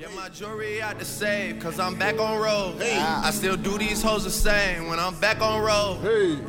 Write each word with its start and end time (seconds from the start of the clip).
Get 0.00 0.14
my 0.14 0.30
jewelry 0.30 0.80
out 0.80 0.98
the 0.98 1.04
safe, 1.04 1.60
cause 1.60 1.78
I'm 1.78 1.94
back 1.94 2.18
on 2.18 2.40
road. 2.40 2.80
I 2.80 3.30
still 3.32 3.54
do 3.54 3.76
these 3.76 4.02
hoes 4.02 4.24
the 4.24 4.30
same 4.30 4.88
when 4.88 4.98
I'm 4.98 5.14
back 5.20 5.42
on 5.42 5.60
road. 5.60 5.98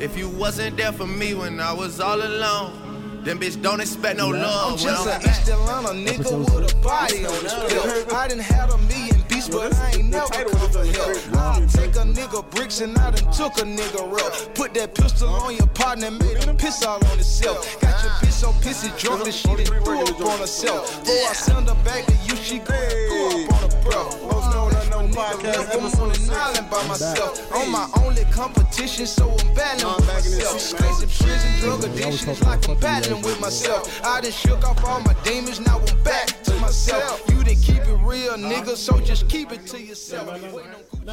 If 0.00 0.16
you 0.16 0.30
wasn't 0.30 0.78
there 0.78 0.90
for 0.90 1.06
me 1.06 1.34
when 1.34 1.60
I 1.60 1.70
was 1.74 2.00
all 2.00 2.22
alone, 2.22 3.20
then 3.24 3.38
bitch 3.38 3.60
don't 3.60 3.82
expect 3.82 4.16
no 4.16 4.28
I'm 4.32 4.40
love. 4.40 4.80
just 4.80 5.06
I'm 5.06 5.20
an 5.20 5.28
East 5.28 5.48
Atlanta 5.50 5.88
nigga 5.88 6.38
with 6.38 6.72
a 6.72 6.76
body 6.78 7.26
on 7.26 7.42
his 7.42 7.52
belt. 7.52 8.12
I 8.14 8.28
done 8.28 8.38
had 8.38 8.70
a 8.70 8.78
million 8.78 9.11
but 9.48 9.74
I 9.74 9.90
ain't 9.96 10.10
never 10.10 10.26
come 10.28 10.70
for 10.70 10.84
help. 10.84 11.16
I'll 11.34 11.66
take 11.68 11.96
a 11.96 12.04
nigga 12.04 12.48
bricks 12.50 12.80
and 12.80 12.96
I 12.98 13.10
done 13.10 13.32
took 13.32 13.58
a 13.58 13.62
nigga 13.62 14.10
rep. 14.10 14.54
Put 14.54 14.74
that 14.74 14.94
pistol 14.94 15.28
on 15.28 15.56
your 15.56 15.66
partner, 15.68 16.10
made 16.10 16.44
him 16.44 16.56
piss 16.56 16.84
all 16.84 16.96
on 17.04 17.16
himself. 17.16 17.80
Got 17.80 18.02
your 18.02 18.12
bitch 18.12 18.32
so 18.32 18.48
pissy 18.62 18.90
drunk 18.98 19.24
that 19.24 19.32
she 19.32 19.48
done 19.48 19.82
threw 19.84 20.00
up 20.00 20.20
on 20.20 20.38
herself. 20.38 21.00
Before 21.00 21.28
I 21.28 21.32
send 21.32 21.68
her 21.68 21.74
back 21.84 22.06
to 22.06 22.14
you, 22.26 22.36
she 22.36 22.58
go 22.58 22.74
up 22.74 23.52
on 23.54 23.70
her 23.70 23.82
breath. 23.82 24.22
Most 24.22 24.54
know 24.54 24.70
that 24.70 24.90
no 24.90 24.98
podcast 25.08 25.72
I'm 25.72 26.00
on 26.00 26.10
an 26.10 26.30
island 26.30 26.70
by 26.70 26.86
myself. 26.86 27.52
On 27.54 27.70
my 27.70 27.88
only 28.02 28.24
competition, 28.26 29.06
so 29.06 29.30
I'm 29.30 29.54
battling 29.54 29.94
with 29.96 30.06
myself. 30.06 31.00
To 31.00 31.06
prison, 31.06 31.60
drug 31.60 31.84
addiction, 31.84 32.30
it's 32.30 32.42
like 32.42 32.68
I'm 32.68 32.76
battling 32.78 33.22
with 33.22 33.40
myself. 33.40 34.00
I 34.04 34.20
done 34.20 34.30
shook 34.30 34.64
off 34.68 34.84
all 34.84 35.00
my 35.00 35.14
demons, 35.24 35.60
now 35.60 35.78
I'm 35.78 36.02
back 36.02 36.42
to 36.44 36.54
myself. 36.60 37.22
You 37.28 37.42
didn't 37.44 37.62
keep 37.62 37.82
it 37.82 37.98
real, 38.02 38.34
nigga, 38.34 38.76
so 38.76 39.00
just 39.00 39.28
keep 39.32 39.52
it 39.52 39.66
to 39.66 39.82
yourself. 39.82 40.26
No, 40.26 40.36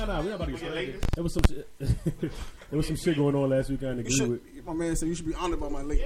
no, 0.05 0.22
we 0.22 0.30
not 0.30 0.36
about 0.36 0.46
to 0.46 0.52
get 0.52 0.60
started. 0.60 1.02
There 1.16 1.23
was 1.23 1.34
some 1.34 1.44
shit. 1.48 1.68
there 1.80 2.77
was 2.77 2.88
some 2.88 2.96
shit 2.96 3.16
going 3.16 3.36
on 3.36 3.50
last 3.50 3.70
week. 3.70 3.80
I 3.80 3.88
didn't 3.88 4.00
agree 4.00 4.16
Should- 4.16 4.30
with. 4.30 4.66
my 4.66 4.73
man 4.73 4.96
said 4.96 5.08
you 5.10 5.16
should 5.16 5.27
be 5.27 5.34
honored 5.34 5.60
by 5.60 5.70
my 5.70 5.82
late. 5.82 6.04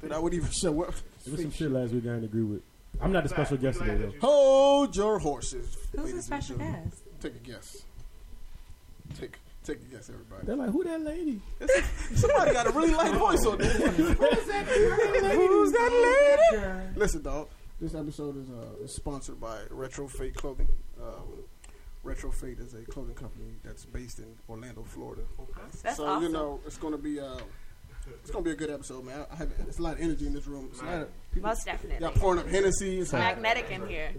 But 0.00 0.12
I 0.12 0.18
wouldn't 0.18 0.40
even 0.42 0.52
show 0.52 0.82
up. 0.82 0.94
There 1.24 1.32
was 1.32 1.42
some 1.42 1.50
shit 1.50 1.70
last 1.70 1.92
week. 1.92 2.04
I 2.04 2.08
didn't 2.08 2.24
agree 2.24 2.42
with. 2.42 2.62
I'm 3.00 3.12
not 3.12 3.22
the 3.22 3.28
special 3.28 3.56
guest 3.56 3.78
today 3.78 3.96
though. 3.96 4.12
Hold 4.20 4.96
your 4.96 5.18
horses. 5.18 5.76
Who's 5.92 6.00
ladies 6.04 6.14
the 6.16 6.22
special 6.22 6.56
guest? 6.56 7.02
Take 7.20 7.34
a 7.36 7.38
guess. 7.38 7.76
Take 9.18 9.38
take 9.64 9.76
a 9.76 9.94
guess, 9.94 10.08
everybody. 10.08 10.46
They're 10.46 10.56
like, 10.56 10.70
who 10.70 10.82
that 10.84 11.00
lady? 11.02 11.40
Somebody 12.14 12.52
got 12.52 12.66
a 12.66 12.70
really 12.70 12.94
light 12.94 13.14
voice 13.14 13.44
on 13.46 13.58
this. 13.58 13.76
Who's 13.76 14.16
that 14.16 14.66
lady? 14.66 15.36
Who's 15.36 15.72
that 15.72 16.48
lady? 16.52 16.98
Listen, 16.98 17.22
dog. 17.22 17.48
This 17.80 17.94
episode 17.94 18.36
is, 18.42 18.50
uh, 18.50 18.82
is 18.84 18.92
sponsored 18.92 19.40
by 19.40 19.58
RetroF8te 19.70 20.34
Clothing. 20.34 20.68
Um, 21.00 21.44
RetroF8te 22.04 22.60
is 22.66 22.74
a 22.74 22.82
clothing 22.82 23.14
company 23.14 23.52
that's 23.62 23.84
based 23.84 24.18
in 24.18 24.34
Orlando, 24.48 24.82
Florida. 24.82 25.22
That's 25.82 25.96
so 25.96 26.06
awesome. 26.06 26.22
you 26.24 26.28
know 26.30 26.60
it's 26.66 26.76
going 26.76 26.92
to 26.92 26.98
be 26.98 27.20
uh, 27.20 27.38
it's 28.22 28.30
going 28.30 28.42
to 28.44 28.48
be 28.50 28.52
a 28.52 28.56
good 28.56 28.70
episode, 28.70 29.04
man. 29.04 29.26
I 29.30 29.36
have 29.36 29.52
it's 29.68 29.78
a 29.78 29.82
lot 29.82 29.94
of 29.94 30.00
energy 30.00 30.26
in 30.26 30.32
this 30.34 30.46
room. 30.46 30.68
It's 30.72 30.80
a 30.80 30.84
lot 30.84 31.02
of 31.02 31.08
people, 31.32 31.48
Most 31.50 31.64
definitely. 31.66 32.04
y'all 32.04 32.14
pouring 32.14 32.40
up 32.40 32.48
Hennessy. 32.48 32.98
It's 32.98 33.12
like- 33.12 33.36
Magnetic 33.36 33.70
in 33.70 33.86
here. 33.86 34.10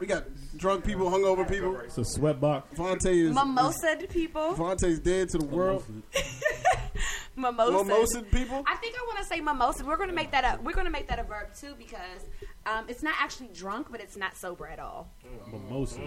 we 0.00 0.06
got 0.08 0.24
drunk 0.56 0.84
people, 0.84 1.08
hungover 1.08 1.48
people. 1.48 1.76
It's 1.80 1.98
a 1.98 2.04
sweat 2.04 2.40
box. 2.40 2.76
Vontae 2.76 3.26
is 3.28 3.34
Mimosa 3.34 3.96
people. 4.10 4.54
Vontae's 4.54 4.98
dead 4.98 5.28
to 5.30 5.38
the 5.38 5.44
world. 5.46 5.84
Mimosa. 7.36 7.84
Mimosa 7.84 8.22
people. 8.22 8.64
I 8.66 8.76
think 8.76 8.96
I 8.96 9.04
want 9.06 9.18
to 9.18 9.24
say 9.24 9.40
mimosa. 9.40 9.84
We're 9.84 9.96
going 9.96 10.08
to 10.08 10.14
make 10.14 10.30
that 10.30 10.44
a 10.44 10.62
we're 10.62 10.72
going 10.72 10.86
to 10.86 10.92
make 10.92 11.08
that 11.08 11.18
a 11.18 11.24
verb 11.24 11.48
too 11.54 11.74
because 11.76 12.28
um, 12.66 12.84
it's 12.88 13.02
not 13.02 13.14
actually 13.20 13.48
drunk, 13.48 13.88
but 13.90 14.00
it's 14.00 14.16
not 14.16 14.36
sober 14.36 14.66
at 14.66 14.78
all. 14.78 15.10
Mimosa. 15.52 16.00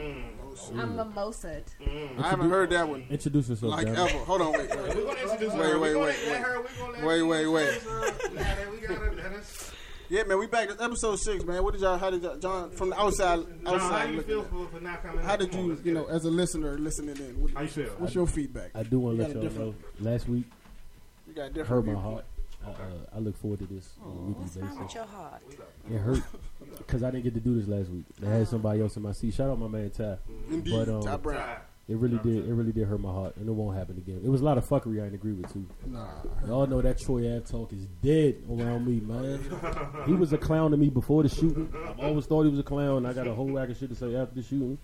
I'm 0.76 0.96
mimosa. 0.96 1.62
I 2.20 2.22
haven't 2.30 2.50
heard 2.50 2.70
that 2.72 2.88
one 2.88 3.06
Introduce 3.10 3.50
yourself. 3.50 3.74
like 3.74 3.88
Darren. 3.88 4.10
ever. 4.10 4.18
Hold 4.26 4.42
on, 4.42 4.52
wait, 4.54 4.70
wait, 4.70 4.70
We're 4.96 5.04
gonna 5.06 5.20
introduce 5.22 5.54
wait, 5.54 5.60
her. 5.72 5.80
wait, 5.80 5.96
We're 5.96 6.04
wait, 6.06 6.16
her. 6.16 6.62
wait, 6.62 6.70
We're 6.80 6.86
gonna 6.86 6.92
let 6.94 7.04
wait, 7.06 7.22
wait, 7.24 7.48
wait. 7.48 7.74
introduce 7.76 7.84
her. 7.84 8.30
We 8.32 8.38
got 8.38 8.58
it. 8.60 8.72
We 8.72 8.78
got 8.88 9.02
it. 9.04 9.16
Let 9.18 9.34
us- 9.34 9.72
Yeah, 10.10 10.24
man, 10.24 10.40
we 10.40 10.48
back. 10.48 10.70
This 10.70 10.78
episode 10.82 11.20
six, 11.20 11.44
man. 11.44 11.64
What 11.64 11.74
did 11.74 11.82
y'all? 11.82 11.98
How 11.98 12.10
did 12.10 12.24
y'all, 12.24 12.38
John 12.38 12.72
from 12.72 12.90
the 12.92 13.00
outside? 13.00 13.40
John, 13.40 13.60
how 13.66 13.74
Outside 13.76 14.14
you 14.14 14.22
feel 14.22 14.44
for, 14.44 14.68
for 14.68 14.80
not 14.80 15.04
coming? 15.04 15.24
How 15.24 15.36
did 15.36 15.52
Come 15.52 15.60
on, 15.60 15.66
you, 15.68 15.80
you 15.84 15.94
know, 15.94 16.08
it. 16.08 16.12
as 16.14 16.24
a 16.26 16.30
listener 16.32 16.78
listening 16.80 17.18
in? 17.18 17.42
What, 17.42 17.52
How 17.52 17.62
you 17.64 17.68
feel? 17.68 17.90
What's 17.98 18.16
your 18.16 18.26
feedback? 18.26 18.72
I 18.74 18.84
do 18.84 19.00
want 19.00 19.18
to 19.18 19.24
let 19.24 19.34
y'all 19.36 19.44
know. 19.52 19.76
Last 20.00 20.30
week 20.30 20.46
You 21.28 21.34
got 21.34 21.56
a 21.58 21.64
hurt 21.66 21.86
my 21.86 21.92
view. 21.92 22.02
heart. 22.02 22.26
I, 22.68 22.82
uh, 22.84 23.16
I 23.16 23.20
look 23.20 23.38
forward 23.38 23.60
to 23.60 23.66
this 23.68 23.90
on 24.04 24.12
a 24.12 24.22
weekly 24.22 24.44
What's 24.44 24.58
wrong 24.58 24.70
with 24.70 24.80
basis. 24.80 24.96
your 24.96 25.06
heart? 25.06 25.42
It 25.92 25.98
hurt 25.98 26.24
because 26.78 27.04
I 27.04 27.12
didn't 27.12 27.24
get 27.24 27.34
to 27.36 27.40
do 27.40 27.60
this 27.60 27.68
last 27.68 27.90
week. 27.90 28.06
I 28.26 28.30
had 28.30 28.48
somebody 28.48 28.82
else 28.82 28.98
in 28.98 29.04
my 29.04 29.12
seat. 29.14 29.34
Shout 29.34 29.50
out 29.50 29.60
my 29.60 29.68
man 29.68 29.90
Ty. 29.90 30.18
Indeed, 30.50 30.72
But 30.74 30.90
um, 30.90 31.02
Ty 31.02 31.18
Brown. 31.18 31.58
it 31.88 31.96
really 31.98 32.18
did. 32.20 32.48
It 32.48 32.54
really 32.54 32.72
did 32.74 32.88
hurt 32.88 33.00
my 33.00 33.12
heart, 33.12 33.38
and 33.38 33.48
it 33.48 33.52
won't 33.52 33.78
happen 33.78 33.98
again. 33.98 34.22
It 34.24 34.30
was 34.30 34.42
a 34.42 34.44
lot 34.44 34.58
of 34.58 34.68
fuckery. 34.68 35.00
I 35.00 35.06
didn't 35.06 35.16
agree 35.16 35.34
with 35.34 35.52
too. 35.54 35.66
Nah, 35.86 36.08
Y'all 36.46 36.68
know 36.68 36.82
that 36.82 36.98
Troy 37.00 37.34
Ave 37.36 37.46
talk 37.46 37.72
is 37.74 37.86
dead 38.04 38.36
around 38.50 38.86
me, 38.86 39.00
man. 39.00 39.40
he 40.06 40.14
was 40.14 40.34
a 40.34 40.38
clown 40.38 40.72
to 40.72 40.78
me 40.78 40.90
before 40.90 41.24
the 41.24 41.30
shooting. 41.30 41.74
I've 41.88 42.00
always 42.00 42.26
thought 42.26 42.44
he 42.44 42.50
was 42.50 42.60
a 42.60 42.64
clown. 42.64 43.06
I 43.06 43.14
got 43.14 43.28
a 43.28 43.34
whole 43.34 43.50
rack 43.52 43.70
of 43.70 43.78
shit 43.78 43.90
to 43.90 43.96
say 43.96 44.16
after 44.16 44.36
the 44.36 44.44
shooting. 44.44 44.78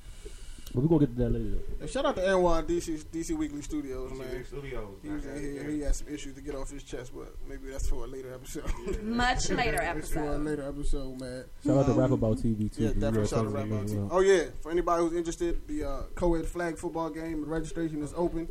But 0.73 0.81
we're 0.81 0.87
gonna 0.89 1.05
get 1.05 1.15
to 1.17 1.23
that 1.23 1.29
later. 1.29 1.49
Though. 1.51 1.81
and 1.81 1.89
shout 1.89 2.05
out 2.05 2.15
to 2.15 2.21
NY 2.23 2.61
DC 2.63 3.05
DC 3.05 3.37
Weekly 3.37 3.61
Studios, 3.61 4.11
man. 4.17 4.43
Studios. 4.45 4.87
He 5.03 5.09
was 5.09 5.25
in 5.25 5.41
here. 5.53 5.63
He 5.69 5.81
had 5.81 5.95
some 5.95 6.07
issues 6.07 6.33
to 6.33 6.41
get 6.41 6.55
off 6.55 6.71
his 6.71 6.81
chest, 6.83 7.11
but 7.15 7.35
maybe 7.47 7.69
that's 7.69 7.87
for 7.87 8.03
a 8.05 8.07
later 8.07 8.33
episode. 8.33 8.63
Much 9.03 9.49
later 9.51 9.79
episode. 9.81 10.13
for 10.13 10.33
a 10.33 10.37
later 10.39 10.67
episode, 10.67 11.19
man. 11.21 11.43
Shout 11.63 11.77
out 11.77 11.85
to 11.85 11.91
Um, 11.91 11.99
Rap 11.99 12.11
About 12.11 12.37
TV 12.37 12.69
too. 12.73 12.83
Yeah, 12.83 12.87
'cause 12.89 12.95
we 12.95 13.01
definitely 13.01 13.27
shout 13.27 13.39
out 13.39 13.43
to 13.43 13.51
talking 13.51 13.53
Rap 13.53 13.65
About 13.65 13.75
about, 13.93 14.09
TV. 14.09 14.09
Oh 14.11 14.19
yeah, 14.21 14.43
for 14.61 14.71
anybody 14.71 15.03
who's 15.03 15.13
interested, 15.13 15.67
the 15.67 15.83
uh, 15.83 16.01
co-ed 16.15 16.45
flag 16.47 16.77
football 16.79 17.09
game 17.11 17.41
the 17.41 17.47
registration 17.47 18.01
is 18.01 18.13
open. 18.17 18.47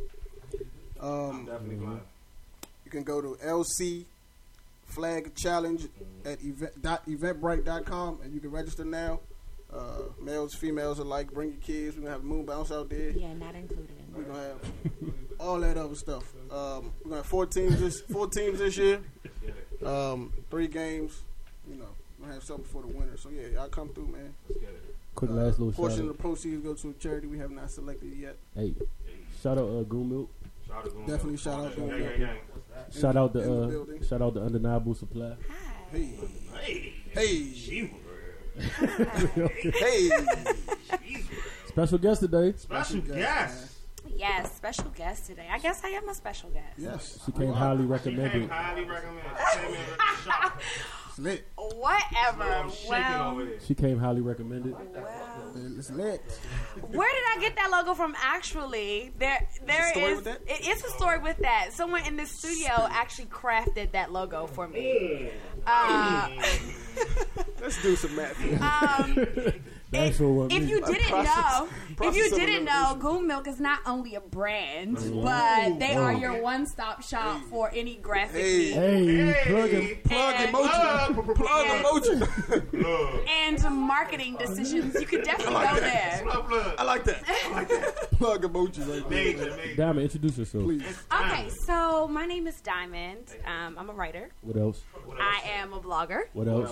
Um, 1.01 1.45
Definitely 1.45 1.85
fine. 1.85 2.01
you 2.85 2.91
can 2.91 3.03
go 3.03 3.19
to 3.21 3.37
LC 3.45 4.05
Flag 4.85 5.35
Challenge 5.35 5.87
at 6.23 6.41
event, 6.41 6.81
dot, 6.81 7.05
eventbrite.com 7.07 8.19
and 8.23 8.33
you 8.33 8.39
can 8.39 8.51
register 8.51 8.85
now. 8.85 9.19
Uh, 9.73 10.03
males, 10.21 10.53
females 10.53 10.99
alike. 10.99 11.31
Bring 11.33 11.49
your 11.49 11.59
kids. 11.61 11.95
We're 11.95 12.03
gonna 12.03 12.13
have 12.13 12.23
moon 12.23 12.45
bounce 12.45 12.71
out 12.71 12.89
there. 12.89 13.09
Yeah, 13.09 13.33
not 13.33 13.55
included. 13.55 13.89
We're 14.15 14.23
gonna 14.23 14.43
have 14.43 14.59
all 15.39 15.59
that 15.61 15.77
other 15.77 15.95
stuff. 15.95 16.23
Um, 16.51 16.91
we're 17.03 17.09
gonna 17.09 17.15
have 17.17 17.25
four 17.25 17.45
teams 17.47 17.79
this 17.79 18.01
four 18.01 18.27
teams 18.29 18.59
this 18.59 18.77
year. 18.77 18.99
Um, 19.83 20.31
three 20.51 20.67
games. 20.67 21.21
You 21.67 21.75
know, 21.77 21.85
we're 22.19 22.25
gonna 22.25 22.35
have 22.35 22.43
something 22.43 22.65
for 22.65 22.81
the 22.83 22.87
winner. 22.89 23.17
So 23.17 23.29
yeah, 23.29 23.47
y'all 23.47 23.67
come 23.69 23.89
through, 23.89 24.07
man. 24.07 24.33
Let's 24.47 24.61
get 24.61 24.69
it. 24.69 24.95
Quick 25.15 25.31
Uh, 25.31 25.33
last 25.35 25.59
little 25.59 25.73
portion 25.73 25.99
shout 25.99 26.09
of 26.09 26.17
the 26.17 26.21
proceeds 26.21 26.63
go 26.63 26.73
to 26.75 26.89
a 26.89 26.93
charity 26.93 27.27
we 27.27 27.37
have 27.39 27.51
not 27.51 27.71
selected 27.71 28.13
yet. 28.15 28.35
Hey, 28.55 28.73
shout 29.41 29.57
out 29.57 29.69
uh, 29.69 29.83
Goon 29.83 30.09
Milk. 30.09 30.29
Shout 30.67 30.77
out 30.77 30.83
to 30.85 30.89
Definitely 30.99 31.29
Milk. 31.31 31.39
shout 31.39 31.59
out 31.65 31.73
to 31.73 31.79
Gang, 31.79 31.89
Goon 31.89 31.99
gang, 32.09 32.19
gang. 32.19 32.37
Shout 32.91 33.15
out 33.17 33.33
the 33.33 33.41
to 33.41 33.51
uh, 33.63 33.67
building. 33.67 34.03
shout 34.03 34.21
out 34.21 34.33
to 34.35 34.41
Undeniable 34.43 34.93
Supply. 34.95 35.33
Hey, 35.91 36.09
Hey, 36.61 36.93
hey, 37.11 37.53
she 37.53 37.83
was 37.83 37.91
hey. 38.59 40.09
Special 41.67 41.97
guest 41.97 42.21
today. 42.21 42.53
special 42.57 43.01
guest, 43.01 43.15
guest. 43.17 43.69
Yes, 44.15 44.55
special 44.55 44.89
guest 44.95 45.25
today. 45.25 45.47
I 45.51 45.57
guess 45.57 45.83
I 45.83 45.89
am 45.89 46.07
a 46.07 46.13
special 46.13 46.49
guest. 46.51 46.77
Yes, 46.77 47.19
She 47.25 47.31
came 47.31 47.51
highly 47.51 47.85
recommended. 47.85 48.49
highly 48.49 48.83
recommended. 48.85 49.23
Came 49.53 49.65
in 49.65 49.71
with 49.71 49.97
a 49.99 50.21
shot. 50.23 50.61
it's 51.09 51.19
lit. 51.19 51.47
Whatever. 51.55 52.43
I'm 52.43 52.71
Well. 52.87 53.47
She 53.65 53.73
came 53.73 53.97
highly 53.97 54.21
recommended. 54.21 54.73
well. 54.93 55.53
It's 55.77 55.89
lit. 55.89 56.21
Where 56.91 57.09
did 57.11 57.23
I 57.35 57.37
get 57.41 57.55
that 57.55 57.71
logo 57.71 57.95
from? 57.95 58.13
Actually, 58.21 59.11
there 59.17 59.47
there 59.65 59.89
story 59.91 60.05
is. 60.11 60.15
with 60.17 60.25
that? 60.25 60.41
It 60.47 60.67
is 60.67 60.83
a 60.83 60.89
story 60.91 61.17
with 61.19 61.37
that. 61.39 61.69
Someone 61.73 62.05
in 62.05 62.15
the 62.15 62.25
studio 62.27 62.87
actually 62.91 63.25
crafted 63.25 63.93
that 63.93 64.11
logo 64.11 64.45
for 64.47 64.67
me. 64.67 65.29
Uh, 65.65 66.29
Let's 67.63 67.81
do 67.81 67.95
some 67.95 68.15
math. 68.15 68.39
um, 68.61 69.15
That's 69.91 70.19
what 70.19 70.51
if 70.51 70.63
me. 70.63 70.69
you 70.69 70.81
didn't 70.81 71.03
process- 71.07 71.59
know, 71.59 71.69
if 72.01 72.15
you 72.15 72.29
didn't 72.31 72.65
know, 72.65 72.87
elimination. 72.95 72.99
Goon 72.99 73.27
Milk 73.27 73.47
is 73.47 73.59
not 73.59 73.79
only 73.85 74.15
a 74.15 74.21
brand, 74.21 74.97
but 75.23 75.77
they 75.79 75.95
are 75.95 76.11
your 76.13 76.41
one-stop 76.41 77.03
shop 77.03 77.41
for 77.49 77.69
any 77.75 77.97
graphic 77.97 78.41
Hey. 78.41 78.57
needs 78.57 78.73
Hey, 79.37 79.43
plug 79.45 79.69
him. 79.69 79.97
Plug 80.03 80.35
And- 80.35 80.55
emoji. 80.55 81.35
Plug 81.35 81.65
Yeah. 81.67 81.83
emoji. 81.83 82.73
Look. 82.81 83.29
and 83.29 83.63
marketing 83.75 84.35
decisions. 84.37 84.99
You 84.99 85.05
could 85.05 85.23
definitely 85.31 85.63
go 85.63 85.75
there. 85.79 86.21
Look, 86.25 86.49
look. 86.49 86.75
I 86.79 86.83
like 86.83 87.03
that. 87.05 87.23
I 87.27 87.51
like 87.51 87.69
that. 87.69 88.11
Plug 88.17 88.41
emoji 88.43 88.79
right 88.89 89.09
there. 89.09 89.23
Major, 89.25 89.55
major. 89.55 89.75
Diamond, 89.75 90.01
introduce 90.05 90.37
yourself. 90.39 90.63
Please. 90.63 91.03
Okay, 91.13 91.49
so 91.49 92.07
my 92.07 92.25
name 92.25 92.47
is 92.47 92.59
Diamond. 92.61 93.27
Um, 93.45 93.77
I'm 93.77 93.89
a 93.91 93.93
writer. 93.93 94.29
What 94.41 94.57
else? 94.57 94.81
I 95.19 95.41
am 95.59 95.71
a 95.73 95.79
blogger. 95.79 96.23
What 96.33 96.47
else? 96.47 96.71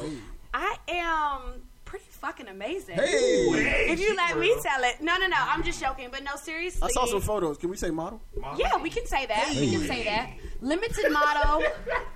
I 0.53 0.75
am 0.87 1.61
pretty 1.85 2.05
fucking 2.09 2.47
amazing. 2.47 2.95
Hey. 2.95 3.47
If 3.91 3.99
you 3.99 4.15
let 4.15 4.37
me 4.37 4.55
tell 4.63 4.81
it. 4.83 5.01
No, 5.01 5.17
no, 5.17 5.27
no. 5.27 5.35
I'm 5.37 5.61
just 5.63 5.81
joking. 5.81 6.07
But 6.11 6.23
no, 6.23 6.35
seriously. 6.37 6.83
I 6.83 6.89
saw 6.89 7.05
some 7.05 7.19
photos. 7.21 7.57
Can 7.57 7.69
we 7.69 7.75
say 7.75 7.89
model? 7.89 8.21
Yeah, 8.57 8.77
we 8.81 8.89
can 8.89 9.05
say 9.05 9.25
that. 9.25 9.49
We 9.49 9.71
can 9.71 9.81
say 9.81 10.03
that. 10.05 10.29
Limited 10.61 11.11
model. 11.11 11.63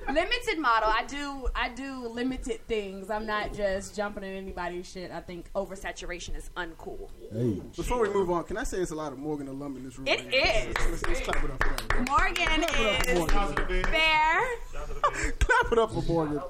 limited 0.08 0.60
model. 0.60 0.90
I 0.90 1.04
do 1.08 1.48
I 1.56 1.70
do 1.70 2.08
limited 2.08 2.66
things. 2.68 3.10
I'm 3.10 3.26
not 3.26 3.54
just 3.54 3.96
jumping 3.96 4.24
in 4.24 4.34
anybody's 4.36 4.90
shit. 4.90 5.12
I 5.12 5.20
think 5.20 5.52
oversaturation 5.54 6.38
is 6.38 6.50
uncool. 6.56 7.10
Hey, 7.34 7.62
Before 7.76 8.00
we 8.00 8.10
move 8.14 8.30
on, 8.30 8.44
can 8.46 8.58
I 8.58 8.64
say 8.64 8.78
it's 8.80 8.92
a 8.92 8.96
lot 8.96 9.12
of 9.12 9.18
Morgan 9.18 9.48
alum 9.48 9.76
in 9.78 9.84
this 9.84 9.98
room? 9.98 10.08
It 10.08 10.26
right 10.26 10.34
is. 10.34 10.76
Let's, 10.90 11.08
let's 11.08 11.20
clap 11.22 11.44
it 11.44 11.52
up 11.52 11.64
for 11.64 11.70
that. 11.98 12.08
Morgan 12.08 12.46
Clap 12.46 12.60
it 12.60 12.86
up 12.86 13.04
for 13.04 13.10
is 13.12 13.18
Morgan. 13.18 13.36
Shout 13.36 13.50
out 13.50 13.56
to 13.58 13.62
the 13.64 13.68
big. 13.68 13.88
fair. 13.88 14.42
Clap 15.40 15.72
it 15.72 15.80
up 15.80 15.92
for 15.92 16.02
Morgan. 16.04 16.42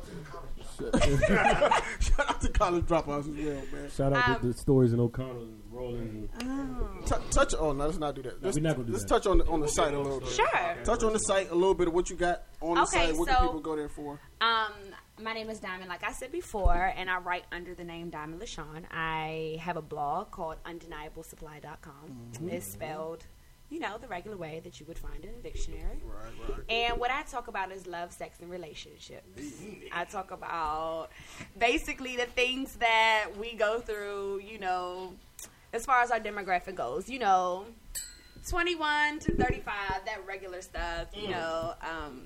Shout 1.99 2.29
out 2.29 2.41
to 2.41 2.49
college 2.49 2.85
dropouts 2.85 3.19
as 3.19 3.27
well, 3.27 3.61
man. 3.71 3.89
Shout 3.95 4.13
out 4.13 4.29
Um, 4.29 4.39
to 4.41 4.47
the 4.47 4.53
stories 4.53 4.93
in 4.93 4.99
O'Connell 4.99 5.41
and 5.43 5.61
Rollins. 5.71 6.29
And, 6.39 7.05
T- 7.05 7.15
touch. 7.31 7.53
Oh 7.59 7.71
no, 7.73 7.85
let's 7.85 7.97
not 7.97 8.15
do 8.15 8.21
that. 8.23 8.41
Let's, 8.43 8.57
we're 8.57 8.63
not 8.63 8.75
gonna 8.75 8.87
do 8.87 8.93
let's 8.93 9.03
that. 9.05 9.09
touch 9.09 9.27
on 9.27 9.39
the, 9.39 9.45
on 9.47 9.59
the 9.61 9.67
site 9.67 9.93
a 9.93 9.99
little 9.99 10.19
bit. 10.19 10.29
Sure. 10.29 10.75
Touch 10.83 11.03
on 11.03 11.13
the 11.13 11.19
site 11.19 11.51
a 11.51 11.55
little 11.55 11.73
bit 11.73 11.87
of 11.87 11.93
what 11.93 12.09
you 12.09 12.15
got 12.15 12.43
on 12.61 12.75
the 12.75 12.81
Okay, 12.83 13.07
site. 13.07 13.17
What 13.17 13.27
so- 13.29 13.35
can 13.35 13.45
people 13.47 13.59
go 13.61 13.75
there 13.75 13.89
for? 13.89 14.19
Um, 14.41 14.71
my 15.21 15.33
name 15.33 15.49
is 15.49 15.59
Diamond, 15.59 15.89
like 15.89 16.03
I 16.03 16.11
said 16.11 16.31
before, 16.31 16.93
and 16.97 17.09
I 17.09 17.17
write 17.19 17.43
under 17.51 17.73
the 17.73 17.83
name 17.85 18.09
Diamond 18.09 18.41
LaShawn. 18.41 18.83
I 18.91 19.57
have 19.61 19.77
a 19.77 19.81
blog 19.81 20.31
called 20.31 20.57
undeniablesupply.com. 20.65 22.31
It's 22.49 22.71
spelled, 22.73 23.25
you 23.69 23.79
know, 23.79 23.97
the 23.97 24.07
regular 24.07 24.37
way 24.37 24.61
that 24.63 24.79
you 24.79 24.85
would 24.85 24.97
find 24.97 25.23
in 25.23 25.29
a 25.31 25.41
dictionary. 25.41 26.01
Right, 26.03 26.49
right. 26.49 26.59
And 26.69 26.99
what 26.99 27.11
I 27.11 27.23
talk 27.23 27.47
about 27.47 27.71
is 27.71 27.87
love, 27.87 28.11
sex, 28.11 28.39
and 28.41 28.49
relationships. 28.49 29.41
I 29.91 30.05
talk 30.05 30.31
about 30.31 31.09
basically 31.57 32.15
the 32.15 32.25
things 32.25 32.75
that 32.75 33.27
we 33.39 33.53
go 33.53 33.79
through, 33.79 34.41
you 34.41 34.59
know, 34.59 35.13
as 35.73 35.85
far 35.85 36.01
as 36.01 36.11
our 36.11 36.19
demographic 36.19 36.75
goes, 36.75 37.09
you 37.09 37.19
know, 37.19 37.65
21 38.47 39.19
to 39.19 39.35
35, 39.35 39.73
that 40.05 40.25
regular 40.27 40.61
stuff, 40.61 41.07
you 41.15 41.29
know, 41.29 41.73
um, 41.81 42.21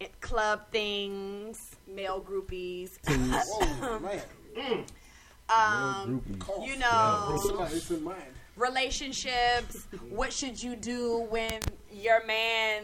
it, 0.00 0.18
club 0.20 0.62
things, 0.72 1.76
male 1.86 2.24
groupies, 2.26 2.98
Whoa, 3.06 3.98
man. 4.56 4.84
um, 5.54 6.22
you 6.64 6.76
know, 6.78 7.38
Somebody, 7.42 7.74
it's 7.76 7.90
in 7.90 8.02
mind. 8.04 8.22
Relationships. 8.58 9.86
what 10.10 10.32
should 10.32 10.62
you 10.62 10.76
do 10.76 11.26
when 11.30 11.60
your 11.92 12.24
man 12.26 12.82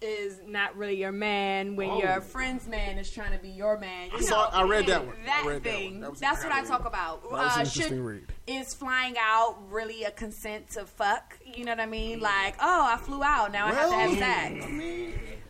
is 0.00 0.38
not 0.46 0.76
really 0.76 0.96
your 0.96 1.12
man? 1.12 1.76
When 1.76 1.96
your 1.98 2.20
friend's 2.20 2.66
man 2.66 2.98
is 2.98 3.10
trying 3.10 3.32
to 3.32 3.38
be 3.42 3.48
your 3.48 3.78
man? 3.78 4.10
You 4.10 4.18
I 4.18 4.20
saw- 4.20 4.50
I 4.52 4.62
read 4.64 4.86
that 4.86 5.06
one. 5.06 5.16
That 5.24 5.44
read 5.46 5.62
that 5.64 5.70
thing. 5.70 5.92
one. 5.92 6.00
That 6.12 6.20
That's 6.20 6.42
what 6.44 6.52
I 6.52 6.58
interesting. 6.60 6.76
talk 6.78 6.86
about. 6.86 7.30
was 7.30 7.32
an 7.32 7.38
Uh, 7.38 7.58
interesting 7.60 7.82
should 7.88 7.98
read. 8.00 8.32
is 8.46 8.74
flying 8.74 9.14
out 9.18 9.56
really 9.70 10.04
a 10.04 10.10
consent 10.10 10.70
to 10.70 10.84
fuck? 10.84 11.38
You 11.46 11.64
know 11.64 11.72
what 11.72 11.80
I 11.80 11.86
mean? 11.86 12.20
Like, 12.20 12.56
oh, 12.60 12.84
I 12.86 12.96
flew 12.98 13.22
out. 13.24 13.50
Now 13.52 13.66
I 13.66 13.72
have 13.72 13.90
to 13.90 13.96
have 13.96 14.18
sex. 14.18 14.66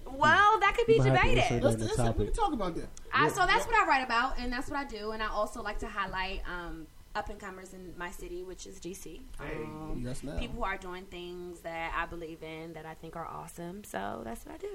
Well, 0.07 0.61
that 0.61 0.77
could 0.77 0.87
be 0.87 0.95
You 0.95 0.99
might 1.03 1.09
have 1.17 1.23
to 1.23 1.29
debated. 1.35 1.63
Let's, 1.65 1.99
let's, 1.99 2.17
we 2.19 2.27
can 2.27 2.35
talk 2.35 2.53
about 2.53 2.77
that. 2.77 2.87
I, 3.13 3.29
so 3.31 3.45
that's 3.47 3.67
what 3.67 3.75
I 3.75 3.85
write 3.89 4.05
about, 4.05 4.39
and 4.39 4.53
that's 4.53 4.71
what 4.71 4.79
I 4.79 4.85
do. 4.85 5.11
And 5.11 5.21
I 5.21 5.27
also 5.29 5.61
like 5.61 5.81
to 5.81 5.89
highlight 5.89 6.43
um, 6.49 6.87
up 7.15 7.29
and 7.29 7.39
comers 7.39 7.73
in 7.75 7.93
my 7.97 8.11
city, 8.11 8.43
which 8.43 8.67
is 8.67 8.79
DC. 8.81 9.21
Um, 9.41 10.03
Yes, 10.05 10.23
now. 10.25 10.37
people 10.39 10.57
who 10.57 10.65
are 10.65 10.77
doing 10.77 11.05
things 11.05 11.61
that 11.61 11.93
I 11.97 12.07
believe 12.07 12.43
in 12.43 12.73
that 12.75 12.87
I 12.87 12.95
think 12.95 13.17
are 13.17 13.27
awesome. 13.27 13.85
So 13.85 14.23
that's 14.25 14.45
what 14.45 14.57
I 14.57 14.59
do. 14.59 14.69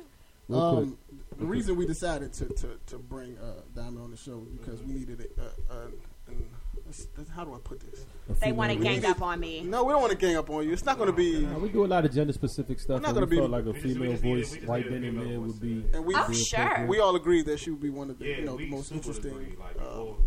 Real 0.48 0.76
quick. 0.78 0.88
Um, 0.88 0.98
the 1.38 1.46
reason 1.46 1.76
we 1.76 1.86
decided 1.86 2.34
to, 2.34 2.46
to, 2.46 2.80
to 2.88 2.98
bring 2.98 3.38
uh, 3.38 3.62
Diamond 3.76 4.00
on 4.00 4.12
the 4.12 4.18
show 4.18 4.42
is 4.52 4.58
because 4.58 4.82
we 4.82 4.94
needed 4.94 5.28
a, 5.38 5.42
uh, 5.42 5.46
uh, 5.70 5.88
an, 6.28 6.46
let's- 6.88 7.08
let's- 7.18 7.30
how 7.30 7.44
do 7.44 7.54
I 7.54 7.60
put 7.60 7.82
this? 7.82 8.06
They 8.40 8.52
want 8.52 8.72
to 8.72 8.78
gang 8.80 9.06
up 9.06 9.22
on 9.22 9.40
me. 9.40 9.62
No, 9.62 9.84
we 9.84 9.92
don't 9.92 10.02
want 10.02 10.12
to 10.12 10.18
gang 10.18 10.38
up 10.38 10.50
on 10.50 10.66
you. 10.66 10.74
It's 10.74 10.86
not 10.86 10.98
going 10.98 11.10
to 11.12 11.16
be. 11.16 11.42
Nah, 11.42 11.60
we 11.60 11.70
do 11.70 11.86
a 11.86 11.88
lot 11.88 12.04
of 12.06 12.12
gender 12.14 12.34
specific 12.34 12.80
stuff. 12.80 12.96
We're 12.96 13.02
not 13.02 13.08
and 13.10 13.16
gonna 13.16 13.26
we 13.28 13.30
be- 13.32 13.38
felt 13.38 13.52
like 13.52 13.66
a 13.66 13.68
We 13.68 13.74
just- 13.74 13.86
we 13.86 13.94
female 13.94 14.12
just 14.12 14.24
voice, 14.24 14.58
we 14.62 14.66
white 14.68 14.86
needed 14.90 15.10
a 15.10 15.12
men 15.12 15.22
and 15.24 15.30
men 15.32 15.42
would 15.48 15.60
be. 15.60 15.86
And 15.94 16.06
we, 16.06 16.16
Oh, 16.16 16.32
sure. 16.32 16.86
we 16.88 17.00
all 17.00 17.16
agreed 17.16 17.46
that 17.46 17.60
she 17.60 17.70
would 17.70 17.82
be 17.82 17.90
one 17.92 18.10
of 18.10 18.18
the, 18.18 18.26
Yeah, 18.26 18.38
you 18.38 18.46
know, 18.46 18.58
the 18.58 18.70
most 18.70 18.92
interesting 18.92 19.32
agree, 19.32 19.56
like, 19.60 19.76
uh, 19.80 19.96
full- 19.96 20.20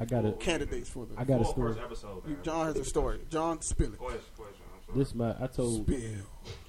I 0.00 0.04
got 0.04 0.24
a 0.24 0.32
candidates 0.32 0.88
for 0.88 1.06
the. 1.06 1.18
I 1.20 1.24
got 1.24 1.40
a 1.40 1.44
story. 1.44 1.74
episode, 1.80 2.42
John 2.44 2.66
has 2.66 2.76
a 2.76 2.84
story. 2.84 3.20
John, 3.30 3.60
spill 3.62 3.92
it. 3.92 3.98
Question, 3.98 4.20
question. 4.36 4.54
I'm. 4.92 4.98
This 4.98 5.14
my 5.14 5.34
I 5.40 5.46
told 5.48 5.82
Spill. 5.86 5.98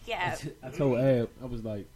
Yeah. 0.06 0.36
I 0.64 0.70
told 0.70 1.00
Ab 1.00 1.30
I 1.42 1.46
was 1.46 1.64
like, 1.64 1.88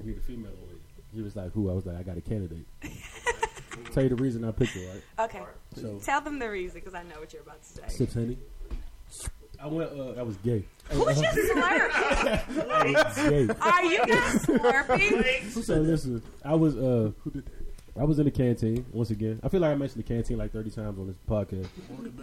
I 0.00 0.04
need 0.06 0.18
a 0.18 0.20
female 0.20 0.48
on 0.50 0.76
it. 0.76 0.80
He 1.14 1.22
was 1.22 1.36
like, 1.36 1.52
who? 1.52 1.70
I 1.70 1.74
was 1.74 1.86
like, 1.86 1.96
I 1.96 2.02
got 2.02 2.16
a 2.16 2.20
candidate. 2.20 2.66
Tell 3.92 4.02
you 4.02 4.08
the 4.08 4.16
reason 4.16 4.44
I 4.44 4.50
picked 4.50 4.72
her, 4.72 4.80
right? 4.80 5.02
Okay. 5.30 5.42
So 5.76 5.98
Tell 6.04 6.20
them 6.20 6.38
the 6.38 6.50
reason, 6.50 6.80
because 6.80 6.94
I 6.94 7.02
know 7.04 7.20
what 7.20 7.32
you're 7.32 7.42
about 7.42 7.62
to 7.62 7.68
say. 7.68 7.82
sips 7.88 8.14
henny. 8.14 8.36
I 9.62 9.66
went. 9.68 9.90
Uh, 9.92 10.18
I 10.18 10.22
was 10.22 10.36
gay. 10.38 10.64
Who 10.90 11.04
just 11.06 11.22
slurped? 11.22 11.90
I 12.70 13.28
gay. 13.30 13.48
Are 13.60 13.84
you 13.84 13.98
guys 14.06 14.46
slurping? 14.46 15.64
So 15.64 15.76
listen, 15.76 16.22
I 16.44 16.54
was 16.54 16.76
uh, 16.76 17.12
I 17.96 18.02
was 18.04 18.18
in 18.18 18.24
the 18.24 18.30
canteen 18.30 18.84
once 18.92 19.10
again. 19.10 19.38
I 19.44 19.48
feel 19.48 19.60
like 19.60 19.70
I 19.70 19.74
mentioned 19.76 20.02
the 20.02 20.08
canteen 20.08 20.36
like 20.36 20.52
thirty 20.52 20.70
times 20.70 20.98
on 20.98 21.06
this 21.06 21.16
podcast. 21.28 21.66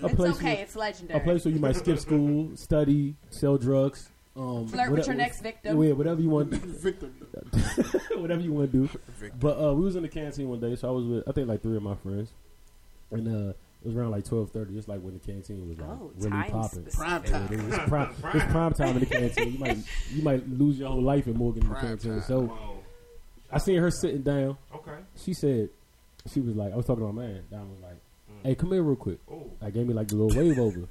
A 0.02 0.06
It's 0.08 0.16
place 0.16 0.36
okay. 0.36 0.54
where- 0.56 0.64
It's 0.64 0.76
legendary. 0.76 1.20
a 1.20 1.24
place 1.24 1.46
where 1.46 1.54
you 1.54 1.60
might 1.62 1.76
skip 1.78 1.98
school, 2.00 2.52
study, 2.56 3.16
sell 3.30 3.58
drugs, 3.58 4.10
um, 4.36 4.68
Flirt 4.68 4.92
with 4.92 5.08
your 5.08 5.16
next 5.16 5.42
victim. 5.42 5.82
Yeah, 5.82 5.94
whatever 5.94 6.22
you 6.22 6.30
want, 6.30 6.50
Victor. 6.54 7.08
whatever 8.18 8.42
you 8.42 8.52
want 8.54 8.72
to 8.72 8.88
do. 8.88 8.90
But 9.40 9.60
uh, 9.62 9.74
we 9.74 9.84
was 9.86 9.96
in 9.96 10.04
the 10.04 10.10
canteen 10.10 10.50
one 10.50 10.60
day, 10.60 10.76
so 10.76 10.90
I 10.90 10.92
was 10.92 11.06
with 11.06 11.24
I 11.28 11.32
think 11.32 11.48
like 11.48 11.62
three 11.62 11.78
of 11.78 11.84
my 11.84 11.96
friends, 11.96 12.32
and 13.12 13.28
uh, 13.28 13.50
it 13.84 13.88
was 13.88 13.96
around 13.96 14.12
like 14.12 14.26
twelve 14.26 14.52
thirty. 14.52 14.78
It's 14.78 14.88
like 14.90 15.00
when 15.02 15.14
the 15.14 15.20
canteen 15.20 15.70
was 15.70 15.78
like 15.80 15.90
Oh, 15.90 16.12
really 16.18 16.50
popping. 16.50 16.90
specific. 16.90 16.94
Prime 16.94 17.24
Yeah, 17.26 17.32
time. 17.32 17.72
it's, 17.74 17.90
prime, 17.90 18.16
it's 18.36 18.46
prime 18.52 18.74
time 18.74 18.90
in 18.98 19.00
the 19.00 19.06
canteen. 19.06 19.54
You 19.54 19.60
might 19.60 19.78
you 20.12 20.22
might 20.24 20.50
lose 20.50 20.80
your 20.80 20.90
whole 20.90 21.02
life 21.02 21.28
in 21.28 21.38
Morgan 21.38 21.64
in 21.64 21.70
the 21.70 21.76
canteen. 21.76 22.12
time. 22.12 22.22
So 22.24 22.52
Oh, 22.62 22.78
I 23.52 23.58
seen 23.58 23.78
her 23.78 23.92
sitting 23.92 24.22
down. 24.22 24.58
okay. 24.76 24.98
She 25.24 25.34
said, 25.34 25.70
she 26.32 26.40
was 26.40 26.56
like, 26.56 26.74
I 26.74 26.76
was 26.76 26.86
talking 26.86 27.06
to 27.06 27.12
my 27.12 27.24
man. 27.26 27.44
Diamond 27.50 27.72
was 27.72 27.82
like, 27.82 27.98
Mm. 28.32 28.46
hey, 28.48 28.56
come 28.56 28.72
here 28.72 28.82
real 28.84 28.96
quick. 28.96 29.20
Oh. 29.30 29.50
I 29.62 29.70
gave 29.72 29.86
me 29.88 29.94
like 29.94 30.08
the 30.08 30.16
little 30.16 30.42
wave 30.42 30.58
over. 30.58 30.80
Mhm. 30.80 30.88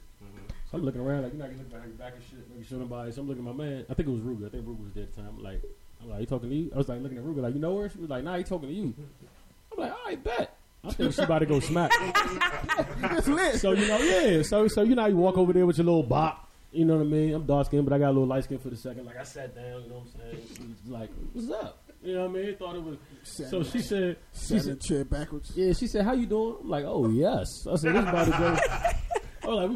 So 0.71 0.77
I'm 0.79 0.85
looking 0.85 1.01
around, 1.01 1.23
like, 1.23 1.33
you 1.33 1.39
know, 1.39 1.47
I 1.47 1.49
can 1.49 1.59
look 1.59 1.71
behind 1.71 1.89
your 1.89 1.97
back 1.99 2.13
and 2.15 2.23
shit, 2.31 2.49
making 2.51 2.65
sure 2.65 2.79
nobody. 2.79 3.13
So 3.13 3.23
I'm 3.23 3.29
looking 3.29 3.47
at 3.49 3.57
my 3.57 3.65
man. 3.65 3.87
I 3.89 3.95
think 3.95 4.09
it 4.09 4.13
was 4.13 4.21
Ruger. 4.21 4.47
I 4.47 4.51
think 4.51 4.67
Ruger 4.67 4.85
was 4.85 4.93
there 4.95 5.05
at 5.05 5.15
the 5.15 5.23
time. 5.23 5.31
I'm 5.39 5.43
like, 5.43 5.63
I'm 6.03 6.11
like, 6.11 6.21
you 6.21 6.27
talking 6.27 6.51
to 6.51 6.55
you? 6.57 6.71
I 6.75 6.79
was 6.79 6.89
like, 6.89 7.01
looking 7.03 7.19
at 7.19 7.25
Ruger, 7.25 7.39
like, 7.43 7.55
you 7.55 7.61
know 7.61 7.79
her? 7.79 7.89
She 7.89 7.99
was 7.99 8.11
like, 8.11 8.25
nah, 8.25 8.37
he 8.37 8.45
talking 8.45 8.69
to 8.69 8.75
you. 8.75 8.95
I'm 9.73 9.79
like, 9.79 9.93
all 9.93 9.99
right, 10.07 10.23
bet. 10.23 10.57
I 10.85 10.91
think 10.93 11.15
she 11.15 11.23
about 11.23 11.39
to 11.41 11.47
go 11.47 11.61
smack. 11.61 11.93
Lit. 13.27 13.57
so 13.61 13.73
you 13.73 13.87
know, 13.87 13.99
yeah. 13.99 14.43
So 14.43 14.67
so 14.69 14.83
you 14.83 14.95
know, 14.95 15.07
you 15.07 15.17
walk 15.17 15.37
over 15.37 15.53
there 15.53 15.67
with 15.67 15.77
your 15.79 15.85
little 15.87 16.03
bop. 16.03 16.49
You 16.73 16.85
know 16.85 16.97
what 16.97 17.03
I 17.03 17.07
mean? 17.07 17.35
I'm 17.35 17.45
dark 17.47 17.67
skinned, 17.67 17.85
but 17.85 17.93
I 17.95 17.99
got 17.99 18.09
a 18.09 18.13
little 18.13 18.27
light 18.27 18.45
skin 18.45 18.59
for 18.59 18.71
the 18.71 18.77
second. 18.77 19.05
Like 19.05 19.17
I 19.19 19.25
sat 19.25 19.55
down, 19.55 19.83
you 19.83 19.89
know 19.91 19.97
what 19.97 20.07
I'm 20.25 20.33
saying? 20.33 20.47
She 20.57 20.63
was 20.63 20.77
like, 21.01 21.11
what's 21.33 21.51
up? 21.51 21.83
You 22.03 22.15
know 22.15 22.27
what 22.29 22.39
I 22.41 22.43
mean? 22.45 22.57
Thought 22.57 22.77
it 22.77 22.83
was. 22.83 22.97
So 23.23 23.63
she 23.63 23.81
said, 23.81 24.17
she 24.33 24.59
said, 24.59 24.81
chair 24.81 25.05
backwards. 25.05 25.53
yeah, 25.55 25.73
she 25.75 25.87
said, 25.87 26.05
"How 26.05 26.15
you 26.15 26.27
doing?" 26.27 26.57
I'm 26.63 26.69
like, 26.69 26.85
"Oh 26.87 27.09
yes." 27.11 27.47
I 27.71 27.77
said, 27.77 27.95
"This 27.95 28.03
about 28.03 28.25
to 28.25 28.31
go." 28.31 28.59
I 29.43 29.47
was 29.47 29.57
like, 29.59 29.69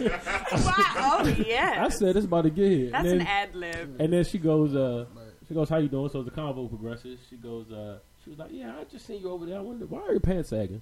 "We 0.00 0.06
about 0.06 0.22
Wow. 0.64 1.18
Oh, 1.22 1.34
yeah. 1.46 1.84
I 1.84 1.88
said, 1.90 2.14
"This 2.16 2.24
about 2.24 2.42
to 2.42 2.50
get 2.50 2.70
here." 2.70 2.90
That's 2.90 3.04
and 3.04 3.12
an 3.12 3.18
then, 3.18 3.26
ad 3.26 3.54
lib. 3.54 4.00
and 4.00 4.12
then 4.12 4.24
she 4.24 4.38
goes, 4.38 4.74
uh, 4.74 5.04
"She 5.48 5.52
goes, 5.54 5.68
how 5.68 5.76
you 5.76 5.88
doing?" 5.88 6.08
So 6.08 6.22
the 6.22 6.30
convo 6.30 6.68
progresses. 6.68 7.18
She 7.28 7.36
goes, 7.36 7.70
uh, 7.70 7.98
"She 8.24 8.30
was 8.30 8.38
like, 8.38 8.50
yeah, 8.52 8.74
I 8.80 8.84
just 8.84 9.06
seen 9.06 9.20
you 9.20 9.30
over 9.30 9.44
there. 9.44 9.58
I 9.58 9.60
wonder 9.60 9.84
why 9.86 10.00
are 10.00 10.12
your 10.12 10.20
pants 10.20 10.48
sagging?" 10.50 10.80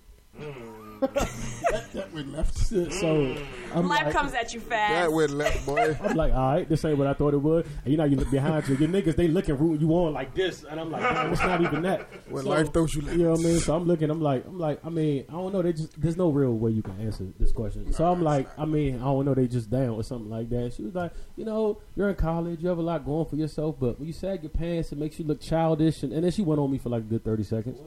That 1.00 2.08
went 2.12 2.32
left. 2.32 2.56
So, 2.56 2.88
so 2.88 3.36
I'm 3.74 3.88
Life 3.88 4.04
like, 4.04 4.12
comes 4.12 4.32
at 4.34 4.54
you 4.54 4.60
fast. 4.60 4.92
That 4.92 5.12
went 5.12 5.32
left, 5.32 5.66
boy. 5.66 5.96
I'm 6.02 6.16
like, 6.16 6.32
all 6.32 6.54
right, 6.54 6.68
this 6.68 6.84
ain't 6.84 6.96
what 6.98 7.06
I 7.06 7.12
thought 7.12 7.34
it 7.34 7.38
would. 7.38 7.66
And 7.84 7.92
you 7.92 7.96
know, 7.98 8.04
you 8.04 8.16
look 8.16 8.30
behind 8.30 8.66
you, 8.68 8.76
your 8.76 8.88
niggas, 8.88 9.16
they 9.16 9.28
looking, 9.28 9.56
rooting 9.58 9.86
you 9.86 9.92
on 9.94 10.12
like 10.14 10.34
this, 10.34 10.64
and 10.64 10.80
I'm 10.80 10.90
like, 10.90 11.02
man, 11.02 11.32
it's 11.32 11.42
not 11.42 11.60
even 11.60 11.82
that. 11.82 12.08
When 12.28 12.44
So- 12.44 12.50
life 12.50 12.72
throws 12.72 12.94
you 12.94 13.02
left. 13.02 13.16
You 13.18 13.24
know 13.24 13.30
what 13.32 13.40
I 13.40 13.42
mean? 13.42 13.58
So 13.60 13.74
I'm 13.74 13.84
looking. 13.84 14.08
I'm 14.10 14.20
like, 14.20 14.46
I'm 14.46 14.58
like, 14.58 14.80
I 14.84 14.88
mean, 14.88 15.24
I 15.28 15.32
don't 15.32 15.52
know. 15.52 15.62
They 15.62 15.72
just 15.72 16.00
there's 16.00 16.16
no 16.16 16.30
real 16.30 16.52
way 16.54 16.70
you 16.70 16.82
can 16.82 16.98
answer 17.00 17.26
this 17.38 17.52
question. 17.52 17.92
So 17.92 18.10
I'm 18.10 18.22
like, 18.22 18.48
I 18.58 18.64
mean, 18.64 18.96
I 18.96 19.04
don't 19.04 19.24
know. 19.24 19.34
They 19.34 19.46
just 19.46 19.70
down 19.70 19.90
or 19.90 20.02
something 20.04 20.30
like 20.30 20.48
that. 20.50 20.72
She 20.74 20.82
was 20.82 20.94
like, 20.94 21.12
you 21.36 21.44
know, 21.44 21.80
you're 21.96 22.08
in 22.08 22.16
college, 22.16 22.60
you 22.62 22.68
have 22.68 22.78
a 22.78 22.82
lot 22.82 23.04
going 23.04 23.26
for 23.26 23.36
yourself, 23.36 23.76
but 23.78 23.98
when 23.98 24.06
you 24.06 24.12
sag 24.14 24.42
your 24.42 24.50
pants, 24.50 24.92
it 24.92 24.98
makes 24.98 25.18
you 25.18 25.24
look 25.26 25.40
childish. 25.40 26.02
And, 26.02 26.12
and 26.12 26.24
then 26.24 26.30
she 26.32 26.42
went 26.42 26.60
on 26.60 26.70
me 26.70 26.78
for 26.78 26.88
like 26.88 27.02
a 27.02 27.06
good 27.06 27.24
thirty 27.24 27.42
seconds, 27.44 27.78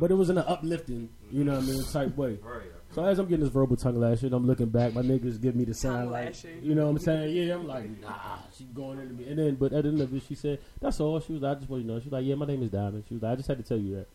but 0.00 0.10
it 0.10 0.14
was 0.14 0.30
in 0.30 0.38
an 0.38 0.44
uplifting, 0.48 1.10
you 1.30 1.44
know 1.44 1.52
what 1.52 1.62
I 1.62 1.66
mean, 1.66 1.84
type 1.84 2.16
way. 2.16 2.38
Right. 2.42 2.62
So 2.92 3.04
as 3.04 3.18
I'm 3.20 3.26
getting 3.26 3.44
this 3.44 3.52
verbal 3.52 3.76
tongue 3.76 4.00
lashing, 4.00 4.32
I'm 4.32 4.46
looking 4.46 4.70
back. 4.70 4.94
My 4.94 5.02
niggas 5.02 5.40
give 5.40 5.54
me 5.54 5.64
the 5.64 5.74
sign 5.74 6.10
like, 6.10 6.34
you 6.62 6.74
know 6.74 6.86
what 6.86 6.90
I'm 6.90 6.98
saying? 6.98 7.36
Yeah, 7.36 7.54
I'm 7.54 7.68
like, 7.68 8.00
nah, 8.00 8.38
she 8.56 8.64
going 8.64 8.98
into 8.98 9.14
me. 9.14 9.28
And 9.28 9.38
then, 9.38 9.54
but 9.54 9.72
at 9.72 9.84
the 9.84 9.90
end 9.90 10.00
of 10.00 10.12
it, 10.12 10.22
she 10.26 10.34
said, 10.34 10.58
that's 10.80 10.98
all. 10.98 11.20
She 11.20 11.34
was 11.34 11.42
like, 11.42 11.56
I 11.56 11.60
just 11.60 11.70
want 11.70 11.82
you 11.82 11.88
to 11.88 11.94
know. 11.94 12.00
She 12.00 12.06
was 12.06 12.12
like, 12.14 12.24
yeah, 12.24 12.34
my 12.34 12.46
name 12.46 12.62
is 12.62 12.70
Diamond. 12.70 13.04
She 13.06 13.14
was 13.14 13.22
like, 13.22 13.32
I 13.32 13.36
just 13.36 13.46
had 13.48 13.58
to 13.58 13.62
tell 13.62 13.78
you 13.78 13.96
that. 13.96 14.08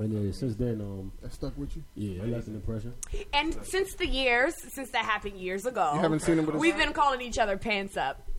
Wow. 0.00 0.04
And 0.06 0.16
then 0.16 0.32
since 0.32 0.56
then, 0.56 0.80
um, 0.80 1.12
That 1.22 1.32
stuck 1.32 1.56
with 1.58 1.76
you. 1.76 1.84
yeah, 1.94 2.22
it 2.22 2.28
left 2.28 2.46
an 2.48 2.54
impression. 2.54 2.94
And 3.32 3.54
since 3.64 3.94
the 3.94 4.06
years, 4.06 4.54
since 4.72 4.90
that 4.92 5.04
happened 5.04 5.38
years 5.38 5.66
ago, 5.66 5.92
You 5.94 6.00
haven't 6.00 6.20
seen 6.20 6.38
him 6.38 6.46
with 6.46 6.56
we've 6.56 6.76
been 6.76 6.92
calling 6.92 7.20
each 7.20 7.38
other 7.38 7.56
pants 7.56 7.96
up. 7.96 8.26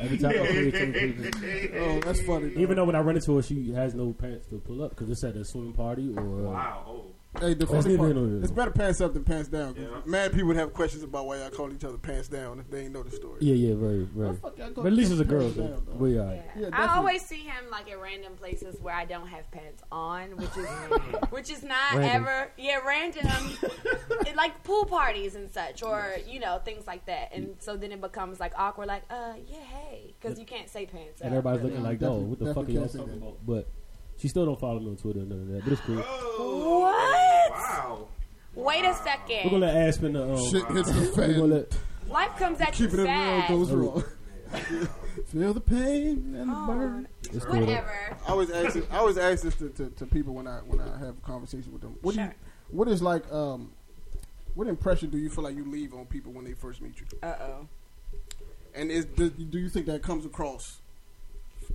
Every 0.00 0.18
time 0.18 0.30
I 0.40 0.46
see 0.46 0.70
her, 0.70 1.78
Oh, 1.80 2.00
that's 2.00 2.22
funny. 2.22 2.48
though. 2.50 2.60
even 2.60 2.76
though 2.76 2.84
when 2.84 2.94
I 2.96 3.00
run 3.00 3.16
into 3.16 3.36
her, 3.36 3.42
she 3.42 3.72
has 3.72 3.94
no 3.94 4.12
pants 4.12 4.46
to 4.48 4.58
pull 4.58 4.82
up 4.82 4.90
because 4.90 5.10
it's 5.10 5.24
at 5.24 5.36
a 5.36 5.44
swim 5.44 5.72
party 5.72 6.12
or. 6.16 6.20
Uh, 6.20 6.50
Wow. 6.50 6.84
Oh. 6.88 7.04
Hey, 7.40 7.54
the 7.54 7.66
That's 7.66 7.84
funny 7.84 7.96
part, 7.96 8.16
it's 8.16 8.50
better 8.50 8.70
pants 8.70 9.00
up 9.00 9.12
than 9.14 9.24
pants 9.24 9.48
down. 9.48 9.74
Yeah. 9.78 9.88
Mad 10.06 10.32
people 10.32 10.48
would 10.48 10.56
have 10.56 10.72
questions 10.72 11.02
about 11.02 11.26
why 11.26 11.36
y'all 11.38 11.50
call 11.50 11.72
each 11.72 11.84
other 11.84 11.98
pants 11.98 12.28
down 12.28 12.58
if 12.60 12.70
they 12.70 12.82
ain't 12.84 12.92
know 12.92 13.02
the 13.02 13.10
story. 13.10 13.38
Yeah, 13.40 13.54
yeah, 13.54 13.74
very, 13.74 14.04
very. 14.04 14.34
fuck 14.36 14.56
y'all 14.58 14.70
call 14.70 14.84
But 14.84 14.88
at 14.88 14.92
least 14.94 15.12
it's 15.12 15.20
a 15.20 15.24
girl, 15.24 15.42
pants 15.42 15.56
though. 15.56 15.66
down, 15.68 15.86
though? 15.86 15.94
We 15.96 16.18
all 16.18 16.26
right. 16.26 16.42
Yeah. 16.56 16.62
Yeah, 16.62 16.68
I 16.72 16.96
always 16.96 17.22
see 17.22 17.40
him 17.40 17.64
like 17.70 17.90
at 17.90 18.00
random 18.00 18.34
places 18.36 18.76
where 18.80 18.94
I 18.94 19.04
don't 19.04 19.26
have 19.28 19.50
pants 19.50 19.82
on, 19.92 20.36
which 20.36 20.56
is 20.56 20.66
which 21.30 21.50
is 21.50 21.62
not 21.62 21.94
Random. 21.94 22.22
ever 22.22 22.50
yeah 22.56 22.78
random, 22.86 23.26
It- 24.26 24.36
like 24.36 24.62
pool 24.64 24.84
parties 24.84 25.34
and 25.34 25.50
such, 25.50 25.82
or 25.82 26.14
you 26.26 26.40
know 26.40 26.60
things 26.64 26.86
like 26.86 27.06
that. 27.06 27.30
And 27.32 27.56
so 27.58 27.76
then 27.76 27.92
it 27.92 28.00
becomes 28.00 28.38
like 28.40 28.52
awkward, 28.56 28.88
like 28.88 29.02
uh 29.10 29.34
yeah 29.46 29.56
hey, 29.60 30.14
because 30.20 30.38
you 30.38 30.44
can't 30.46 30.68
say 30.68 30.86
pants. 30.86 31.20
And 31.20 31.32
up. 31.34 31.38
everybody's 31.38 31.62
looking 31.64 31.82
like, 31.82 32.02
oh, 32.02 32.18
what 32.18 32.38
the 32.38 32.54
fuck 32.54 32.68
are 32.68 32.70
y'all 32.70 32.86
talking 32.88 33.14
about? 33.16 33.38
But 33.46 33.68
She 34.18 34.28
still 34.28 34.44
don't 34.46 34.58
follow 34.60 34.80
me 34.80 34.88
on 34.90 34.96
Twitter 34.96 35.20
or 35.20 35.24
none 35.24 35.40
of 35.42 35.48
that, 35.48 35.64
but 35.64 35.72
it's 35.72 35.82
cool. 35.82 35.96
What? 36.80 37.15
Wow. 37.86 38.08
Wait 38.54 38.84
a 38.84 38.88
We're 38.88 38.94
second. 38.94 39.50
gonna 39.50 39.66
let 39.66 39.76
Aspen 39.76 40.12
the 40.14 40.32
um, 40.34 40.50
Shit 40.50 40.64
hits 40.68 40.90
the 40.90 41.12
we're 41.16 41.34
gonna 41.34 41.54
let 41.54 41.78
Life 42.08 42.36
comes 42.38 42.60
at 42.60 42.78
you 42.80 42.86
Keeping 42.86 43.00
it 43.00 43.02
real 43.02 43.06
fast. 43.06 43.48
goes 43.48 43.70
wrong. 43.72 44.04
Feel 45.26 45.52
the 45.54 45.60
pain 45.60 46.34
and 46.36 46.50
the 46.50 46.54
burn. 46.66 47.08
it's 47.32 47.44
cool. 47.44 47.60
Whatever. 47.60 48.16
I 48.26 48.30
always 48.30 48.50
ask 48.50 48.74
this, 48.74 48.84
I 48.90 48.96
always 48.98 49.18
ask 49.18 49.42
this 49.42 49.54
to, 49.56 49.68
to, 49.70 49.90
to 49.90 50.06
people 50.06 50.34
when 50.34 50.46
I 50.46 50.58
when 50.60 50.80
I 50.80 50.98
have 50.98 51.18
a 51.18 51.20
conversation 51.26 51.72
with 51.72 51.82
them. 51.82 51.96
What 52.02 52.14
do 52.14 52.20
you 52.20 52.26
Sure. 52.26 52.34
what 52.70 52.88
is 52.88 53.02
like 53.02 53.30
um 53.32 53.72
what 54.54 54.68
impression 54.68 55.10
do 55.10 55.18
you 55.18 55.28
feel 55.28 55.44
like 55.44 55.54
you 55.56 55.64
leave 55.70 55.92
on 55.92 56.06
people 56.06 56.32
when 56.32 56.44
they 56.44 56.52
first 56.54 56.80
meet 56.80 56.94
you? 57.00 57.06
Uh 57.22 57.34
oh. 57.40 57.68
And 58.74 58.90
is 58.90 59.04
do, 59.04 59.28
do 59.28 59.58
you 59.58 59.68
think 59.68 59.86
that 59.86 60.02
comes 60.02 60.24
across 60.24 60.78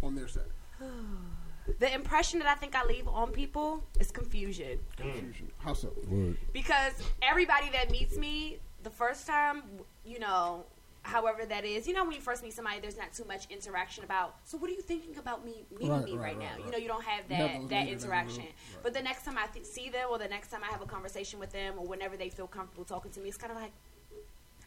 on 0.01 0.15
their 0.15 0.27
side? 0.27 0.43
The 1.79 1.93
impression 1.93 2.39
that 2.39 2.47
I 2.47 2.55
think 2.55 2.75
I 2.75 2.83
leave 2.85 3.07
on 3.07 3.31
people 3.31 3.83
is 3.99 4.11
confusion. 4.11 4.79
Confusion. 4.97 5.51
How 5.59 5.73
so? 5.73 5.93
Word. 6.07 6.37
because 6.53 6.93
everybody 7.21 7.69
that 7.71 7.91
meets 7.91 8.17
me 8.17 8.59
the 8.83 8.89
first 8.89 9.27
time, 9.27 9.63
you 10.05 10.19
know, 10.19 10.65
however 11.03 11.45
that 11.45 11.65
is, 11.65 11.87
you 11.87 11.93
know, 11.93 12.03
when 12.03 12.13
you 12.13 12.21
first 12.21 12.43
meet 12.43 12.53
somebody, 12.53 12.79
there's 12.79 12.97
not 12.97 13.11
too 13.13 13.25
much 13.25 13.45
interaction 13.49 14.03
about. 14.03 14.35
So, 14.43 14.57
what 14.57 14.69
are 14.69 14.73
you 14.73 14.81
thinking 14.81 15.17
about 15.17 15.43
me 15.45 15.63
meeting 15.71 15.89
Right, 15.89 16.03
me 16.05 16.11
right, 16.11 16.19
right, 16.19 16.25
right, 16.27 16.39
now? 16.39 16.55
right. 16.57 16.65
You 16.65 16.71
know, 16.71 16.77
you 16.77 16.87
don't 16.87 17.03
have 17.03 17.27
that 17.29 17.59
those 17.61 17.69
that 17.69 17.87
interaction. 17.87 18.41
every. 18.43 18.53
But 18.83 18.93
the 18.93 19.01
next 19.01 19.23
time 19.25 19.37
I 19.37 19.47
th- 19.47 19.65
see 19.65 19.89
them, 19.89 20.07
or 20.11 20.17
the 20.19 20.27
next 20.27 20.49
time 20.51 20.61
I 20.63 20.67
have 20.71 20.81
a 20.81 20.85
conversation 20.85 21.39
with 21.39 21.51
them, 21.51 21.75
or 21.77 21.85
whenever 21.87 22.17
they 22.17 22.29
feel 22.29 22.47
comfortable 22.47 22.85
talking 22.85 23.11
to 23.11 23.19
me, 23.19 23.29
it's 23.29 23.37
kind 23.37 23.51
of 23.51 23.57
like. 23.59 23.71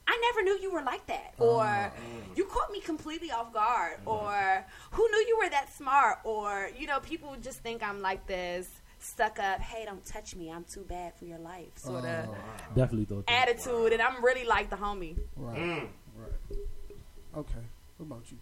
I 0.06 0.20
never 0.32 0.42
knew 0.42 0.58
you 0.61 0.73
were 0.73 0.82
like 0.82 1.06
that, 1.06 1.34
or 1.38 1.92
you 2.37 2.44
caught 2.44 2.70
me 2.70 2.80
completely 2.80 3.30
off 3.30 3.52
guard, 3.52 3.99
or 4.06 4.64
who 4.92 5.08
knew 5.11 5.25
you 5.28 5.38
were 5.42 5.49
that 5.50 5.75
smart, 5.75 6.18
or 6.25 6.70
you 6.78 6.87
know, 6.87 7.00
people 7.00 7.34
just 7.42 7.61
think 7.61 7.82
I'm 7.82 8.00
like 8.02 8.26
this 8.26 8.68
stuck 8.99 9.38
up. 9.38 9.61
Hey, 9.61 9.84
don't 9.84 10.04
touch 10.04 10.34
me. 10.34 10.50
I'm 10.50 10.64
too 10.64 10.80
bad 10.82 11.14
for 11.14 11.25
your 11.25 11.38
life, 11.38 11.76
sort 11.76 12.04
of 12.04 12.28
Definitely 12.75 13.04
thought 13.04 13.26
that. 13.26 13.49
attitude, 13.49 13.92
and 13.92 14.02
I'm 14.02 14.25
really 14.25 14.44
like 14.44 14.70
the 14.70 14.76
homie. 14.76 15.18
Right. 15.37 15.58
Mm. 15.58 15.88
Right. 16.16 16.58
Okay. 17.37 17.64
What 17.99 18.06
about 18.06 18.30
you? 18.30 18.38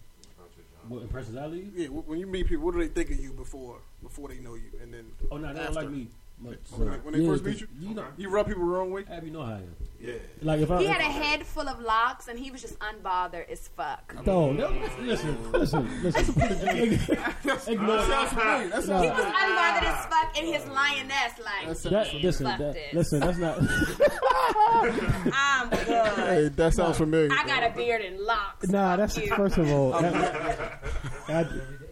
What 0.87 1.01
impressions 1.01 1.37
I 1.37 1.45
leave? 1.45 1.71
Yeah. 1.75 1.87
When 1.87 2.19
you 2.19 2.27
meet 2.27 2.47
people, 2.47 2.65
what 2.65 2.73
do 2.73 2.81
they 2.81 2.89
think 2.89 3.09
of 3.11 3.19
you 3.19 3.31
before 3.31 3.77
before 4.01 4.27
they 4.27 4.39
know 4.39 4.55
you? 4.55 4.69
And 4.81 4.93
then 4.93 5.05
Oh 5.31 5.37
no, 5.37 5.53
they 5.53 5.63
don't 5.63 5.73
like 5.75 5.89
me 5.89 6.07
much. 6.43 6.57
When 6.75 6.89
they- 6.91 6.97
when 6.97 7.13
they 7.13 7.25
first 7.25 7.43
meet 7.43 7.61
you? 7.61 7.67
you 7.79 7.93
know, 7.95 8.05
you 8.17 8.29
rub 8.29 8.47
people 8.47 8.63
the 8.63 8.69
wrong 8.69 8.91
way. 8.91 9.05
Ab, 9.09 9.23
you 9.23 9.31
know 9.31 9.41
how 9.43 9.53
I 9.53 9.55
am. 9.57 9.75
Yeah. 9.99 10.13
Like 10.41 10.59
if 10.59 10.69
I 10.69 10.79
He 10.79 10.85
if, 10.85 10.91
had 10.91 10.99
a 10.99 11.03
head 11.05 11.45
full 11.45 11.69
of 11.69 11.79
locks, 11.79 12.27
and 12.27 12.37
he 12.37 12.51
was 12.51 12.61
just 12.61 12.77
unbothered 12.79 13.49
as 13.49 13.69
fuck. 13.69 14.13
no, 14.25 14.51
no, 14.51 14.67
listen, 14.99 15.51
listen, 15.53 16.03
listen. 16.03 16.27
Ignore 17.67 17.97
That 17.97 18.07
sounds 18.07 18.33
that. 18.33 18.75
familiar. 18.81 19.13
He 19.13 19.21
was 19.21 19.25
unbothered 19.25 19.83
as 19.83 20.05
fuck, 20.07 20.37
and 20.37 20.45
his 20.47 20.65
lioness 20.67 21.39
like, 21.39 21.67
That 21.83 21.89
That, 21.89 22.13
listen, 22.21 22.43
that, 22.45 22.59
this. 22.59 22.93
listen. 22.93 23.19
That's 23.21 23.37
not. 23.37 23.57
I'm 25.33 25.69
good. 25.69 26.13
Hey, 26.17 26.47
that 26.49 26.73
sounds 26.73 26.97
familiar. 26.97 27.29
I 27.31 27.45
got 27.47 27.63
a 27.63 27.73
beard 27.75 28.01
and 28.01 28.19
locks. 28.19 28.67
Nah, 28.67 28.97
that's 28.97 29.17
first 29.17 29.57
of 29.57 29.71
all. 29.71 29.91
that- 30.01 30.79
I, 31.29 31.45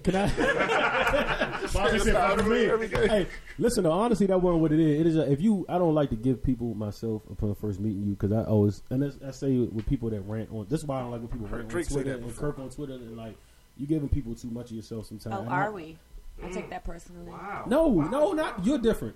can 0.03 0.15
I? 0.15 1.67
Bobby 1.73 1.99
said, 1.99 2.13
"Fuck 2.13 2.45
me." 2.47 2.65
hey, 2.87 3.27
listen. 3.57 3.83
though, 3.83 3.91
honestly, 3.91 4.27
that 4.27 4.41
wasn't 4.41 4.61
what 4.61 4.71
it 4.71 4.79
is. 4.79 4.99
It 5.01 5.07
is 5.07 5.15
a, 5.17 5.31
if 5.31 5.41
you. 5.41 5.65
I 5.69 5.77
don't 5.77 5.93
like 5.95 6.09
to 6.09 6.15
give 6.15 6.43
people 6.43 6.73
myself 6.75 7.21
upon 7.31 7.55
first 7.55 7.79
meeting 7.79 8.03
you 8.03 8.11
because 8.15 8.31
I 8.31 8.43
always 8.43 8.83
and 8.89 9.01
that's, 9.03 9.17
I 9.25 9.31
say 9.31 9.57
with 9.57 9.85
people 9.85 10.09
that 10.09 10.21
rant 10.21 10.49
on. 10.51 10.65
This 10.69 10.81
is 10.81 10.85
why 10.85 10.97
I 10.97 11.01
don't 11.01 11.11
like 11.11 11.21
when 11.21 11.29
people 11.29 11.47
rant 11.47 11.63
on 11.63 11.67
Drake 11.69 11.87
Twitter 11.87 12.09
that 12.11 12.17
and 12.19 12.27
before. 12.27 12.51
Kirk 12.51 12.59
on 12.59 12.69
Twitter 12.69 12.93
and 12.93 13.15
like 13.17 13.35
you 13.77 13.87
giving 13.87 14.09
people 14.09 14.35
too 14.35 14.49
much 14.49 14.69
of 14.71 14.75
yourself 14.75 15.05
sometimes. 15.07 15.35
Oh, 15.35 15.41
And 15.41 15.49
are 15.49 15.67
I- 15.67 15.69
we? 15.69 15.97
I 16.43 16.49
take 16.49 16.69
that 16.71 16.83
personally. 16.83 17.29
Wow. 17.31 17.65
No, 17.67 17.87
Wow. 17.87 18.07
no, 18.09 18.31
not 18.33 18.65
you're 18.65 18.79
different 18.79 19.15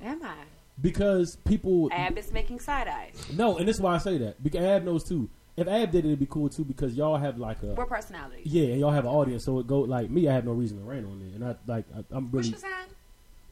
Am 0.00 0.22
I? 0.22 0.34
because 0.80 1.36
people. 1.44 1.88
Ab 1.92 2.16
is 2.16 2.32
making 2.32 2.60
side 2.60 2.88
eyes. 2.88 3.14
No, 3.36 3.58
and 3.58 3.68
this 3.68 3.76
is 3.76 3.82
why 3.82 3.94
I 3.94 3.98
say 3.98 4.16
that 4.18 4.42
because 4.42 4.62
Ab 4.64 4.84
knows 4.84 5.04
too. 5.04 5.28
If 5.56 5.68
Ab 5.68 5.90
did 5.90 6.04
it, 6.04 6.08
it'd 6.08 6.18
be 6.18 6.26
cool 6.26 6.48
too 6.48 6.64
because 6.64 6.94
y'all 6.94 7.16
have 7.18 7.38
like 7.38 7.62
a 7.62 7.74
We're 7.74 7.84
personalities. 7.84 8.46
yeah, 8.46 8.68
and 8.70 8.80
y'all 8.80 8.90
have 8.90 9.04
an 9.04 9.10
audience, 9.10 9.44
so 9.44 9.58
it 9.58 9.66
go 9.66 9.80
like 9.80 10.08
me. 10.10 10.26
I 10.28 10.32
have 10.32 10.44
no 10.46 10.52
reason 10.52 10.78
to 10.78 10.84
rant 10.84 11.04
on 11.06 11.20
it, 11.20 11.34
and 11.34 11.44
I 11.44 11.54
like 11.66 11.84
I, 11.94 12.02
I'm 12.10 12.30
What's 12.30 12.48
really. 12.48 12.50
your 12.50 12.58
sign? 12.58 12.86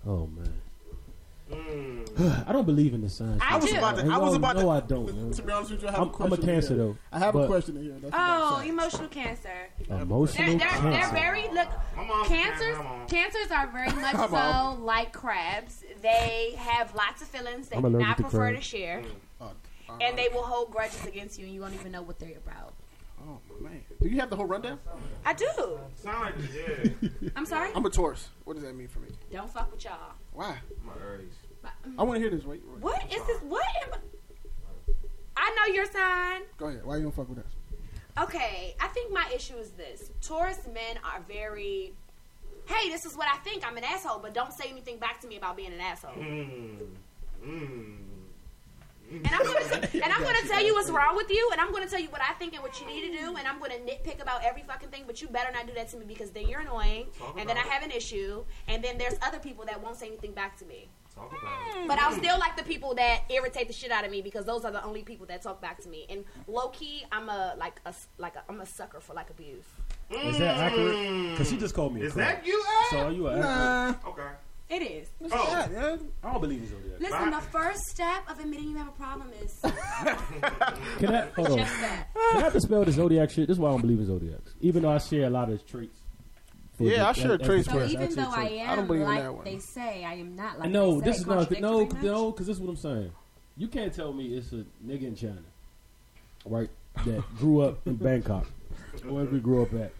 Oh 0.06 0.26
man, 0.26 0.52
Mm. 1.50 2.46
I 2.48 2.52
don't 2.52 2.64
believe 2.64 2.94
in 2.94 3.00
the 3.00 3.08
science. 3.08 3.42
I 3.44 3.54
shit. 3.54 3.62
was 3.62 3.72
about 3.72 3.96
to- 3.96 4.02
I 4.04 4.18
was 4.18 4.28
y'all 4.28 4.34
about 4.36 4.52
to- 4.56 4.62
know 4.62 4.70
I 4.70 4.80
don't. 4.80 5.06
man. 5.16 5.30
To 5.34 5.42
be 5.42 5.52
honest 5.52 5.72
with 5.72 5.82
you, 5.82 5.88
I 5.88 5.90
have 5.90 6.00
I'm, 6.02 6.08
a 6.08 6.24
I'm 6.24 6.32
a 6.32 6.36
cancer 6.36 6.68
here. 6.74 6.76
though. 6.84 6.96
I 7.12 7.18
have 7.18 7.34
a 7.34 7.46
question 7.48 7.76
in 7.76 7.82
here. 7.82 7.94
That's 8.00 8.14
Oh, 8.16 8.62
emotional 8.64 9.08
cancer. 9.08 9.68
Emotional 9.88 10.46
They're, 10.46 10.58
they're, 10.58 10.68
cancer. 10.68 10.90
they're 10.90 11.10
very 11.10 11.42
look. 11.52 11.68
My 11.96 12.04
mom's 12.04 12.26
a 12.26 12.34
Cancers, 12.34 12.60
cancer, 12.60 12.76
my 12.76 12.82
mom. 12.84 13.06
cancers 13.08 13.50
are 13.50 13.66
very 13.66 13.92
much 14.00 14.30
so 14.30 14.78
like 14.84 15.12
crabs. 15.12 15.84
They 16.02 16.54
have 16.56 16.94
lots 16.94 17.20
of 17.20 17.26
feelings. 17.28 17.68
They 17.68 17.76
I'm 17.76 17.82
do 17.82 17.90
not 17.98 18.16
to 18.18 18.22
prefer 18.22 18.52
to 18.52 18.60
share, 18.60 19.00
Uh, 19.00 19.04
uh, 19.90 20.04
and 20.04 20.18
they 20.18 20.28
will 20.28 20.42
hold 20.42 20.70
grudges 20.70 21.04
against 21.06 21.38
you, 21.38 21.46
and 21.46 21.54
you 21.54 21.60
won't 21.60 21.74
even 21.74 21.92
know 21.92 22.02
what 22.02 22.18
they're 22.18 22.38
about. 22.38 22.74
Oh 23.28 23.38
man, 23.60 23.82
do 24.00 24.08
you 24.08 24.18
have 24.18 24.30
the 24.30 24.36
whole 24.36 24.46
rundown? 24.46 24.78
I 25.26 25.34
do. 25.34 25.78
Sound 25.96 26.20
like 26.20 26.34
yeah. 26.54 27.08
I'm 27.36 27.44
sorry. 27.44 27.70
I'm 27.74 27.84
a 27.84 27.90
Taurus. 27.90 28.28
What 28.44 28.54
does 28.54 28.62
that 28.64 28.74
mean 28.74 28.88
for 28.88 29.00
me? 29.00 29.08
Don't 29.30 29.50
fuck 29.50 29.70
with 29.70 29.84
y'all. 29.84 30.14
Why? 30.32 30.56
My 30.84 30.92
Aries. 31.02 31.32
I 31.98 32.02
want 32.02 32.16
to 32.16 32.20
hear 32.20 32.30
this. 32.30 32.44
Wait, 32.44 32.62
wait. 32.66 32.80
What 32.80 33.04
is 33.12 33.22
this? 33.26 33.42
What 33.42 33.64
am 33.82 33.92
I... 33.92 33.98
I 35.36 35.56
know 35.56 35.74
your 35.74 35.84
sign. 35.84 36.42
Go 36.56 36.66
ahead. 36.68 36.84
Why 36.84 36.96
you 36.96 37.02
don't 37.02 37.14
fuck 37.14 37.28
with 37.28 37.38
us? 37.38 37.44
Okay, 38.18 38.74
I 38.80 38.88
think 38.88 39.12
my 39.12 39.26
issue 39.34 39.56
is 39.56 39.70
this: 39.70 40.10
Taurus 40.22 40.66
men 40.72 40.98
are 41.04 41.20
very. 41.28 41.92
Hey, 42.66 42.88
this 42.88 43.04
is 43.04 43.16
what 43.16 43.28
I 43.32 43.36
think. 43.38 43.66
I'm 43.66 43.76
an 43.76 43.84
asshole, 43.84 44.20
but 44.20 44.34
don't 44.34 44.52
say 44.52 44.68
anything 44.70 44.98
back 44.98 45.20
to 45.20 45.28
me 45.28 45.36
about 45.36 45.56
being 45.56 45.72
an 45.72 45.80
asshole. 45.80 46.12
Mm. 46.12 46.78
Mm. 47.44 47.96
And 49.10 49.26
I'm 49.26 49.44
gonna 49.44 49.86
t- 49.86 50.00
and 50.02 50.12
I'm 50.12 50.22
gonna 50.22 50.42
tell 50.46 50.64
you 50.64 50.74
what's 50.74 50.90
wrong 50.90 51.16
with 51.16 51.30
you, 51.30 51.48
and 51.52 51.60
I'm 51.60 51.72
gonna 51.72 51.88
tell 51.88 52.00
you 52.00 52.08
what 52.10 52.22
I 52.22 52.32
think 52.34 52.54
and 52.54 52.62
what 52.62 52.80
you 52.80 52.86
need 52.86 53.10
to 53.10 53.18
do, 53.18 53.36
and 53.36 53.46
I'm 53.46 53.58
gonna 53.58 53.74
nitpick 53.74 54.22
about 54.22 54.44
every 54.44 54.62
fucking 54.62 54.88
thing. 54.90 55.04
But 55.06 55.20
you 55.20 55.28
better 55.28 55.52
not 55.52 55.66
do 55.66 55.74
that 55.74 55.88
to 55.90 55.96
me 55.96 56.04
because 56.06 56.30
then 56.30 56.48
you're 56.48 56.60
annoying, 56.60 57.06
Talk 57.18 57.38
and 57.38 57.48
then 57.48 57.56
I 57.56 57.62
have 57.62 57.82
an 57.82 57.90
issue, 57.90 58.44
and 58.68 58.82
then 58.82 58.98
there's 58.98 59.14
other 59.22 59.38
people 59.38 59.64
that 59.66 59.82
won't 59.82 59.96
say 59.96 60.06
anything 60.06 60.32
back 60.32 60.56
to 60.58 60.64
me. 60.64 60.88
Talk 61.14 61.32
about 61.32 61.82
it. 61.82 61.88
But 61.88 61.98
I'll 61.98 62.12
still 62.12 62.38
like 62.38 62.56
the 62.56 62.62
people 62.62 62.94
that 62.94 63.22
irritate 63.28 63.66
the 63.66 63.72
shit 63.72 63.90
out 63.90 64.04
of 64.04 64.10
me 64.12 64.22
because 64.22 64.44
those 64.44 64.64
are 64.64 64.70
the 64.70 64.82
only 64.84 65.02
people 65.02 65.26
that 65.26 65.42
talk 65.42 65.60
back 65.60 65.80
to 65.82 65.88
me. 65.88 66.06
And 66.08 66.24
low 66.46 66.68
key, 66.68 67.04
I'm 67.10 67.28
a 67.28 67.54
like 67.58 67.80
a 67.84 67.92
like 68.18 68.36
a, 68.36 68.44
I'm 68.48 68.60
a 68.60 68.66
sucker 68.66 69.00
for 69.00 69.14
like 69.14 69.28
abuse. 69.30 69.64
Is 70.10 70.38
that 70.38 70.56
accurate? 70.56 71.30
Because 71.32 71.50
she 71.50 71.56
just 71.56 71.74
called 71.74 71.94
me. 71.94 72.02
Is 72.02 72.12
crab. 72.12 72.36
that 72.36 72.46
you, 72.46 72.62
So 72.90 72.98
are 72.98 73.12
you 73.12 73.26
an 73.28 73.42
accurate? 73.42 74.06
Okay. 74.06 74.28
It 74.70 74.82
is. 74.82 75.08
Oh. 75.32 75.48
Yeah, 75.50 75.68
yeah. 75.72 75.96
I 76.22 76.32
don't 76.32 76.40
believe 76.40 76.60
in 76.62 76.68
zodiac. 76.68 77.00
Listen, 77.00 77.30
the 77.32 77.40
first 77.40 77.80
step 77.86 78.22
of 78.30 78.38
admitting 78.38 78.70
you 78.70 78.76
have 78.76 78.86
a 78.88 78.92
problem 78.92 79.28
is 79.42 79.58
Can 80.98 81.14
I 81.14 81.26
hold 81.34 81.50
on? 81.50 81.58
just 81.58 81.80
that. 81.80 82.06
Can 82.32 82.44
I 82.44 82.50
dispel 82.50 82.84
the 82.84 82.92
zodiac 82.92 83.30
shit? 83.30 83.48
This 83.48 83.56
is 83.56 83.60
why 83.60 83.68
I 83.70 83.72
don't 83.72 83.80
believe 83.80 83.98
in 83.98 84.06
zodiacs, 84.06 84.54
even 84.60 84.82
though 84.82 84.90
I 84.92 84.98
share 84.98 85.24
a 85.26 85.30
lot 85.30 85.50
of 85.50 85.66
traits. 85.66 85.98
for 86.76 86.84
Yeah, 86.84 86.98
the- 86.98 87.06
I 87.08 87.12
share 87.12 87.32
as- 87.34 87.40
as 87.40 87.46
traits 87.46 87.66
the 87.66 87.72
So 87.72 87.78
with- 87.78 87.90
traits. 87.90 87.92
even 87.94 88.02
Actually, 88.04 88.22
though 88.22 88.30
I 88.30 88.46
traits. 88.46 88.62
am 88.62 88.70
I 88.70 88.76
don't 88.76 88.86
believe 88.86 89.00
in 89.02 89.06
like 89.08 89.22
that 89.22 89.34
one. 89.34 89.44
they 89.44 89.58
say, 89.58 90.04
I 90.04 90.14
am 90.14 90.36
not 90.36 90.58
like 90.60 90.70
no, 90.70 91.00
they 91.00 91.06
this 91.10 91.18
is 91.18 91.26
not 91.26 91.34
no, 91.34 91.38
Contradictory 91.46 92.08
no, 92.08 92.30
because 92.30 92.46
this 92.46 92.56
is 92.56 92.62
what 92.62 92.70
I'm 92.70 92.76
saying. 92.76 93.12
You 93.56 93.68
can't 93.68 93.92
tell 93.92 94.12
me 94.12 94.26
it's 94.36 94.52
a 94.52 94.64
nigga 94.86 95.02
in 95.02 95.16
China, 95.16 95.42
right? 96.46 96.70
That 97.06 97.22
grew 97.38 97.60
up 97.62 97.86
in 97.86 97.96
Bangkok, 97.96 98.46
wherever 99.04 99.30
we 99.32 99.40
grew 99.40 99.62
up 99.62 99.72
at, 99.74 99.92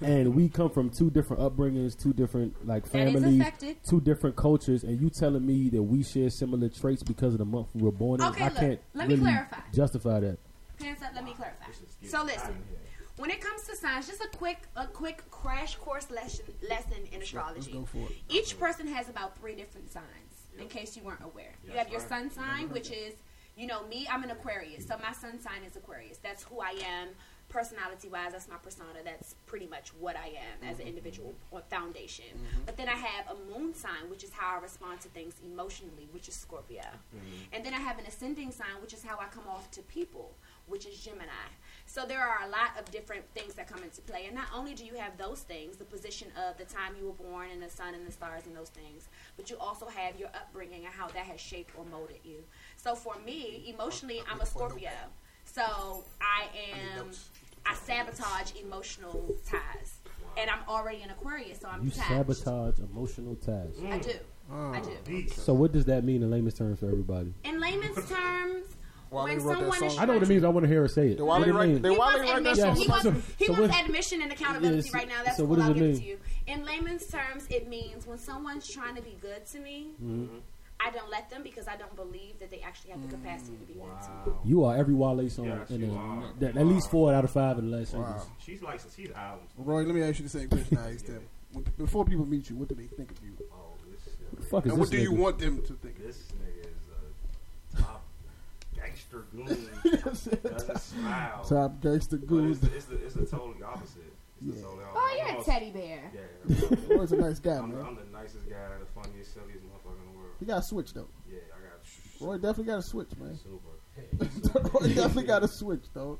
and 0.00 0.34
we 0.34 0.48
come 0.48 0.70
from 0.70 0.90
two 0.90 1.10
different 1.10 1.42
upbringings, 1.42 2.00
two 2.00 2.12
different 2.12 2.66
like 2.66 2.86
families, 2.86 3.42
two 3.88 4.00
different 4.00 4.36
cultures, 4.36 4.82
and 4.84 5.00
you 5.00 5.10
telling 5.10 5.46
me 5.46 5.68
that 5.70 5.82
we 5.82 6.02
share 6.02 6.30
similar 6.30 6.68
traits 6.68 7.02
because 7.02 7.34
of 7.34 7.38
the 7.38 7.44
month 7.44 7.68
we 7.74 7.82
were 7.82 7.92
born 7.92 8.20
in? 8.20 8.26
Okay, 8.28 8.44
I 8.44 8.48
look, 8.48 8.56
can't 8.58 8.80
let 8.94 9.08
me 9.08 9.14
really 9.14 9.26
clarify. 9.26 9.58
justify 9.72 10.20
that. 10.20 10.38
Hands 10.80 11.02
up, 11.02 11.10
let 11.14 11.24
me 11.24 11.32
clarify. 11.34 11.66
So 12.04 12.24
listen, 12.24 12.54
when 13.16 13.30
it 13.30 13.40
comes 13.40 13.64
to 13.64 13.76
signs, 13.76 14.06
just 14.06 14.22
a 14.22 14.28
quick 14.36 14.62
a 14.76 14.86
quick 14.86 15.28
crash 15.30 15.76
course 15.76 16.10
lesson 16.10 16.46
lesson 16.68 16.98
in 17.12 17.22
astrology. 17.22 17.72
go 17.72 17.84
for 17.84 17.98
it. 17.98 18.16
Each 18.28 18.58
person 18.58 18.86
has 18.88 19.08
about 19.08 19.38
three 19.38 19.54
different 19.54 19.92
signs. 19.92 20.04
In 20.58 20.66
case 20.66 20.96
you 20.96 21.04
weren't 21.04 21.22
aware, 21.22 21.52
you 21.64 21.72
have 21.72 21.88
your 21.88 22.00
sun 22.00 22.30
sign, 22.32 22.68
which 22.70 22.90
is 22.90 23.14
you 23.56 23.66
know 23.66 23.86
me. 23.86 24.08
I'm 24.10 24.24
an 24.24 24.30
Aquarius, 24.30 24.86
so 24.86 24.96
my 25.02 25.12
sun 25.12 25.40
sign 25.40 25.62
is 25.64 25.76
Aquarius. 25.76 26.18
That's 26.18 26.42
who 26.44 26.60
I 26.60 26.70
am. 26.84 27.08
Personality 27.48 28.08
wise, 28.08 28.32
that's 28.32 28.48
my 28.48 28.56
persona. 28.56 29.00
That's 29.02 29.34
pretty 29.46 29.66
much 29.66 29.92
what 29.98 30.16
I 30.16 30.26
am 30.26 30.68
as 30.70 30.80
an 30.80 30.86
individual 30.86 31.34
or 31.50 31.62
foundation. 31.70 32.26
But 32.66 32.76
then 32.76 32.88
I 32.88 32.94
have 32.94 33.24
a 33.30 33.58
moon 33.58 33.72
sign, 33.74 34.10
which 34.10 34.22
is 34.22 34.30
how 34.32 34.58
I 34.58 34.60
respond 34.60 35.00
to 35.00 35.08
things 35.08 35.34
emotionally, 35.42 36.08
which 36.12 36.28
is 36.28 36.34
Scorpio. 36.34 36.82
And 37.52 37.64
then 37.64 37.72
I 37.72 37.78
have 37.78 37.98
an 37.98 38.04
ascending 38.06 38.52
sign, 38.52 38.82
which 38.82 38.92
is 38.92 39.02
how 39.02 39.18
I 39.18 39.26
come 39.26 39.44
off 39.48 39.70
to 39.72 39.82
people, 39.82 40.34
which 40.66 40.84
is 40.84 41.00
Gemini. 41.00 41.48
So 41.86 42.04
there 42.04 42.20
are 42.20 42.46
a 42.46 42.50
lot 42.50 42.78
of 42.78 42.90
different 42.90 43.24
things 43.34 43.54
that 43.54 43.66
come 43.66 43.82
into 43.82 44.02
play. 44.02 44.26
And 44.26 44.34
not 44.34 44.48
only 44.54 44.74
do 44.74 44.84
you 44.84 44.94
have 44.96 45.16
those 45.16 45.40
things, 45.40 45.78
the 45.78 45.84
position 45.84 46.28
of 46.36 46.58
the 46.58 46.64
time 46.64 46.96
you 47.00 47.06
were 47.06 47.12
born 47.12 47.48
and 47.50 47.62
the 47.62 47.70
sun 47.70 47.94
and 47.94 48.06
the 48.06 48.12
stars 48.12 48.42
and 48.46 48.54
those 48.54 48.68
things, 48.68 49.08
but 49.38 49.48
you 49.48 49.56
also 49.58 49.86
have 49.86 50.18
your 50.20 50.28
upbringing 50.28 50.84
and 50.84 50.92
how 50.92 51.08
that 51.08 51.24
has 51.24 51.40
shaped 51.40 51.70
or 51.78 51.84
molded 51.90 52.20
you. 52.24 52.44
So 52.76 52.94
for 52.94 53.14
me, 53.24 53.64
emotionally, 53.74 54.22
I'm 54.30 54.42
a 54.42 54.46
Scorpio. 54.46 54.90
So 55.52 56.04
I 56.20 56.44
am, 56.98 57.10
I 57.66 57.74
sabotage 57.74 58.52
emotional 58.60 59.34
ties. 59.48 59.94
and 60.36 60.48
I'm 60.50 60.60
already 60.68 61.02
an 61.02 61.10
Aquarius, 61.10 61.60
so 61.60 61.68
I'm 61.68 61.82
You 61.84 61.90
attached. 61.90 62.08
sabotage 62.08 62.78
emotional 62.78 63.34
tasks. 63.36 63.78
I 63.90 63.98
do. 63.98 64.12
I 64.52 64.80
do. 65.06 65.28
So 65.30 65.52
what 65.54 65.72
does 65.72 65.84
that 65.86 66.04
mean 66.04 66.22
in 66.22 66.30
layman's 66.30 66.54
terms 66.54 66.78
for 66.78 66.86
everybody? 66.86 67.32
In 67.44 67.60
layman's 67.60 67.96
terms, 68.08 68.66
Wale 69.10 69.24
when 69.24 69.38
wrote 69.38 69.46
that 69.48 69.58
someone 69.58 69.84
is 69.84 69.92
song. 69.94 70.02
I 70.02 70.06
know 70.06 70.14
what 70.14 70.22
it 70.22 70.28
means. 70.28 70.44
I 70.44 70.48
want 70.48 70.64
to 70.64 70.68
hear 70.68 70.82
her 70.82 70.88
say 70.88 71.08
it. 71.08 71.16
Did 71.16 71.22
What 71.22 71.40
Wale 71.40 71.44
do 71.44 71.50
it 71.50 71.58
write- 71.58 71.68
mean? 71.70 71.82
did 71.82 71.84
He 71.84 71.90
Wale 71.90 71.98
wants 71.98 72.20
write 72.20 72.28
that 72.28 72.36
admission. 72.38 72.64
song? 72.64 72.76
He 72.76 72.88
wants, 72.88 73.02
So- 73.04 73.14
he 73.38 73.46
so 73.46 73.52
wants 73.52 73.68
what- 73.74 73.84
admission 73.84 74.22
and 74.22 74.32
accountability 74.32 74.76
Yes. 74.84 74.94
right 74.94 75.08
now. 75.08 75.22
That's 75.24 75.36
So 75.38 75.44
what, 75.44 75.50
what 75.50 75.56
does 75.56 75.64
I'll 75.64 75.70
it 75.72 75.74
give 75.74 75.82
it 75.84 75.88
mean? 75.92 76.00
to 76.00 76.06
you. 76.06 76.18
In 76.46 76.64
layman's 76.64 77.06
terms, 77.06 77.46
it 77.50 77.68
means 77.68 78.06
when 78.06 78.18
someone's 78.18 78.68
trying 78.68 78.94
to 78.96 79.02
be 79.02 79.16
good 79.20 79.44
to 79.46 79.58
me, 79.60 79.88
Mm-hmm. 80.02 80.36
I 80.80 80.90
don't 80.90 81.10
let 81.10 81.28
them 81.28 81.42
because 81.42 81.66
I 81.66 81.76
don't 81.76 81.94
believe 81.96 82.38
that 82.38 82.50
they 82.50 82.60
actually 82.60 82.92
have 82.92 83.02
the 83.02 83.08
capacity 83.16 83.56
to 83.56 83.64
be 83.66 83.74
good 83.74 83.82
to 84.02 84.30
me. 84.30 84.36
You 84.44 84.64
are 84.64 84.76
every 84.76 84.94
Wale 84.94 85.28
song 85.28 85.46
Yes, 85.46 85.70
in 85.70 85.80
you 85.80 85.86
the, 85.88 85.94
are. 85.96 86.22
that, 86.40 86.56
at 86.56 86.66
least 86.66 86.90
four 86.90 87.12
out 87.12 87.24
of 87.24 87.30
five 87.32 87.58
in 87.58 87.70
the 87.70 87.76
last 87.78 87.90
sentence. 87.90 88.26
She's 88.38 88.62
like 88.62 88.80
she's 88.96 89.10
albums. 89.10 89.50
Roy, 89.56 89.82
let 89.82 89.94
me 89.94 90.02
ask 90.02 90.18
you 90.18 90.24
the 90.24 90.28
same 90.30 90.48
question 90.48 90.78
I 90.78 90.94
asked 90.94 91.06
them. 91.08 91.22
Before 91.78 92.04
people 92.04 92.26
meet 92.26 92.48
you, 92.50 92.56
what 92.56 92.68
do 92.68 92.74
they 92.74 92.86
think 92.86 93.10
of 93.10 93.18
you? 93.24 93.32
Oh, 93.52 93.72
this 93.90 94.14
The 94.38 94.42
fuck 94.46 94.66
is 94.66 94.72
And 94.72 94.80
what 94.80 94.90
this 94.90 95.00
do 95.00 95.02
you 95.02 95.12
want 95.14 95.38
them 95.38 95.62
to 95.62 95.72
think? 95.74 95.98
this 95.98 96.18
nigga 96.42 96.60
is 96.60 97.78
a 97.78 97.82
top 97.82 98.04
gangster 98.76 99.24
goon. 99.34 99.68
Doesn't 100.04 100.78
smile. 100.78 101.44
Top 101.44 101.80
gangster 101.82 102.18
But 102.18 102.28
goons. 102.28 102.62
it's, 102.62 102.74
it's, 102.74 102.84
the, 102.84 103.04
it's 103.04 103.14
the 103.14 103.26
totally 103.26 103.62
opposite. 103.64 104.02
It's 104.46 104.60
the 104.60 104.68
Yeah. 104.68 104.74
Oh, 104.94 104.96
opposite. 104.96 105.32
you're 105.32 105.40
a 105.40 105.44
teddy 105.44 105.70
bear. 105.70 106.12
Yeah. 106.14 106.76
Roy's 106.96 107.10
a 107.12 107.16
nice 107.16 107.40
guy, 107.40 107.56
I'm, 107.58 107.70
man. 107.74 107.84
I'm 107.84 107.96
the 107.96 108.04
nicest 108.16 108.48
guy, 108.48 108.56
the 108.78 108.86
funniest, 109.02 109.34
silliest 109.34 109.64
motherfucker 109.64 109.98
in 109.98 110.12
the 110.12 110.18
world. 110.18 110.27
He 110.40 110.46
got 110.46 110.58
a 110.58 110.62
switch 110.62 110.92
though. 110.94 111.08
Yeah, 111.30 111.38
I 111.54 111.60
got 112.20 112.26
Roy 112.28 112.34
definitely 112.36 112.64
got 112.64 112.78
a 112.78 112.82
switch, 112.82 113.08
man. 113.20 113.38
super. 113.38 114.68
Roy 114.80 114.88
definitely 114.94 115.24
got 115.24 115.42
a 115.42 115.48
switch 115.48 115.84
though. 115.94 116.18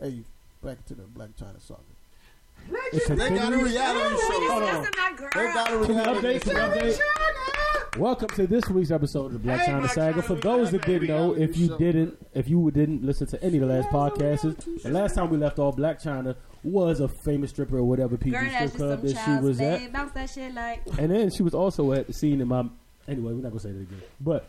Hey, 0.00 0.22
back 0.62 0.84
to 0.86 0.94
the 0.94 1.02
Blac 1.04 1.30
Chyna 1.40 1.60
saga. 1.60 1.80
It 2.92 3.06
They 3.08 3.16
got 3.16 3.28
a 3.28 3.28
continues. 3.38 3.72
reality 3.72 4.16
show. 4.16 4.48
Hold 4.50 4.62
on. 4.62 4.86
my 4.96 5.12
girl. 5.16 5.28
They 5.34 5.44
got 5.52 5.72
a 5.72 5.78
reality 5.78 6.38
update? 6.38 6.42
Can 6.42 6.86
we 6.86 6.92
show. 6.92 7.02
Welcome 8.00 8.28
to 8.28 8.46
this 8.46 8.68
week's 8.68 8.90
episode 8.90 9.26
of 9.26 9.32
the 9.34 9.38
Black 9.38 9.60
Hey, 9.60 9.66
China 9.66 9.80
Black 9.80 9.92
Saga. 9.92 10.10
China, 10.12 10.22
For 10.22 10.34
we 10.34 10.40
those 10.40 10.70
that 10.72 10.84
didn't 10.84 11.08
know, 11.08 11.32
if 11.34 11.56
you 11.56 11.68
show. 11.68 11.78
didn't, 11.78 12.26
if 12.34 12.46
you 12.48 12.70
didn't 12.70 13.02
listen 13.04 13.26
to 13.28 13.42
any 13.42 13.56
of 13.58 13.66
the 13.68 13.74
last 13.74 13.88
podcasts, 13.88 14.82
the 14.82 14.90
last 14.90 15.14
time 15.14 15.30
we 15.30 15.38
left 15.38 15.58
off, 15.58 15.76
Blac 15.76 16.02
Chyna 16.02 16.36
was 16.62 17.00
a 17.00 17.08
famous 17.08 17.50
stripper 17.50 17.78
or 17.78 17.84
whatever 17.84 18.16
PG 18.18 18.36
strip 18.36 18.74
club 18.74 19.00
that 19.02 19.08
she 19.08 19.14
child's 19.14 19.46
was 19.46 19.60
at. 19.62 19.92
Bounce 19.92 20.12
that 20.12 20.28
shit 20.28 20.52
like. 20.52 20.82
and 20.98 21.10
then 21.10 21.30
she 21.30 21.42
was 21.42 21.54
also 21.54 21.92
at 21.92 22.06
the 22.06 22.12
scene 22.12 22.40
in 22.42 22.48
my. 22.48 22.64
Anyway, 23.08 23.32
we're 23.32 23.42
not 23.42 23.50
gonna 23.50 23.60
say 23.60 23.72
that 23.72 23.80
again. 23.82 24.02
But 24.20 24.46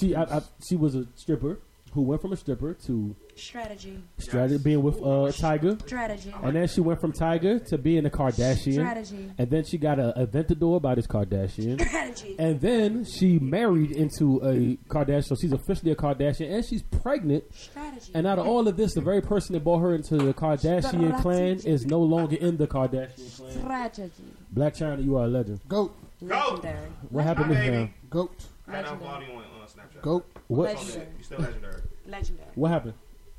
she, 0.00 0.14
I, 0.14 0.22
I, 0.24 0.42
she 0.68 0.76
was 0.76 0.94
a 0.94 1.06
stripper 1.14 1.58
who 1.92 2.02
went 2.02 2.20
from 2.20 2.30
a 2.32 2.36
stripper 2.36 2.74
to 2.86 3.16
Strategy. 3.36 3.98
strategy, 4.18 4.58
being 4.62 4.82
with 4.82 4.96
uh, 4.96 5.32
Tyga, 5.32 5.80
Strategy. 5.86 6.34
and 6.42 6.54
then 6.54 6.68
she 6.68 6.82
went 6.82 7.00
from 7.00 7.12
Tyga 7.12 7.64
to 7.68 7.78
being 7.78 8.04
a 8.04 8.10
Kardashian, 8.10 8.74
Strategy. 8.74 9.30
and 9.38 9.50
then 9.50 9.64
she 9.64 9.78
got 9.78 9.98
a 9.98 10.12
Aventador 10.18 10.82
by 10.82 10.94
this 10.94 11.06
Kardashian. 11.06 11.80
Strategy. 11.80 12.36
And 12.38 12.60
then 12.60 13.06
she 13.06 13.38
married 13.38 13.92
into 13.92 14.40
a 14.44 14.76
Kardashian, 14.92 15.24
so 15.24 15.36
she's 15.40 15.52
officially 15.52 15.90
a 15.92 15.96
Kardashian, 15.96 16.52
and 16.52 16.64
she's 16.66 16.82
pregnant. 16.82 17.44
Strategy. 17.54 18.12
And 18.14 18.26
out 18.26 18.38
of 18.38 18.46
all 18.46 18.68
of 18.68 18.76
this, 18.76 18.92
the 18.92 19.00
very 19.00 19.22
person 19.22 19.54
that 19.54 19.64
brought 19.64 19.78
her 19.78 19.94
into 19.94 20.16
the 20.18 20.34
Kardashian 20.34 21.18
clan 21.22 21.60
is 21.64 21.86
no 21.86 22.00
longer 22.00 22.36
in 22.36 22.58
the 22.58 22.66
Kardashian 22.66 23.36
clan. 23.38 23.52
Strategy. 23.52 24.12
Blac 24.54 24.76
Chyna, 24.76 25.02
you 25.02 25.16
are 25.16 25.24
a 25.24 25.28
legend. 25.28 25.60
Goat, 25.66 25.94
Legendary. 26.20 26.88
What 27.10 27.24
happened 27.24 27.48
to 27.50 27.54
Hi, 27.56 27.62
him? 27.62 27.72
baby. 27.86 27.94
goat, 28.10 28.44
I 28.66 28.72
had 28.76 28.84
Legendary. 28.86 29.10
unfollowing 29.10 29.28
you 29.28 29.34
on, 29.34 29.42
on 29.60 29.66
Snapchat. 29.68 30.02
goat. 30.02 30.26
What? 30.48 30.74
Legendary. 30.76 31.06
You 31.18 31.24
still 31.24 31.38
legendary. 31.38 31.82
Legendary. 32.06 32.48
What 32.54 32.70
happened? 32.70 32.94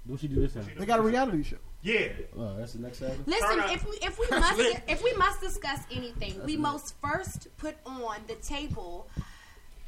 What 0.05 0.19
she 0.21 0.27
do 0.27 0.39
this 0.39 0.53
time? 0.53 0.69
They 0.77 0.85
got 0.85 0.99
a 0.99 1.01
reality 1.01 1.43
show. 1.43 1.57
Yeah. 1.81 2.07
Oh, 2.37 2.55
that's 2.57 2.73
the 2.73 2.79
next 2.79 2.99
segment. 2.99 3.27
Listen, 3.27 3.59
if 3.71 3.85
we 3.89 3.97
if 4.01 4.17
we 4.19 4.27
must 4.39 4.59
if 4.87 5.03
we 5.03 5.13
must 5.15 5.41
discuss 5.41 5.79
anything, 5.91 6.41
we 6.45 6.55
must 6.57 6.95
first 7.01 7.47
put 7.57 7.75
on 7.85 8.17
the 8.27 8.35
table. 8.35 9.07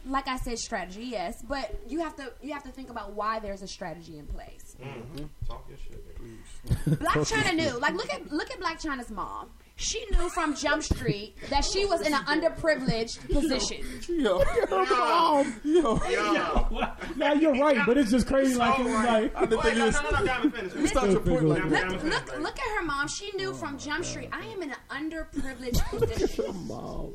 Like 0.06 0.28
I 0.30 0.38
said, 0.38 0.58
strategy, 0.60 1.04
yes, 1.04 1.44
but 1.48 1.78
you 1.88 2.00
have 2.00 2.16
to 2.18 2.32
you 2.42 2.54
have 2.54 2.64
to 2.64 2.70
think 2.72 2.90
about 2.90 3.14
why 3.14 3.40
there's 3.40 3.62
a 3.62 3.68
strategy 3.68 4.18
in 4.18 4.28
place. 4.28 4.76
Mm-hmm. 4.82 5.26
Talk 5.48 5.66
your 5.70 5.78
shit. 5.78 6.06
nigga. 6.22 7.00
Black 7.00 7.24
China 7.28 7.54
knew. 7.54 7.78
Like 7.80 7.94
look 7.96 8.14
at 8.14 8.32
look 8.32 8.50
at 8.52 8.60
Blac 8.60 8.82
Chyna's 8.82 9.10
mom. 9.12 9.50
She 9.80 10.06
knew 10.12 10.28
from 10.30 10.56
Jump 10.56 10.84
Street 10.84 11.36
that 11.50 11.64
she 11.64 11.86
was 11.86 12.02
in 12.02 12.14
an 12.14 12.22
underprivileged 12.26 13.32
position. 13.32 13.78
Yo, 14.10 14.44
yo, 14.70 15.46
yo. 15.64 16.00
Yo. 16.12 16.70
Yeah, 17.16 17.34
you're 17.34 17.54
right, 17.56 17.86
but 17.86 17.98
it's 17.98 18.12
just 18.12 18.28
crazy. 18.28 18.56
Like 18.56 18.78
it 18.78 18.84
was 18.86 18.94
like 18.94 19.40
Wait, 19.40 19.50
no, 19.78 19.90
no, 19.90 20.02
no, 20.02 20.10
no, 20.20 20.26
got 20.26 20.44
me 20.44 20.52
finished. 20.52 20.88
Start 20.90 21.12
your 21.12 21.22
point 21.22 21.44
like 21.46 21.62
Damn, 21.62 21.70
that. 21.70 21.90
damn, 21.92 22.10
Look, 22.10 22.28
look, 22.28 22.40
look 22.40 22.60
at 22.60 22.78
her 22.78 22.84
mom. 22.86 23.08
She 23.08 23.32
knew 23.38 23.54
from 23.54 23.78
Jump 23.78 24.04
Street. 24.04 24.30
I 24.34 24.46
am 24.48 24.62
in 24.62 24.72
an 24.72 24.78
underprivileged 24.90 25.82
position. 25.98 26.68
Mom. 26.68 27.14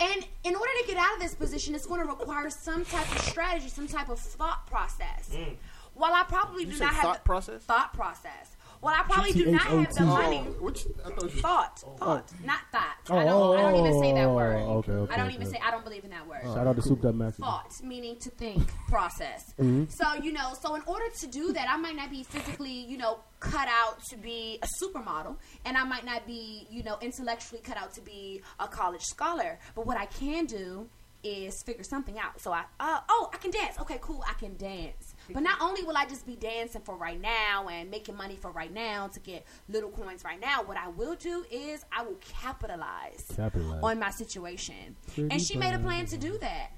And 0.00 0.26
in 0.44 0.54
order 0.54 0.70
to 0.82 0.86
get 0.86 0.98
out 0.98 1.14
of 1.14 1.22
this 1.22 1.34
position, 1.34 1.74
it's 1.74 1.86
going 1.86 2.02
to 2.02 2.06
require 2.06 2.50
some 2.50 2.84
type 2.84 3.10
of 3.14 3.22
strategy, 3.22 3.68
some 3.68 3.88
type 3.88 4.10
of 4.10 4.18
thought 4.18 4.66
process. 4.66 5.30
Mm. 5.32 5.54
While 5.94 6.12
I 6.12 6.24
probably 6.24 6.64
do 6.64 6.72
You 6.72 6.76
said 6.76 6.84
not 6.86 6.94
have 6.94 7.02
thought 7.04 7.24
process? 7.24 7.62
thought 7.62 7.94
process. 7.94 8.53
While 8.84 8.96
I 8.98 9.02
probably 9.04 9.32
do 9.32 9.50
not 9.50 9.62
have 9.62 9.94
the 9.94 10.04
money. 10.04 10.44
Oh, 10.46 10.62
which 10.62 10.84
I 11.06 11.08
thought 11.08 11.22
you. 11.22 11.40
Thought, 11.40 11.98
thought, 11.98 12.32
not 12.44 12.58
thought. 12.70 12.96
Oh, 13.08 13.16
I 13.16 13.24
don't. 13.24 13.56
I 13.56 13.62
don't 13.62 13.76
even 13.76 13.98
say 13.98 14.12
that 14.12 14.26
oh, 14.26 14.34
word. 14.34 14.56
okay, 14.56 14.92
okay, 14.92 15.14
I 15.14 15.16
don't 15.16 15.28
okay. 15.28 15.36
even 15.36 15.46
say. 15.50 15.58
I 15.64 15.70
don't 15.70 15.84
believe 15.84 16.04
in 16.04 16.10
that 16.10 16.28
word. 16.28 16.42
Shout 16.42 16.66
out 16.66 16.76
to 16.76 16.82
Souped 16.82 17.02
Up 17.06 17.14
Max. 17.14 17.38
Thought, 17.38 17.72
meaning 17.82 18.16
to 18.16 18.28
think, 18.28 18.62
process. 18.88 19.54
Mm-hmm. 19.58 19.84
So 19.88 20.22
you 20.22 20.32
know, 20.32 20.52
so 20.60 20.74
in 20.74 20.82
order 20.84 21.06
to 21.18 21.26
do 21.26 21.54
that, 21.54 21.66
I 21.70 21.78
might 21.78 21.96
not 21.96 22.10
be 22.10 22.24
physically, 22.24 22.84
you 22.84 22.98
know, 22.98 23.20
cut 23.40 23.68
out 23.68 24.04
to 24.10 24.18
be 24.18 24.58
a 24.60 24.84
supermodel, 24.84 25.36
and 25.64 25.78
I 25.78 25.84
might 25.84 26.04
not 26.04 26.26
be, 26.26 26.66
you 26.70 26.82
know, 26.82 26.98
intellectually 27.00 27.62
cut 27.62 27.78
out 27.78 27.94
to 27.94 28.02
be 28.02 28.42
a 28.60 28.68
college 28.68 29.02
scholar. 29.02 29.58
But 29.74 29.86
what 29.86 29.96
I 29.96 30.04
can 30.04 30.44
do 30.44 30.90
is 31.24 31.62
figure 31.64 31.84
something 31.84 32.18
out. 32.18 32.40
So 32.40 32.52
I, 32.52 32.64
uh, 32.78 33.00
oh, 33.08 33.30
I 33.32 33.38
can 33.38 33.50
dance. 33.50 33.78
Okay, 33.80 33.98
cool, 34.00 34.22
I 34.28 34.34
can 34.34 34.56
dance. 34.56 35.13
But 35.32 35.42
not 35.42 35.60
only 35.60 35.82
will 35.82 35.96
I 35.96 36.04
just 36.06 36.26
be 36.26 36.36
dancing 36.36 36.82
for 36.82 36.96
right 36.96 37.20
now 37.20 37.68
and 37.68 37.90
making 37.90 38.16
money 38.16 38.36
for 38.36 38.50
right 38.50 38.72
now 38.72 39.08
to 39.08 39.20
get 39.20 39.46
little 39.68 39.90
coins 39.90 40.24
right 40.24 40.40
now, 40.40 40.62
what 40.62 40.76
I 40.76 40.88
will 40.88 41.14
do 41.14 41.44
is 41.50 41.84
I 41.92 42.02
will 42.02 42.18
capitalize, 42.20 43.24
Capitalize. 43.34 43.82
on 43.82 43.98
my 43.98 44.10
situation. 44.10 44.96
Pretty 45.14 45.30
and 45.30 45.40
she 45.40 45.56
made 45.56 45.74
a 45.74 45.78
plan 45.78 46.06
to 46.06 46.16
do 46.16 46.38
that. 46.38 46.72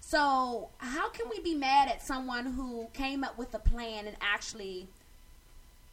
So, 0.00 0.70
how 0.78 1.08
can 1.10 1.28
we 1.30 1.38
be 1.40 1.54
mad 1.54 1.88
at 1.88 2.02
someone 2.02 2.46
who 2.46 2.88
came 2.92 3.22
up 3.22 3.38
with 3.38 3.54
a 3.54 3.58
plan 3.60 4.06
and 4.06 4.16
actually 4.20 4.88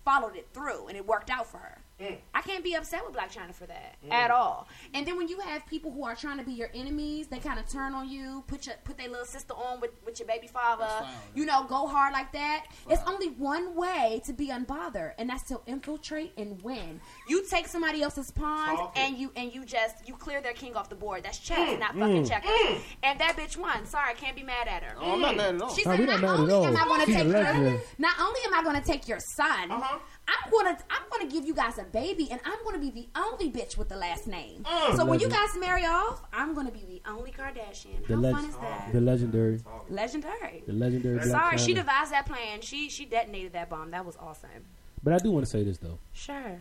followed 0.03 0.35
it 0.35 0.47
through 0.53 0.87
and 0.87 0.97
it 0.97 1.05
worked 1.05 1.29
out 1.29 1.45
for 1.47 1.57
her? 1.59 1.77
Mm. 2.01 2.17
I 2.33 2.41
can't 2.41 2.63
be 2.63 2.73
upset 2.75 3.05
with 3.05 3.15
Blac 3.15 3.33
Chyna 3.33 3.53
for 3.53 3.65
that 3.65 3.95
mm. 4.05 4.11
at 4.11 4.31
all. 4.31 4.67
And 4.93 5.05
then 5.05 5.17
when 5.17 5.27
you 5.27 5.39
have 5.41 5.65
people 5.67 5.91
who 5.91 6.05
are 6.05 6.15
trying 6.15 6.37
to 6.37 6.43
be 6.43 6.53
your 6.53 6.69
enemies, 6.73 7.27
they 7.27 7.39
kind 7.39 7.59
of 7.59 7.67
turn 7.67 7.93
on 7.93 8.09
you, 8.09 8.43
put 8.47 8.65
your 8.65 8.75
put 8.85 8.97
their 8.97 9.09
little 9.09 9.25
sister 9.25 9.53
on 9.53 9.81
with, 9.81 9.91
with 10.05 10.19
your 10.19 10.27
baby 10.27 10.47
father, 10.47 10.87
you 11.35 11.45
know, 11.45 11.65
go 11.67 11.87
hard 11.87 12.13
like 12.13 12.31
that. 12.33 12.65
It's 12.89 13.01
only 13.05 13.27
one 13.29 13.75
way 13.75 14.21
to 14.25 14.33
be 14.33 14.47
unbothered, 14.49 15.13
and 15.17 15.29
that's 15.29 15.43
to 15.49 15.59
infiltrate 15.67 16.31
and 16.37 16.61
win. 16.61 17.01
You 17.27 17.45
take 17.49 17.67
somebody 17.67 18.01
else's 18.01 18.31
pawn 18.31 18.89
and 18.95 19.17
you 19.17 19.31
and 19.35 19.53
you 19.53 19.65
just 19.65 20.07
you 20.07 20.13
clear 20.15 20.41
their 20.41 20.53
king 20.53 20.75
off 20.75 20.89
the 20.89 20.95
board. 20.95 21.23
That's 21.23 21.39
chess, 21.39 21.57
mm. 21.57 21.79
not 21.79 21.95
fucking 21.95 22.25
checkers. 22.27 22.81
And 23.03 23.19
that 23.19 23.35
bitch 23.37 23.57
won. 23.57 23.85
Sorry, 23.85 24.11
I 24.11 24.13
can't 24.13 24.35
be 24.35 24.43
mad 24.43 24.67
at 24.67 24.83
her. 24.83 24.95
Oh, 24.99 25.13
I'm 25.13 25.21
not 25.21 25.35
mad 25.35 25.55
at 25.55 25.61
all. 25.61 25.75
She 25.75 25.83
No, 25.83 25.91
said, 25.91 25.99
we 25.99 26.05
not, 26.05 26.21
not 26.21 26.39
only 26.39 26.65
am 26.65 26.77
I 26.77 26.85
going 26.85 26.99
to 27.05 27.05
take 27.13 27.25
a 27.25 27.29
your, 27.29 27.81
not 27.97 28.19
only 28.19 28.39
am 28.45 28.53
I 28.53 28.63
going 28.63 28.81
to 28.81 28.87
take 28.87 29.07
your 29.07 29.19
son, 29.19 29.71
Uh-huh. 29.71 29.99
I'm 30.31 30.51
going 30.51 30.75
to 30.75 30.83
I'm 30.91 31.09
going 31.09 31.27
to 31.27 31.33
give 31.35 31.45
you 31.47 31.53
guys 31.55 31.77
a 31.79 31.83
baby, 31.83 32.27
and 32.31 32.39
I'm 32.45 32.61
going 32.63 32.75
to 32.75 32.81
be 32.81 32.91
the 32.91 33.07
only 33.19 33.49
bitch 33.51 33.77
with 33.77 33.89
the 33.89 33.95
last 33.97 34.27
name. 34.27 34.63
Mm. 34.63 34.95
so 34.95 35.05
when 35.05 35.19
you 35.19 35.27
guys 35.29 35.49
marry 35.59 35.85
off, 35.85 36.21
I'm 36.31 36.53
going 36.53 36.67
to 36.67 36.71
be 36.73 36.85
the 36.85 37.01
only 37.09 37.31
Kardashian. 37.31 38.05
The 38.07 38.15
How 38.15 38.21
leg- 38.21 38.35
fun 38.35 38.45
is 38.45 38.55
that? 38.57 38.89
The 38.93 39.01
legendary, 39.01 39.59
Legendary. 39.89 40.63
the 40.67 40.73
legendary. 40.73 41.15
Black 41.19 41.27
Sorry, 41.29 41.57
she 41.57 41.73
devised 41.73 42.11
that 42.11 42.25
plan. 42.27 42.61
She 42.61 42.89
she 42.89 43.05
detonated 43.05 43.53
that 43.53 43.69
bomb. 43.69 43.91
That 43.91 44.05
was 44.05 44.17
awesome. 44.17 44.49
But 45.03 45.13
I 45.13 45.17
do 45.17 45.31
want 45.31 45.45
to 45.45 45.49
say 45.51 45.63
this 45.63 45.77
though. 45.77 45.97
Sure. 46.13 46.59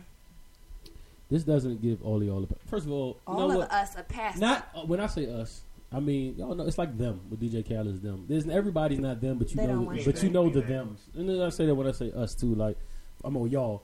This 1.29 1.43
doesn't 1.43 1.81
give 1.81 2.01
all 2.03 2.23
y'all. 2.23 2.41
The, 2.41 2.55
first 2.65 2.85
of 2.87 2.91
all, 2.91 3.09
you 3.27 3.33
All 3.33 3.39
know 3.47 3.51
of 3.51 3.57
what? 3.59 3.71
us 3.71 3.95
a 3.95 4.03
past. 4.03 4.39
Not 4.39 4.67
uh, 4.75 4.81
when 4.81 4.99
I 4.99 5.07
say 5.07 5.31
us. 5.31 5.61
I 5.91 5.99
mean, 5.99 6.35
y'all 6.37 6.53
know 6.55 6.65
it's 6.67 6.77
like 6.77 6.97
them 6.97 7.19
with 7.29 7.39
DJ 7.41 7.67
Khaled's 7.67 7.99
them. 7.99 8.25
There's 8.27 8.47
everybody's 8.47 8.99
not 8.99 9.21
them, 9.21 9.37
but 9.39 9.49
you 9.51 9.57
They 9.57 9.67
know, 9.67 9.83
but 9.85 10.21
you 10.21 10.27
you. 10.27 10.29
know 10.29 10.49
the 10.49 10.61
them. 10.61 10.97
And 11.15 11.27
then 11.29 11.41
I 11.41 11.49
say 11.49 11.65
that 11.65 11.73
when 11.75 11.87
I 11.87 11.91
say 11.91 12.11
us 12.11 12.33
too, 12.35 12.53
like 12.55 12.77
I'm 13.23 13.37
on 13.37 13.49
y'all 13.49 13.83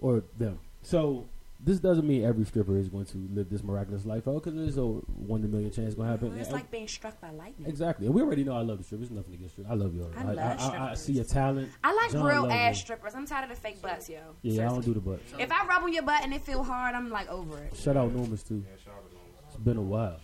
or 0.00 0.24
them. 0.36 0.58
So 0.82 1.28
this 1.60 1.80
doesn't 1.80 2.06
mean 2.06 2.24
every 2.24 2.44
stripper 2.44 2.76
is 2.76 2.88
going 2.88 3.04
to 3.06 3.28
live 3.32 3.50
this 3.50 3.64
miraculous 3.64 4.04
life 4.04 4.24
oh, 4.26 4.36
out 4.36 4.44
because 4.44 4.56
there's 4.56 4.78
a 4.78 4.82
one 4.84 5.40
in 5.40 5.46
a 5.46 5.48
million 5.48 5.72
chance 5.72 5.94
going 5.94 6.06
to 6.06 6.12
happen. 6.12 6.38
It's 6.38 6.48
And- 6.48 6.56
like 6.56 6.70
being 6.70 6.86
struck 6.86 7.20
by 7.20 7.30
lightning. 7.30 7.68
exactly. 7.68 8.06
And 8.06 8.14
we 8.14 8.22
already 8.22 8.44
know 8.44 8.56
I 8.56 8.62
love 8.62 8.78
the 8.78 8.84
strippers. 8.84 9.08
There's 9.08 9.18
nothing 9.18 9.34
against 9.34 9.54
strippers. 9.54 9.72
I 9.72 9.74
love 9.74 9.94
y'all. 9.94 10.10
I 10.16 10.22
love 10.22 10.38
I, 10.38 10.76
I, 10.76 10.90
I 10.92 10.94
see 10.94 11.18
a 11.18 11.24
talent. 11.24 11.70
I 11.82 11.92
like 11.92 12.12
John 12.12 12.24
real 12.24 12.46
ass 12.50 12.78
strippers. 12.78 13.14
I'm 13.14 13.26
tired 13.26 13.50
of 13.50 13.56
the 13.56 13.60
fake 13.60 13.82
butts, 13.82 14.08
yo. 14.08 14.20
Yeah, 14.42 14.66
I 14.66 14.68
don't 14.68 14.84
do 14.84 14.94
the 14.94 15.00
butt. 15.00 15.20
If 15.38 15.50
I 15.50 15.66
rub 15.66 15.82
on 15.82 15.92
your 15.92 16.04
butt 16.04 16.22
and 16.22 16.32
it 16.32 16.42
feel 16.42 16.62
hard, 16.62 16.94
I'm 16.94 17.10
like 17.10 17.28
over 17.28 17.58
it. 17.58 17.76
Shout 17.76 17.96
out 17.96 18.14
Normus 18.14 18.46
too. 18.46 18.64
Yeah, 18.64 18.76
shout 18.84 18.94
out 18.94 19.08
to 19.08 19.14
them. 19.14 19.22
It's 19.48 19.56
been 19.56 19.76
a 19.78 19.82
while. 19.82 20.20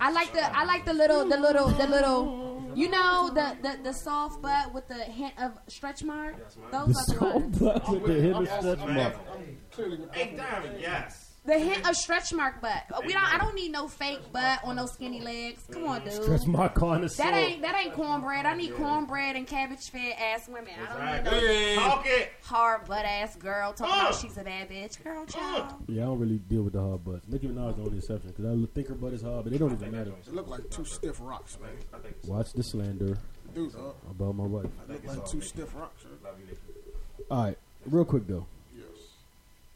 I 0.00 0.10
like 0.10 0.32
the 0.32 0.56
I 0.56 0.64
like 0.64 0.84
the 0.84 0.94
little 0.94 1.28
the 1.28 1.36
little 1.36 1.68
the 1.68 1.86
little 1.86 2.55
you 2.76 2.88
know 2.90 3.30
the 3.34 3.56
the, 3.62 3.78
the 3.82 3.92
soft 3.92 4.40
butt 4.42 4.72
with 4.74 4.86
the 4.88 4.94
hint 5.04 5.34
of 5.40 5.58
stretch 5.68 6.02
mark. 6.04 6.36
Those 6.70 6.70
The 6.70 6.80
are 6.80 6.84
the 6.92 6.92
soft 7.14 7.22
ones. 7.34 7.58
butt 7.58 7.88
with 7.90 8.06
the 8.06 8.12
hit 8.20 8.36
of 8.36 8.46
stretch 8.46 8.78
mark. 8.78 9.14
Clearly, 9.72 9.98
Hey, 10.12 10.36
Diamond, 10.36 10.80
yes. 10.80 11.25
The 11.46 11.58
hint 11.58 11.88
of 11.88 11.94
stretch 11.96 12.32
mark 12.32 12.60
butt. 12.60 12.84
We 13.06 13.12
don't. 13.12 13.22
I 13.34 13.38
don't 13.38 13.54
need 13.54 13.70
no 13.70 13.86
fake 13.88 14.32
butt 14.32 14.60
or 14.64 14.74
no 14.74 14.86
skinny 14.86 15.20
legs. 15.20 15.62
Come 15.70 15.86
on, 15.86 16.02
dude. 16.02 16.12
Stretch 16.24 16.46
my 16.46 16.68
connoisseur. 16.68 17.22
That 17.22 17.34
ain't 17.34 17.62
that 17.62 17.76
ain't 17.76 17.94
cornbread. 17.94 18.46
I 18.46 18.54
need 18.54 18.74
cornbread 18.74 19.36
and 19.36 19.46
cabbage 19.46 19.88
fed 19.90 20.14
ass 20.18 20.48
women. 20.48 20.72
I 20.90 21.20
don't 21.20 21.32
need 21.40 21.76
no 21.76 21.82
Talk 21.82 22.04
it. 22.06 22.32
hard 22.42 22.84
butt 22.86 23.04
ass 23.04 23.36
girl 23.36 23.72
talking 23.72 23.94
about 23.94 24.14
she's 24.16 24.36
a 24.36 24.42
bad 24.42 24.68
bitch. 24.68 25.02
Girl, 25.04 25.24
child. 25.26 25.72
Yeah, 25.86 26.02
I 26.02 26.06
don't 26.06 26.18
really 26.18 26.38
deal 26.38 26.62
with 26.62 26.72
the 26.72 26.80
hard 26.82 27.04
butts. 27.04 27.26
Nicki 27.28 27.46
Minaj 27.46 27.70
is 27.70 27.76
the 27.76 27.82
only 27.82 27.98
exception 27.98 28.30
because 28.36 28.44
I 28.44 28.66
think 28.74 28.88
her 28.88 28.94
butt 28.94 29.12
is 29.12 29.22
hard, 29.22 29.44
but 29.44 29.52
it 29.52 29.58
don't 29.58 29.72
even 29.72 29.90
matter. 29.92 30.12
It 30.26 30.34
look 30.34 30.48
like 30.48 30.68
two 30.70 30.84
stiff 30.84 31.18
rocks, 31.20 31.58
man. 31.62 31.70
I 31.94 31.98
think 31.98 32.16
it's 32.18 32.28
Watch 32.28 32.52
the 32.54 32.62
slander 32.64 33.18
Dude, 33.54 33.72
uh, 33.76 33.92
about 34.10 34.34
my 34.34 34.44
wife. 34.44 34.66
look 34.88 35.04
like 35.06 35.26
two 35.26 35.40
stiff 35.40 35.74
rocks. 35.76 36.04
Love 36.24 36.34
you, 36.40 36.46
Nicki. 36.46 36.58
All 37.30 37.44
right, 37.44 37.58
real 37.86 38.04
quick 38.04 38.26
though. 38.26 38.46
Yes. 38.76 38.84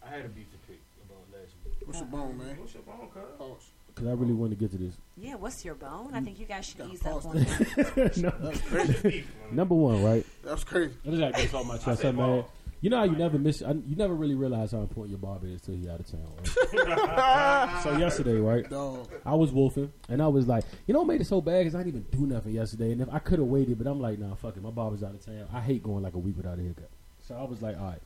I 0.04 0.10
had 0.10 0.24
a 0.24 0.28
beef 0.28 0.50
to 0.52 0.58
pick 0.68 0.80
about 1.08 1.18
last 1.32 1.52
week. 1.64 1.79
What's 1.90 2.00
your 2.02 2.08
uh, 2.08 2.24
bone, 2.24 2.38
man? 2.38 2.56
What's 2.56 2.74
your 2.74 2.82
bone, 2.84 3.08
cuz? 3.12 3.22
Pause. 3.36 3.70
Because 3.88 4.06
I 4.06 4.12
really 4.12 4.32
want 4.32 4.52
to 4.52 4.56
get 4.56 4.70
to 4.70 4.78
this. 4.78 4.94
Yeah, 5.16 5.34
what's 5.34 5.64
your 5.64 5.74
bone? 5.74 6.14
I 6.14 6.20
think 6.20 6.38
you 6.38 6.46
guys 6.46 6.66
should 6.66 6.78
Gotta 6.78 6.92
ease 6.92 7.04
up 7.04 7.26
on 7.26 7.38
that. 7.38 8.16
No. 9.10 9.22
Number 9.50 9.74
one, 9.74 10.04
right? 10.04 10.24
That's 10.44 10.62
crazy. 10.62 10.94
I 11.04 11.08
just 11.08 11.20
got 11.20 11.26
to 11.26 11.32
get 11.32 11.42
this 11.42 11.54
off 11.54 11.66
my 11.66 11.78
chest. 11.78 12.04
I'm 12.04 12.14
mad. 12.14 12.44
You 12.80 12.90
know 12.90 12.98
how 12.98 13.04
you 13.04 13.16
never 13.16 13.40
miss, 13.40 13.60
I, 13.60 13.72
you 13.72 13.96
never 13.96 14.14
really 14.14 14.36
realize 14.36 14.70
how 14.70 14.78
important 14.78 15.10
your 15.10 15.18
barber 15.18 15.48
is 15.48 15.60
till 15.60 15.74
he 15.74 15.90
out 15.90 15.98
of 15.98 16.06
town. 16.06 16.32
Right? 16.38 17.80
so 17.82 17.98
yesterday, 17.98 18.38
right? 18.38 18.70
Dog. 18.70 19.08
I 19.26 19.34
was 19.34 19.50
wolfing, 19.50 19.92
and 20.08 20.22
I 20.22 20.28
was 20.28 20.46
like, 20.46 20.64
you 20.86 20.94
know, 20.94 21.00
what 21.00 21.08
made 21.08 21.20
it 21.20 21.26
so 21.26 21.40
bad 21.40 21.64
because 21.64 21.74
I 21.74 21.82
didn't 21.82 22.06
even 22.06 22.20
do 22.20 22.32
nothing 22.32 22.52
yesterday, 22.52 22.92
and 22.92 23.02
if 23.02 23.12
I 23.12 23.18
could 23.18 23.40
have 23.40 23.48
waited, 23.48 23.76
but 23.76 23.86
I'm 23.88 24.00
like, 24.00 24.18
nah, 24.20 24.36
fuck 24.36 24.56
it, 24.56 24.62
my 24.62 24.70
barber's 24.70 25.02
out 25.02 25.12
of 25.12 25.26
town. 25.26 25.48
I 25.52 25.60
hate 25.60 25.82
going 25.82 26.02
like 26.04 26.14
a 26.14 26.18
week 26.18 26.36
without 26.36 26.58
a 26.58 26.62
haircut. 26.62 26.88
So 27.26 27.34
I 27.34 27.42
was 27.42 27.60
like, 27.60 27.76
all 27.76 27.84
right, 27.84 28.00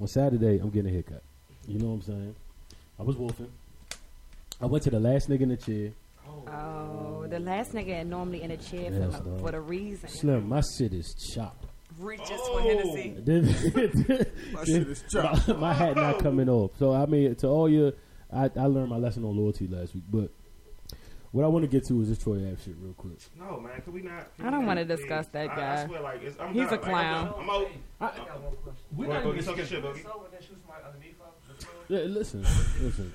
on 0.00 0.06
Saturday, 0.06 0.58
I'm 0.58 0.70
getting 0.70 0.88
a 0.88 0.94
haircut. 0.94 1.22
You 1.66 1.80
know 1.80 1.88
what 1.88 1.94
I'm 1.94 2.02
saying? 2.02 2.36
I 2.98 3.02
was 3.02 3.16
wolfing. 3.16 3.50
I 4.60 4.66
went 4.66 4.84
to 4.84 4.90
the 4.90 5.00
last 5.00 5.28
nigga 5.28 5.42
in 5.42 5.48
the 5.50 5.56
chair. 5.56 5.90
Oh, 6.46 7.26
the 7.28 7.38
last 7.40 7.72
nigga 7.72 8.06
normally 8.06 8.42
in 8.42 8.50
a 8.50 8.56
chair 8.56 8.90
Yes, 8.92 9.16
for, 9.16 9.24
dog. 9.24 9.40
for 9.40 9.50
the 9.52 9.60
reason. 9.60 10.08
Slim, 10.08 10.48
my 10.48 10.62
shit 10.78 10.92
is 10.92 11.14
chopped. 11.34 11.64
Reaches 11.98 12.40
for 12.48 12.60
Hennessy. 12.60 13.14
Then- 13.18 13.44
My 14.52 14.64
shit 14.64 14.88
is 14.88 15.04
chopped. 15.10 15.48
my, 15.48 15.54
my 15.54 15.74
hat 15.74 15.96
not 15.96 16.18
coming 16.20 16.48
off. 16.48 16.72
So 16.78 16.92
I 16.92 17.06
mean, 17.06 17.34
to 17.36 17.48
all 17.48 17.68
your, 17.68 17.92
I, 18.32 18.44
I 18.56 18.66
learned 18.66 18.90
my 18.90 18.96
lesson 18.96 19.24
on 19.24 19.36
loyalty 19.36 19.66
last 19.68 19.94
week. 19.94 20.04
But 20.10 20.30
what 21.32 21.44
I 21.44 21.48
want 21.48 21.64
to 21.64 21.68
get 21.68 21.84
to 21.88 22.00
is 22.02 22.08
this 22.08 22.18
Troy 22.18 22.36
Ave 22.36 22.56
shit 22.64 22.74
real 22.80 22.94
quick. 22.94 23.18
No, 23.38 23.60
man. 23.60 23.80
Can 23.82 23.92
we 23.92 24.02
not? 24.02 24.36
can 24.36 24.46
I 24.46 24.50
don't 24.50 24.60
we 24.60 24.66
wanna 24.66 24.84
not- 24.84 24.96
discuss 24.96 25.26
that 25.28 25.48
I- 25.50 25.52
I, 25.52 25.56
guy. 25.56 25.86
swear, 25.86 26.00
like, 26.00 26.22
it's, 26.22 26.38
I'm 26.40 26.52
He's 26.54 26.64
done. 26.68 26.68
a 26.68 26.76
Like, 26.76 26.84
I'm 26.84 26.90
clown. 26.90 27.24
done. 27.26 27.34
I'm 27.40 27.50
out. 27.50 27.66
I, 28.00 28.04
I 28.06 28.08
got 28.26 28.42
one 28.42 28.56
question. 28.56 28.82
we 28.96 29.06
Go 29.06 29.12
not 29.12 29.18
ahead, 29.20 29.24
go 29.24 29.28
even, 29.30 29.44
get 29.44 29.44
talking 29.50 29.66
shit, 29.66 29.82
Boogie. 29.84 30.02
So 30.02 30.08
when 30.22 30.30
they 30.32 30.46
shoot 30.46 30.58
somebody 30.62 30.84
underneath 30.86 31.18
her, 31.18 31.23
the 31.23 31.23
floor, 31.23 31.23
yeah, 31.88 32.00
listen, 32.00 32.42
listen. 32.80 33.12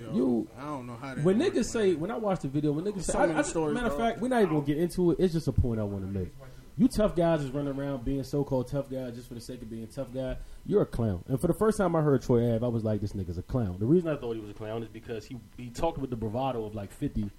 Yo, 0.00 0.14
You- 0.14 0.48
I 0.58 0.64
don't 0.64 0.86
know 0.86 0.96
how 1.00 1.14
that. 1.14 1.24
When 1.24 1.38
niggas 1.38 1.66
say, 1.66 1.94
when 1.94 2.10
I 2.10 2.16
watch 2.16 2.40
the 2.40 2.48
video, 2.48 2.72
when 2.72 2.84
niggas 2.84 3.02
say, 3.04 3.12
So 3.12 3.18
I, 3.18 3.38
I, 3.38 3.42
stories, 3.42 3.74
matter 3.74 3.88
of 3.88 3.96
fact, 3.96 4.20
we're 4.20 4.28
not 4.28 4.42
even 4.42 4.54
gonna 4.54 4.66
get 4.66 4.78
into 4.78 5.12
it. 5.12 5.18
It's 5.20 5.32
just 5.32 5.48
a 5.48 5.52
point 5.52 5.80
I 5.80 5.84
want 5.84 6.04
to 6.04 6.18
make. 6.18 6.32
You 6.78 6.88
tough 6.88 7.14
guys 7.14 7.42
is 7.42 7.50
running 7.50 7.78
around 7.78 8.02
being 8.04 8.22
so-called 8.24 8.68
tough 8.68 8.88
guys 8.90 9.14
just 9.14 9.28
for 9.28 9.34
the 9.34 9.40
sake 9.40 9.60
of 9.60 9.68
being 9.68 9.86
tough 9.88 10.12
guy. 10.12 10.38
You're 10.64 10.82
a 10.82 10.86
clown. 10.86 11.22
And 11.28 11.38
for 11.38 11.46
the 11.46 11.54
first 11.54 11.76
time 11.76 11.94
I 11.94 12.00
heard 12.00 12.22
Troy 12.22 12.54
Ave, 12.54 12.64
I 12.64 12.68
was 12.68 12.82
like, 12.82 13.02
this 13.02 13.12
nigga's 13.12 13.36
a 13.36 13.42
clown. 13.42 13.76
The 13.78 13.84
reason 13.86 14.08
I 14.08 14.16
thought 14.16 14.34
he 14.34 14.40
was 14.40 14.50
a 14.50 14.54
clown 14.54 14.82
is 14.82 14.88
because 14.88 15.26
he 15.26 15.36
he 15.58 15.68
talked 15.68 15.98
with 15.98 16.08
the 16.10 16.16
bravado 16.16 16.64
of 16.64 16.74
like 16.74 16.90
50. 16.90 17.20
Mm-hmm. 17.20 17.30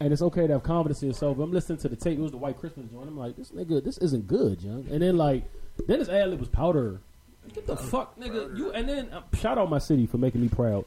And 0.00 0.12
it's 0.12 0.22
okay 0.22 0.46
to 0.46 0.52
have 0.52 0.62
confidence 0.62 1.02
in 1.02 1.08
yourself. 1.08 1.38
But 1.38 1.44
I'm 1.44 1.52
listening 1.52 1.78
to 1.78 1.88
the 1.88 1.96
tape. 1.96 2.18
It 2.18 2.22
was 2.22 2.30
the 2.30 2.36
White 2.36 2.58
Christmas 2.58 2.86
joint. 2.90 3.08
I'm 3.08 3.16
like, 3.16 3.36
this 3.36 3.50
nigga, 3.52 3.82
this 3.82 3.98
isn't 3.98 4.26
good, 4.26 4.60
young. 4.62 4.86
And 4.90 5.00
then 5.02 5.16
like, 5.16 5.44
then 5.86 5.98
his 6.00 6.08
ad 6.10 6.28
lib 6.28 6.38
was 6.38 6.48
powder. 6.48 7.00
Get 7.54 7.66
the 7.66 7.76
fuck, 7.76 8.18
nigga. 8.18 8.56
You 8.56 8.72
and 8.72 8.88
then 8.88 9.10
uh, 9.10 9.22
shout 9.34 9.58
out 9.58 9.70
my 9.70 9.78
city 9.78 10.06
for 10.06 10.18
making 10.18 10.40
me 10.40 10.48
proud 10.48 10.84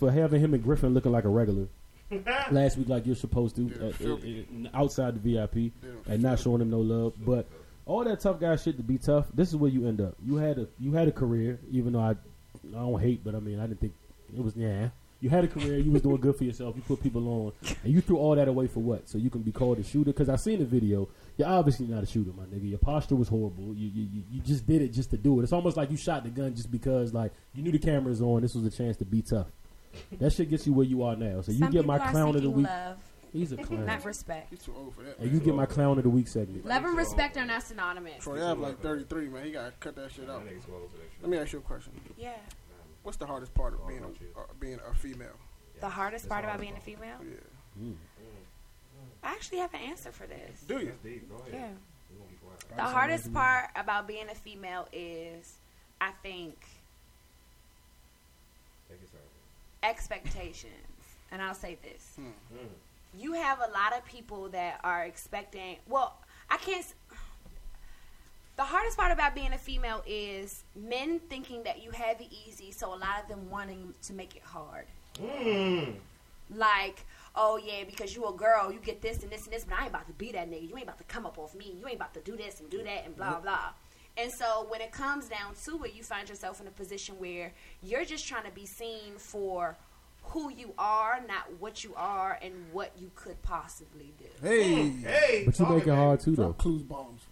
for 0.00 0.10
having 0.10 0.40
him 0.40 0.54
and 0.54 0.64
Griffin 0.64 0.94
looking 0.94 1.12
like 1.12 1.24
a 1.24 1.28
regular 1.28 1.68
last 2.50 2.76
week, 2.78 2.88
like 2.88 3.06
you're 3.06 3.14
supposed 3.14 3.54
to, 3.54 3.70
uh, 3.80 4.08
uh, 4.08 4.14
uh, 4.14 4.68
outside 4.74 5.14
the 5.14 5.32
VIP, 5.32 5.72
and 6.06 6.22
not 6.22 6.40
showing 6.40 6.60
him 6.60 6.70
no 6.70 6.80
love. 6.80 7.12
But 7.24 7.46
all 7.86 8.02
that 8.04 8.20
tough 8.20 8.40
guy 8.40 8.56
shit 8.56 8.78
to 8.78 8.82
be 8.82 8.98
tough. 8.98 9.26
This 9.32 9.50
is 9.50 9.56
where 9.56 9.70
you 9.70 9.86
end 9.86 10.00
up. 10.00 10.16
You 10.24 10.36
had 10.36 10.58
a 10.58 10.66
you 10.80 10.92
had 10.92 11.06
a 11.06 11.12
career, 11.12 11.60
even 11.70 11.92
though 11.92 12.00
I 12.00 12.10
I 12.10 12.80
don't 12.80 13.00
hate, 13.00 13.22
but 13.22 13.34
I 13.36 13.40
mean 13.40 13.60
I 13.60 13.66
didn't 13.66 13.80
think 13.80 13.92
it 14.34 14.42
was 14.42 14.56
yeah. 14.56 14.88
You 15.20 15.28
had 15.28 15.44
a 15.44 15.48
career. 15.48 15.78
You 15.78 15.92
was 15.92 16.00
doing 16.00 16.16
good 16.16 16.34
for 16.34 16.44
yourself. 16.44 16.74
You 16.76 16.82
put 16.82 17.02
people 17.02 17.28
on, 17.28 17.52
and 17.84 17.92
you 17.92 18.00
threw 18.00 18.16
all 18.16 18.34
that 18.34 18.48
away 18.48 18.68
for 18.68 18.80
what? 18.80 19.06
So 19.06 19.18
you 19.18 19.28
can 19.28 19.42
be 19.42 19.52
called 19.52 19.78
a 19.78 19.84
shooter? 19.84 20.12
Because 20.12 20.30
I 20.30 20.36
seen 20.36 20.60
the 20.60 20.64
video. 20.64 21.08
You're 21.40 21.48
obviously 21.48 21.86
not 21.86 22.02
a 22.02 22.06
shooter, 22.06 22.32
my 22.36 22.44
nigga. 22.44 22.68
Your 22.68 22.78
posture 22.78 23.16
was 23.16 23.26
horrible. 23.28 23.74
You, 23.74 23.88
you 23.88 24.08
you 24.12 24.22
you 24.30 24.40
just 24.42 24.66
did 24.66 24.82
it 24.82 24.88
just 24.88 25.08
to 25.12 25.16
do 25.16 25.40
it. 25.40 25.44
It's 25.44 25.54
almost 25.54 25.74
like 25.74 25.90
you 25.90 25.96
shot 25.96 26.22
the 26.22 26.28
gun 26.28 26.54
just 26.54 26.70
because 26.70 27.14
like 27.14 27.32
you 27.54 27.62
knew 27.62 27.72
the 27.72 27.78
camera's 27.78 28.20
on. 28.20 28.42
This 28.42 28.54
was 28.54 28.66
a 28.66 28.70
chance 28.70 28.98
to 28.98 29.06
be 29.06 29.22
tough. 29.22 29.46
That 30.18 30.34
shit 30.34 30.50
gets 30.50 30.66
you 30.66 30.74
where 30.74 30.84
you 30.84 31.02
are 31.02 31.16
now. 31.16 31.40
So 31.40 31.52
you 31.52 31.60
Some 31.60 31.70
get 31.70 31.86
my 31.86 31.98
clown 31.98 32.36
of 32.36 32.42
the 32.42 32.50
week. 32.50 32.66
Love, 32.66 32.98
He's 33.32 33.52
a 33.52 33.56
clown. 33.56 33.86
not 33.86 34.04
respect. 34.04 34.50
He's 34.50 34.62
too 34.62 34.74
old 34.76 34.94
for 34.94 35.02
that. 35.02 35.18
and 35.18 35.32
you 35.32 35.40
get 35.40 35.54
my 35.54 35.64
clown 35.64 35.96
of 35.96 36.04
the 36.04 36.10
week 36.10 36.28
segment. 36.28 36.66
Love 36.66 36.84
and 36.84 36.94
respect 36.94 37.38
are 37.38 37.46
not 37.46 37.62
synonymous. 37.62 38.22
Troy 38.22 38.44
Ave 38.44 38.60
like 38.60 38.80
33, 38.80 39.28
man. 39.28 39.46
He 39.46 39.52
gotta 39.52 39.72
cut 39.80 39.96
that 39.96 40.12
shit 40.12 40.28
out. 40.28 40.44
That 40.44 40.52
nigga's 40.52 40.66
close 40.66 40.90
to 40.90 40.96
that 40.98 41.04
shit. 41.04 41.22
Let 41.22 41.30
me 41.30 41.38
ask 41.38 41.54
you 41.54 41.60
a 41.60 41.62
question. 41.62 41.92
Yeah. 42.18 42.32
What's 43.02 43.16
the 43.16 43.24
hardest 43.24 43.54
part 43.54 43.72
of 43.72 43.88
being 43.88 44.02
a 44.04 44.38
uh, 44.38 44.42
being 44.60 44.78
a 44.86 44.94
female? 44.94 45.38
The 45.80 45.88
hardest 45.88 46.28
part 46.28 46.44
about 46.44 46.60
being 46.60 46.76
a 46.76 46.80
female? 46.80 47.16
Yeah. 47.22 47.88
I 49.22 49.32
actually 49.32 49.58
have 49.58 49.72
an 49.74 49.80
answer 49.80 50.10
for 50.12 50.26
this. 50.26 50.60
Do 50.66 50.78
you? 50.78 50.86
That's 50.86 50.98
deep. 51.02 51.28
Go 51.28 51.36
ahead. 51.36 51.52
Yeah. 51.52 51.68
We 52.10 52.18
gonna 52.18 52.30
be 52.30 52.36
quiet. 52.36 52.76
The 52.76 52.82
hardest 52.82 53.32
part 53.32 53.70
about 53.76 54.06
being 54.08 54.28
a 54.30 54.34
female 54.34 54.88
is, 54.92 55.54
I 56.00 56.10
think, 56.22 56.56
Take 58.88 59.00
it 59.02 59.10
out. 59.14 59.88
expectations. 59.88 60.74
And 61.32 61.40
I'll 61.40 61.54
say 61.54 61.78
this. 61.82 62.16
Hmm. 62.16 62.66
You 63.16 63.34
have 63.34 63.58
a 63.58 63.70
lot 63.72 63.92
of 63.96 64.04
people 64.04 64.48
that 64.50 64.80
are 64.82 65.04
expecting, 65.04 65.76
well, 65.88 66.16
I 66.48 66.56
can't. 66.56 66.84
The 68.56 68.62
hardest 68.64 68.98
part 68.98 69.10
about 69.12 69.34
being 69.34 69.52
a 69.52 69.58
female 69.58 70.02
is 70.06 70.64
men 70.76 71.18
thinking 71.30 71.62
that 71.62 71.82
you 71.82 71.92
have 71.92 72.20
it 72.20 72.28
easy, 72.46 72.72
so 72.72 72.88
a 72.88 72.96
lot 72.96 73.22
of 73.22 73.28
them 73.28 73.48
wanting 73.48 73.94
to 74.02 74.12
make 74.12 74.36
it 74.36 74.42
hard. 74.42 74.86
Hmm. 75.18 75.92
Like, 76.54 77.06
oh 77.34 77.56
yeah, 77.58 77.84
because 77.84 78.14
you 78.14 78.26
a 78.26 78.32
girl, 78.32 78.72
you 78.72 78.78
get 78.80 79.00
this 79.02 79.22
and 79.22 79.30
this 79.30 79.44
and 79.44 79.52
this, 79.52 79.64
but 79.64 79.78
I 79.78 79.82
ain't 79.82 79.90
about 79.90 80.06
to 80.08 80.12
be 80.14 80.32
that 80.32 80.50
nigga. 80.50 80.68
You 80.68 80.74
ain't 80.76 80.84
about 80.84 80.98
to 80.98 81.04
come 81.04 81.26
up 81.26 81.38
off 81.38 81.54
me. 81.54 81.74
You 81.78 81.86
ain't 81.86 81.96
about 81.96 82.14
to 82.14 82.20
do 82.20 82.36
this 82.36 82.60
and 82.60 82.68
do 82.70 82.82
that 82.82 83.04
and 83.06 83.16
blah 83.16 83.40
blah. 83.40 83.70
And 84.16 84.30
so 84.30 84.66
when 84.68 84.80
it 84.80 84.90
comes 84.92 85.28
down 85.28 85.54
to 85.64 85.84
it, 85.84 85.94
you 85.94 86.02
find 86.02 86.28
yourself 86.28 86.60
in 86.60 86.66
a 86.66 86.70
position 86.70 87.14
where 87.18 87.52
you're 87.82 88.04
just 88.04 88.26
trying 88.26 88.44
to 88.44 88.50
be 88.50 88.66
seen 88.66 89.14
for 89.16 89.76
who 90.24 90.50
you 90.52 90.74
are, 90.76 91.20
not 91.26 91.44
what 91.58 91.82
you 91.84 91.94
are 91.96 92.38
and 92.42 92.52
what 92.72 92.92
you 92.98 93.10
could 93.14 93.40
possibly 93.42 94.12
do. 94.18 94.26
Hey, 94.42 94.88
Hey, 94.90 95.42
But 95.46 95.58
you 95.58 95.66
make 95.66 95.86
it 95.86 95.94
hard 95.94 96.20
too, 96.20 96.36
though. 96.36 96.52
clues 96.52 96.82
bombs. 96.82 97.22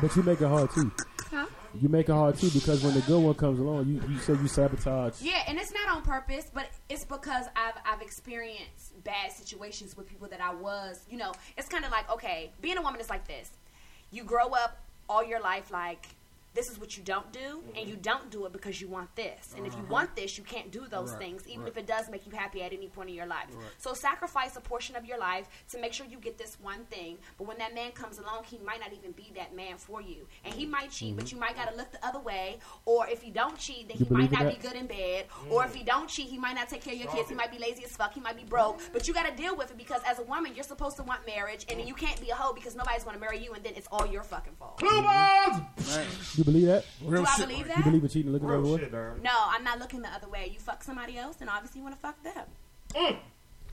But 0.00 0.14
you 0.14 0.22
make 0.22 0.40
it 0.40 0.46
hard 0.46 0.70
too. 0.70 0.92
Huh? 1.30 1.46
You 1.80 1.88
make 1.88 2.08
it 2.08 2.12
hard 2.12 2.38
too 2.38 2.50
because 2.50 2.82
when 2.82 2.94
the 2.94 3.00
good 3.02 3.22
one 3.22 3.34
comes 3.34 3.58
along, 3.58 3.86
you 3.86 4.00
you 4.08 4.18
say 4.18 4.32
you 4.34 4.48
sabotage. 4.48 5.20
Yeah, 5.20 5.42
and 5.48 5.58
it's 5.58 5.72
not 5.72 5.96
on 5.96 6.02
purpose, 6.02 6.50
but 6.52 6.68
it's 6.88 7.04
because 7.04 7.46
I've 7.56 7.74
I've 7.84 8.02
experienced 8.02 9.02
bad 9.04 9.32
situations 9.32 9.96
with 9.96 10.06
people 10.08 10.28
that 10.28 10.40
I 10.40 10.54
was, 10.54 11.04
you 11.08 11.18
know, 11.18 11.32
it's 11.56 11.68
kind 11.68 11.84
of 11.84 11.90
like 11.90 12.10
okay, 12.10 12.52
being 12.60 12.78
a 12.78 12.82
woman 12.82 13.00
is 13.00 13.10
like 13.10 13.26
this. 13.26 13.50
You 14.10 14.24
grow 14.24 14.48
up 14.48 14.78
all 15.08 15.24
your 15.24 15.40
life 15.40 15.70
like 15.70 16.06
this 16.56 16.68
is 16.70 16.80
what 16.80 16.96
you 16.96 17.02
don't 17.04 17.30
do, 17.32 17.62
and 17.76 17.88
you 17.88 17.94
don't 17.96 18.30
do 18.30 18.46
it 18.46 18.52
because 18.52 18.80
you 18.80 18.88
want 18.88 19.14
this. 19.14 19.54
And 19.56 19.66
if 19.66 19.74
you 19.74 19.84
want 19.88 20.16
this, 20.16 20.36
you 20.38 20.42
can't 20.44 20.72
do 20.72 20.86
those 20.88 21.10
Right, 21.10 21.18
things, 21.20 21.46
even 21.46 21.60
right. 21.62 21.68
if 21.72 21.76
it 21.76 21.86
does 21.86 22.08
make 22.10 22.26
you 22.26 22.32
happy 22.32 22.62
at 22.62 22.72
any 22.72 22.88
point 22.88 23.10
in 23.10 23.14
your 23.14 23.26
life. 23.26 23.46
Right. 23.52 23.64
So 23.78 23.94
sacrifice 23.94 24.56
a 24.56 24.60
portion 24.60 24.96
of 24.96 25.04
your 25.04 25.18
life 25.18 25.46
to 25.70 25.78
make 25.80 25.92
sure 25.92 26.06
you 26.06 26.18
get 26.18 26.38
this 26.38 26.56
one 26.60 26.84
thing. 26.86 27.18
But 27.38 27.46
when 27.46 27.58
that 27.58 27.74
man 27.74 27.92
comes 27.92 28.18
along, 28.18 28.44
he 28.44 28.58
might 28.64 28.80
not 28.80 28.92
even 28.92 29.12
be 29.12 29.30
that 29.36 29.54
man 29.54 29.76
for 29.76 30.00
you, 30.00 30.26
and 30.44 30.52
he 30.54 30.66
might 30.66 30.90
cheat, 30.90 31.14
but 31.16 31.30
you 31.30 31.38
might 31.38 31.54
gotta 31.54 31.76
look 31.76 31.92
the 31.92 32.04
other 32.04 32.18
way. 32.20 32.58
Or 32.86 33.06
if 33.06 33.20
he 33.22 33.30
don't 33.30 33.56
cheat, 33.58 33.88
then 33.88 33.98
You 33.98 34.06
he 34.06 34.14
might 34.14 34.32
not 34.32 34.44
that? 34.44 34.54
be 34.60 34.68
good 34.68 34.76
in 34.76 34.86
bed. 34.86 35.26
Or 35.50 35.64
if 35.64 35.74
he 35.74 35.84
don't 35.84 36.08
cheat, 36.08 36.28
he 36.28 36.38
might 36.38 36.54
not 36.54 36.68
take 36.68 36.80
care 36.82 36.94
of 36.94 37.00
your 37.00 37.12
kids. 37.12 37.28
He 37.28 37.34
might 37.34 37.50
be 37.52 37.58
lazy 37.58 37.84
as 37.84 37.92
fuck. 37.94 38.14
He 38.14 38.20
might 38.20 38.36
be 38.36 38.44
broke. 38.44 38.80
But 38.94 39.06
you 39.06 39.12
got 39.14 39.26
to 39.28 39.36
deal 39.36 39.54
with 39.56 39.70
it 39.70 39.76
because 39.76 40.00
as 40.06 40.18
a 40.18 40.22
woman, 40.22 40.54
you're 40.54 40.64
supposed 40.64 40.96
to 40.96 41.02
want 41.02 41.26
marriage, 41.26 41.66
and 41.68 41.78
then 41.78 41.86
you 41.86 41.94
can't 41.94 42.18
be 42.20 42.30
a 42.30 42.34
hoe 42.34 42.54
because 42.54 42.74
nobody's 42.74 43.04
going 43.04 43.14
to 43.14 43.20
marry 43.20 43.38
you, 43.38 43.52
and 43.52 43.62
then 43.62 43.74
it's 43.76 43.88
all 43.92 44.06
your 44.06 44.22
fucking 44.22 44.54
fault. 44.58 44.80
Do 46.46 46.52
Blue 46.52 46.66
balls. 46.66 46.66
Man, 46.66 46.66
You 46.66 46.66
believe 46.66 46.66
that? 46.66 46.84
real 47.02 47.22
I 47.26 47.36
shit. 47.36 47.48
believe 47.48 47.66
You 47.76 47.82
believe 47.84 48.02
in 48.02 48.08
cheating 48.08 48.22
and 48.22 48.32
looking 48.32 48.48
the 48.48 48.54
other 48.54 48.62
Real 48.62 48.74
way? 48.74 48.80
shit. 48.80 49.22
No, 49.22 49.30
I'm 49.34 49.64
not 49.64 49.78
looking 49.78 50.02
the 50.02 50.08
other 50.08 50.28
way. 50.28 50.50
You 50.52 50.58
fuck 50.58 50.82
somebody 50.82 51.18
else, 51.18 51.36
and 51.40 51.50
obviously 51.50 51.80
you 51.80 51.84
want 51.84 51.96
to 51.96 52.00
fuck 52.00 52.22
them. 52.22 52.44
Mm. 52.94 53.16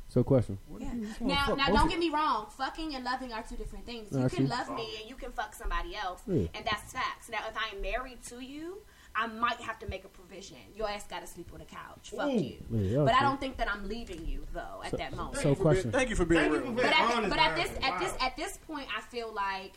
So, 0.09 0.23
question. 0.23 0.59
Yeah. 0.79 0.93
Now, 1.21 1.55
now, 1.55 1.67
don't 1.67 1.89
get 1.89 1.97
me 1.97 2.09
wrong. 2.09 2.45
Fucking 2.55 2.93
and 2.93 3.03
loving 3.03 3.33
are 3.33 3.43
two 3.43 3.55
different 3.55 3.85
things. 3.85 4.09
You 4.11 4.19
I 4.25 4.29
can 4.29 4.45
see. 4.45 4.47
love 4.47 4.69
me 4.69 4.85
oh. 4.87 4.97
and 5.01 5.09
you 5.09 5.15
can 5.15 5.31
fuck 5.31 5.55
somebody 5.55 5.95
else, 5.95 6.21
Yeah. 6.27 6.47
and 6.53 6.65
that's 6.65 6.91
facts. 6.93 7.29
Now, 7.29 7.39
if 7.49 7.57
I 7.57 7.75
am 7.75 7.81
married 7.81 8.21
to 8.29 8.39
you, 8.39 8.77
I 9.15 9.27
might 9.27 9.59
have 9.61 9.79
to 9.79 9.87
make 9.87 10.05
a 10.05 10.07
provision. 10.09 10.57
Your 10.75 10.89
ass 10.89 11.05
got 11.07 11.21
to 11.21 11.27
sleep 11.27 11.49
on 11.53 11.59
the 11.59 11.65
couch. 11.65 12.11
Fuck 12.15 12.31
you. 12.31 12.57
Yeah, 12.71 13.03
but 13.05 13.13
I 13.15 13.21
don't 13.21 13.39
think 13.39 13.57
that 13.57 13.71
I'm 13.71 13.87
leaving 13.87 14.25
you 14.25 14.45
though 14.53 14.81
at 14.83 14.91
that 14.97 15.15
moment. 15.15 15.37
So, 15.37 15.55
question. 15.55 15.91
Thank 15.91 16.09
you 16.09 16.15
for 16.15 16.25
being 16.25 16.41
Thank 16.41 16.53
you 16.53 16.59
real. 16.59 16.67
for 16.69 16.73
but 16.75 16.81
being 16.83 16.93
at, 16.93 17.15
honest, 17.15 17.29
but 17.29 17.39
at 17.39 17.55
this 17.55 17.71
at 17.83 17.99
this 17.99 18.13
at 18.21 18.35
this 18.37 18.57
point, 18.67 18.87
I 18.95 19.01
feel 19.01 19.31
like 19.33 19.73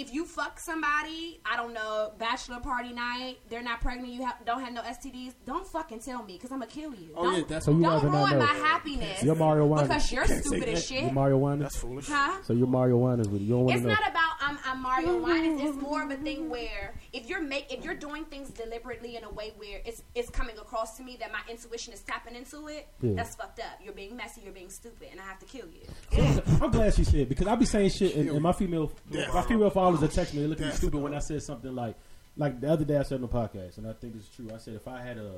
if 0.00 0.12
you 0.12 0.24
fuck 0.24 0.60
somebody, 0.60 1.40
I 1.44 1.56
don't 1.56 1.72
know, 1.72 2.12
bachelor 2.18 2.60
party 2.60 2.92
night, 2.92 3.38
they're 3.48 3.62
not 3.62 3.80
pregnant, 3.80 4.12
you 4.12 4.24
have, 4.24 4.36
don't 4.44 4.60
have 4.60 4.72
no 4.72 4.82
STDs, 4.82 5.34
don't 5.46 5.66
fucking 5.66 6.00
tell 6.00 6.22
me 6.22 6.34
because 6.34 6.52
I'm 6.52 6.58
gonna 6.60 6.70
kill 6.70 6.94
you. 6.94 7.10
Oh, 7.16 7.24
don't, 7.24 7.34
yeah, 7.34 7.40
that's- 7.40 7.64
So 7.64 7.72
you 7.72 7.82
don't 7.82 7.92
rather 7.94 8.08
not 8.10 8.28
ruin 8.28 8.38
know. 8.38 8.46
my 8.46 8.52
happiness. 8.54 9.22
You're 9.22 9.34
Mario 9.34 9.66
Winans. 9.66 9.88
because 9.88 10.12
you're 10.12 10.26
stupid 10.26 10.68
as 10.68 10.90
You're 10.90 11.00
shit. 11.02 11.12
Mario 11.12 11.38
Winans. 11.38 11.62
That's 11.62 11.76
foolish. 11.76 12.06
Huh? 12.08 12.42
So 12.44 12.52
you're 12.52 12.66
Mario 12.66 12.96
Winans 12.98 13.28
with. 13.28 13.40
You 13.42 13.48
don't 13.54 13.64
want 13.64 13.72
It's 13.76 13.82
to 13.82 13.88
know. 13.88 13.92
It's 13.94 14.00
not 14.02 14.10
about 14.10 14.22
I'm, 14.40 14.58
I'm 14.64 14.82
Mario 14.82 15.16
Winans. 15.18 15.60
It's 15.62 15.76
more 15.80 16.02
of 16.02 16.10
a 16.10 16.16
thing 16.16 16.48
where 16.48 16.94
if 17.12 17.28
you're 17.28 17.40
make 17.40 17.72
if 17.72 17.84
you're 17.84 17.94
doing 17.94 18.24
things 18.26 18.50
deliberately 18.50 19.16
in 19.16 19.24
a 19.24 19.30
way 19.30 19.52
where 19.56 19.80
it's 19.84 20.02
it's 20.14 20.30
coming 20.30 20.56
across 20.58 20.96
to 20.98 21.02
me 21.02 21.16
that 21.20 21.32
my 21.32 21.40
intuition 21.50 21.92
is 21.92 22.00
tapping 22.02 22.34
into 22.36 22.68
it, 22.68 22.86
Yeah. 23.00 23.14
that's 23.16 23.34
fucked 23.34 23.58
up. 23.60 23.80
You're 23.82 23.94
being 23.94 24.14
messy. 24.16 24.42
You're 24.44 24.52
being 24.52 24.70
stupid, 24.70 25.08
and 25.10 25.18
I 25.20 25.24
have 25.24 25.38
to 25.40 25.46
kill 25.46 25.66
you. 25.66 26.42
I'm 26.62 26.70
glad 26.70 26.94
she 26.94 27.04
said 27.04 27.28
because 27.28 27.46
I 27.46 27.54
be 27.56 27.64
saying 27.64 27.90
shit 27.90 28.14
and, 28.14 28.28
and 28.30 28.40
my 28.42 28.52
female 28.52 28.92
Yeah. 29.10 29.32
my 29.32 29.42
female 29.42 29.70
that 29.92 30.10
text 30.12 30.34
me 30.34 30.40
they 30.42 30.46
look 30.46 30.60
at 30.60 30.66
me 30.66 30.72
stupid 30.72 31.00
when 31.00 31.14
I 31.14 31.18
said 31.20 31.42
something 31.42 31.74
like 31.74 31.94
like 32.36 32.60
the 32.60 32.70
other 32.70 32.84
day 32.84 32.96
I 32.98 33.02
said 33.02 33.16
on 33.16 33.22
the 33.22 33.28
podcast 33.28 33.78
and 33.78 33.86
I 33.86 33.92
think 33.94 34.14
it's 34.16 34.28
true. 34.34 34.50
I 34.54 34.58
said 34.58 34.74
if 34.74 34.86
I 34.88 35.00
had 35.00 35.18
a 35.18 35.30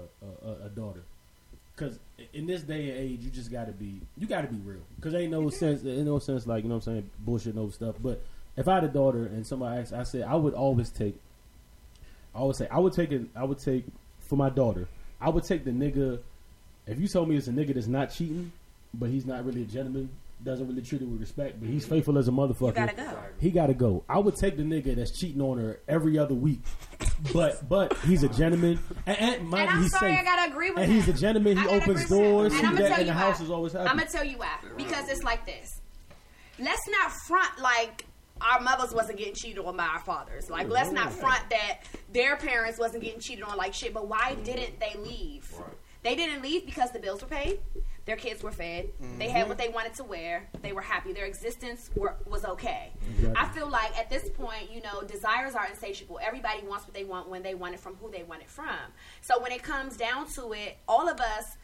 a, 0.45 0.67
a- 0.67 0.69
daughter, 0.71 1.03
because 1.77 1.99
in 2.33 2.47
this 2.47 2.63
day 2.63 2.91
and 2.91 2.99
age 2.99 3.21
you 3.21 3.31
just 3.31 3.51
got 3.53 3.67
to 3.67 3.73
be 3.73 4.01
you 4.17 4.27
got 4.27 4.43
to 4.43 4.49
be 4.49 4.57
real 4.65 4.81
because 4.97 5.15
ain't 5.15 5.31
no 5.31 5.49
sense 5.51 5.85
ain't 5.85 6.07
no 6.07 6.19
sense 6.19 6.47
like 6.47 6.65
you 6.65 6.69
know 6.69 6.77
what 6.77 6.87
I'm 6.87 6.95
saying 6.95 7.11
bullshit 7.21 7.57
over 7.57 7.73
stuff. 7.73 7.97
But 8.01 8.23
if 8.57 8.67
I 8.67 8.75
had 8.77 8.85
a 8.85 8.89
daughter 8.89 9.27
and 9.27 9.47
somebody 9.47 9.81
asked, 9.81 9.93
I 9.93 10.03
said 10.03 10.23
I 10.23 10.35
would 10.35 10.55
always 10.55 10.91
take. 10.91 11.17
I 12.35 12.43
would 12.43 12.57
say 12.57 12.67
I 12.71 12.79
would 12.79 12.93
take 12.93 13.13
it. 13.13 13.23
I 13.37 13.45
would 13.45 13.59
take 13.59 13.85
for 14.21 14.37
my 14.37 14.51
daughter. 14.51 14.89
I 15.21 15.29
would 15.31 15.45
take 15.45 15.65
the 15.65 15.71
nigga. 15.71 16.21
If 16.87 16.99
you 17.01 17.07
told 17.09 17.29
me 17.29 17.37
it's 17.37 17.49
a 17.49 17.53
nigga 17.53 17.75
that's 17.75 17.87
not 17.87 18.11
cheating, 18.13 18.51
but 18.95 19.11
he's 19.11 19.27
not 19.27 19.45
really 19.45 19.63
a 19.63 19.67
gentleman, 19.67 20.09
doesn't 20.43 20.69
really 20.69 20.83
treat 20.83 21.01
her 21.01 21.07
with 21.07 21.21
respect, 21.21 21.61
but 21.61 21.69
he's 21.69 21.87
faithful 21.87 22.17
as 22.19 22.29
a 22.29 22.31
motherfucker. 22.31 22.69
You 22.69 22.73
gotta 22.73 22.97
go. 22.97 23.19
He 23.41 23.51
gotta 23.51 23.75
go. 23.75 24.05
I 24.09 24.19
would 24.19 24.37
take 24.37 24.57
the 24.57 24.63
nigga 24.63 24.95
that's 24.95 25.19
cheating 25.19 25.41
on 25.43 25.59
her 25.59 25.81
every 25.89 26.19
other 26.19 26.35
week, 26.35 26.61
but 27.33 27.69
but 27.69 27.97
he's 27.99 28.23
a 28.23 28.29
gentleman, 28.29 28.79
and, 29.07 29.19
and, 29.19 29.49
mind 29.49 29.69
And 29.69 29.71
I'm 29.71 29.83
he's 29.83 29.93
sorry, 29.93 30.13
safe. 30.13 30.21
I 30.21 30.25
gotta 30.25 30.53
agree 30.53 30.71
with 30.71 30.79
and 30.81 30.93
he's 30.93 31.09
a 31.09 31.13
gentleman. 31.13 31.57
He 31.57 31.67
opens 31.67 32.09
doors. 32.09 32.53
that. 32.53 32.59
See 32.61 32.67
And 32.67 32.79
I'ma 32.79 32.79
tell 32.79 32.93
and 32.93 33.01
you 33.01 33.07
the 33.07 33.13
house 33.13 33.41
is 33.41 33.51
always 33.51 33.73
happy. 33.73 33.89
I'm 33.89 33.97
gonna 33.97 34.11
tell 34.11 34.25
you 34.25 34.39
why. 34.39 34.59
Because 34.77 35.09
it's 35.09 35.23
like 35.23 35.45
this. 35.45 35.81
Let's 36.59 36.89
not 36.89 37.13
front 37.27 37.59
like 37.61 38.05
our 38.41 38.61
mothers 38.61 38.95
wasn't 38.95 39.19
getting 39.19 39.35
cheated 39.35 39.59
on 39.59 39.77
by 39.77 39.85
our 39.85 40.01
fathers. 40.01 40.49
Like 40.51 40.69
let's 40.69 40.93
not 40.93 41.13
front 41.13 41.43
that 41.51 41.81
their 42.13 42.37
parents 42.37 42.79
wasn't 42.79 43.03
getting 43.03 43.21
cheated 43.21 43.45
on 43.45 43.57
like 43.57 43.75
shit. 43.75 43.93
But 43.93 44.09
why 44.09 44.37
didn't 44.45 44.79
they 44.81 44.95
leave? 45.01 45.53
They 46.03 46.15
didn't 46.15 46.43
leave 46.43 46.65
because 46.65 46.91
the 46.93 46.99
bills 46.99 47.23
were 47.23 47.29
paid. 47.29 47.61
Their 48.05 48.17
kids 48.17 48.43
were 48.43 48.53
fed. 48.53 48.89
They 49.19 49.29
had 49.29 49.41
mm-hmm. 49.41 49.49
what 49.51 49.59
they 49.59 49.69
wanted 49.69 49.95
to 49.95 50.05
wear. 50.05 50.49
They 50.63 50.73
were 50.73 50.81
happy. 50.81 51.13
Their 51.13 51.27
existence 51.27 51.91
were, 51.95 52.17
was 52.25 52.45
okay. 52.45 52.93
I 53.37 53.49
feel 53.49 53.69
like 53.69 53.97
at 53.99 54.09
this 54.09 54.31
point, 54.31 54.71
you 54.73 54.81
know, 54.81 55.03
desires 55.03 55.55
are 55.55 55.67
insatiable. 55.67 56.19
Everybody 56.23 56.67
wants 56.67 56.87
what 56.87 56.95
they 56.95 57.05
want 57.05 57.29
when 57.29 57.43
they 57.43 57.55
want 57.55 57.75
it 57.75 57.81
from 57.81 57.97
who 57.97 58.11
they 58.11 58.23
want 58.23 58.41
it 58.41 58.49
from. 58.49 58.79
So 59.21 59.43
when 59.43 59.53
it 59.53 59.63
comes 59.63 59.99
down 59.99 60.27
to 60.31 60.53
it, 60.53 60.79
all 60.89 61.07
of 61.07 61.21
us 61.21 61.59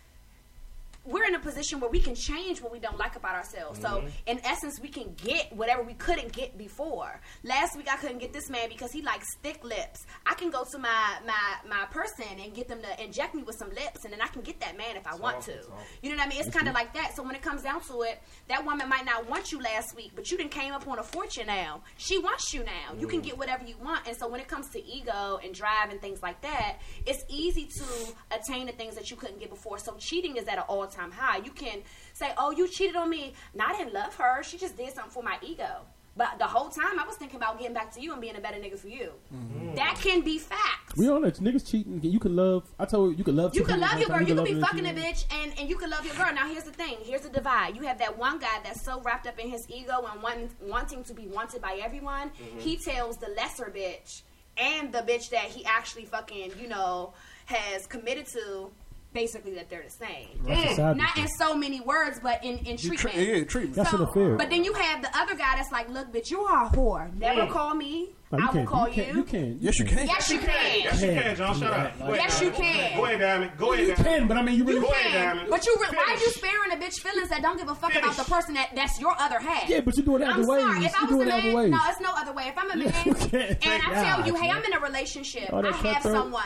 we're 1.05 1.25
in 1.25 1.35
a 1.35 1.38
position 1.38 1.81
where 1.81 1.90
we 1.90 2.01
can 2.01 2.14
change 2.14 2.62
what 2.62 2.73
we 2.73 2.79
don't 2.79 2.99
like 2.99 3.17
about 3.17 3.35
ourselves. 3.35 3.81
So, 3.81 3.88
mm-hmm. 3.88 4.09
in 4.27 4.40
essence, 4.45 4.81
we 4.81 4.88
can 4.88 5.14
get 5.14 5.53
whatever 5.53 5.83
we 5.83 5.95
couldn't 5.95 6.33
get 6.33 6.57
before. 6.57 7.21
Last 7.43 7.77
week, 7.77 7.88
I 7.93 7.97
couldn't 7.97 8.19
get 8.19 8.33
this 8.33 8.49
man 8.49 8.69
because 8.69 8.93
he 8.93 9.03
likes 9.03 9.27
thick 9.43 9.62
lips. 9.62 10.07
I 10.27 10.35
can 10.35 10.51
go 10.51 10.64
to 10.64 10.79
my 10.79 11.19
my 11.27 11.69
my 11.69 11.85
person 11.90 12.27
and 12.43 12.55
get 12.55 12.69
them 12.69 12.81
to 12.83 13.05
inject 13.05 13.35
me 13.35 13.43
with 13.43 13.57
some 13.57 13.71
lips, 13.71 14.05
and 14.05 14.12
then 14.12 14.21
I 14.23 14.29
can 14.29 14.43
get 14.43 14.61
that 14.61 14.79
man 14.79 14.97
if 14.97 15.07
I 15.07 15.14
want 15.17 15.43
to. 15.43 15.59
You 16.03 16.11
know 16.11 16.17
what 16.17 16.27
I 16.27 16.29
mean? 16.29 16.40
It's 16.40 16.51
kind 16.51 16.69
of 16.69 16.75
mm-hmm. 16.75 16.85
like 16.85 16.95
that. 16.95 17.14
So 17.14 17.23
when 17.23 17.35
it 17.35 17.43
comes 17.43 17.62
down 17.62 17.83
to 17.83 18.03
it, 18.03 18.23
that 18.49 18.64
woman 18.64 18.88
might 18.88 19.05
not 19.05 19.29
want 19.29 19.53
you 19.53 19.61
last 19.61 19.95
week, 19.95 20.12
but 20.14 20.31
you 20.31 20.38
didn't 20.38 20.53
came 20.55 20.73
up 20.73 20.87
on 20.88 20.99
a 20.99 21.03
fortune 21.03 21.47
now. 21.47 21.83
She 21.97 22.19
wants 22.19 22.55
you 22.55 22.64
now. 22.64 22.95
You 22.99 23.07
can 23.07 23.21
mm. 23.21 23.25
get 23.25 23.38
whatever 23.38 23.64
you 23.64 23.77
want. 23.83 24.07
And 24.07 24.17
so 24.17 24.29
when 24.29 24.40
it 24.40 24.49
comes 24.49 24.71
to 24.71 24.85
ego 24.85 25.38
and 25.43 25.53
drive 25.53 25.90
and 25.90 26.01
things 26.01 26.23
like 26.23 26.40
that, 26.43 26.79
it's 27.07 27.25
easy 27.29 27.67
to 27.67 27.85
attain 28.31 28.67
the 28.67 28.73
things 28.73 28.95
that 28.95 29.11
you 29.11 29.17
couldn't 29.17 29.40
get 29.40 29.51
before. 29.51 29.79
So 29.79 29.97
cheating 29.99 30.37
is 30.37 30.47
at 30.47 30.59
an 30.59 30.64
all 30.69 30.87
time 30.95 31.11
high. 31.11 31.39
You 31.39 31.51
can 31.51 31.83
say, 32.13 32.33
"Oh, 32.39 32.51
you 32.51 32.69
cheated 32.69 32.97
on 32.97 33.11
me." 33.11 33.35
No, 33.55 33.65
I 33.67 33.77
didn't 33.77 33.95
love 33.95 34.15
her. 34.17 34.43
She 34.43 34.57
just 34.59 34.77
did 34.77 34.95
something 34.95 35.13
for 35.13 35.23
my 35.23 35.39
ego. 35.43 35.87
But 36.17 36.39
the 36.39 36.47
whole 36.47 36.69
time 36.69 37.01
I 37.01 37.05
was 37.05 37.17
thinking 37.17 37.37
about 37.37 37.59
getting 37.59 37.75
back 37.75 37.93
to 37.95 38.01
you 38.01 38.13
and 38.13 38.21
being 38.21 38.37
a 38.37 38.41
better 38.41 38.59
nigga 38.59 38.79
for 38.79 38.87
you. 38.89 39.11
Mm-hmm. 39.35 39.75
That 39.75 39.99
can 40.01 40.21
be 40.21 40.39
facts. 40.39 40.97
we 40.97 41.09
all 41.09 41.19
know 41.21 41.29
niggas 41.31 41.69
cheating. 41.69 42.01
You 42.03 42.21
can 42.21 42.37
love. 42.37 42.63
I 42.79 42.85
told 42.85 43.13
you 43.13 43.17
you 43.19 43.25
can 43.25 43.35
love. 43.35 43.55
You 43.57 43.65
can 43.65 43.81
love 43.81 43.99
your 43.99 44.09
girl. 44.09 44.19
time, 44.19 44.29
You 44.29 44.35
can 44.35 44.37
love 44.37 44.47
be 44.47 44.61
fucking 44.61 44.87
a 44.87 44.93
bitch, 44.93 45.25
and, 45.43 45.53
and 45.59 45.69
you 45.69 45.77
can 45.77 45.91
love 45.91 46.07
your 46.07 46.15
girl. 46.15 46.33
Now, 46.33 46.47
here's 46.47 46.63
the 46.65 46.71
thing. 46.71 46.99
Here's 47.03 47.23
the 47.23 47.31
divide. 47.31 47.75
You 47.75 47.83
have 47.83 47.99
that 47.99 48.17
one 48.17 48.39
guy 48.39 48.61
that's 48.63 48.83
so 48.83 49.01
wrapped 49.01 49.27
up 49.27 49.41
in 49.41 49.49
his 49.49 49.69
ego 49.69 50.09
and 50.13 50.23
wanting, 50.23 50.51
wanting 50.63 51.03
to 51.05 51.15
be 51.15 51.27
wanted 51.27 51.61
by 51.61 51.81
everyone. 51.83 52.31
Mm-hmm. 52.31 52.61
He 52.61 52.77
tells 52.77 53.17
the 53.17 53.31
lesser 53.37 53.73
bitch 53.75 54.23
and 54.57 54.93
the 54.93 54.99
bitch 54.99 55.31
that 55.31 55.47
he 55.47 55.65
actually 55.65 56.05
fucking, 56.05 56.53
you 56.61 56.69
know, 56.69 57.13
has 57.47 57.89
committed 57.89 58.27
to, 58.27 58.71
basically 59.14 59.55
that 59.55 59.70
they're 59.70 59.85
the 59.85 59.90
same. 59.90 60.29
That's 60.44 60.79
mm. 60.79 60.96
Not 60.96 61.16
in 61.16 61.29
so 61.29 61.55
many 61.57 61.81
words, 61.81 62.20
but 62.22 62.44
in, 62.44 62.59
in 62.59 62.77
treatment. 62.77 63.00
tre- 63.00 63.38
yeah, 63.38 63.44
treatment. 63.44 63.77
That's 63.77 63.92
an 63.92 64.03
affair. 64.03 64.37
But 64.37 64.50
then 64.50 64.64
you 64.64 64.74
have 64.74 65.00
the 65.00 65.16
other 65.16 65.35
guy 65.35 65.55
that's 65.57 65.72
like, 65.72 65.88
look, 65.88 66.12
bitch, 66.12 66.31
you 66.31 66.40
are 66.40 66.66
a 66.66 66.68
whore. 66.68 67.16
Never 67.16 67.42
mm. 67.42 67.50
call 67.50 67.74
me. 67.74 68.11
Oh, 68.33 68.37
no, 68.37 68.48
I 68.48 68.53
will 68.53 68.66
call 68.66 68.88
you. 68.88 69.05
Can, 69.05 69.16
you 69.16 69.22
can. 69.22 69.59
Yes, 69.61 69.79
you 69.79 69.85
can. 69.85 70.07
Yes, 70.07 70.31
you 70.31 70.38
can. 70.38 70.48
Yes, 70.48 71.03
you 71.03 71.09
can. 71.09 71.22
can, 71.22 71.37
John. 71.37 71.61
Shut 71.61 71.72
up. 71.72 71.98
Go 72.00 72.14
Yes, 72.14 72.40
you 72.40 72.50
can. 72.50 72.96
Go 72.96 73.05
ahead, 73.05 73.20
Diamond. 73.20 73.53
Go 73.57 73.72
ahead, 73.72 73.87
You 73.87 73.94
can, 73.94 74.27
but 74.27 74.37
I 74.37 74.42
mean, 74.42 74.57
you 74.57 74.64
really 74.64 74.81
You 74.81 74.87
Go 74.87 74.90
ahead, 74.90 75.37
can, 75.37 75.50
but 75.50 75.64
you 75.64 75.77
re- 75.81 75.96
why 75.96 76.14
are 76.14 76.18
you 76.18 76.31
sparing 76.31 76.72
a 76.72 76.77
bitch 76.77 76.98
feelings 77.00 77.29
that 77.29 77.42
don't 77.42 77.59
give 77.59 77.68
a 77.68 77.74
fuck 77.74 77.94
about 77.94 78.16
the 78.16 78.24
person 78.24 78.55
that 78.55 78.70
that's 78.74 79.00
your 79.00 79.14
other 79.20 79.38
half? 79.38 79.68
Yeah, 79.68 79.81
but 79.81 79.96
you 79.96 80.03
do 80.03 80.16
it 80.16 80.22
other 80.22 80.33
I'm 80.33 80.44
sorry. 80.44 80.85
If 80.85 80.94
I 81.00 81.05
was 81.05 81.20
a 81.20 81.24
man, 81.24 81.55
ways. 81.55 81.70
no, 81.70 81.79
it's 81.87 82.00
no 82.00 82.11
other 82.16 82.33
way. 82.33 82.44
If 82.48 82.59
I'm 82.59 82.70
a 82.70 82.77
man 82.85 82.92
Yeah, 83.33 83.70
and 83.70 83.83
I 83.83 84.05
tell 84.05 84.27
you, 84.27 84.35
hey. 84.35 84.50
I'm 84.50 84.64
in 84.64 84.72
a 84.72 84.81
relationship, 84.81 85.50
Oh, 85.53 85.62
I 85.62 85.70
have 85.70 86.03
someone, 86.03 86.42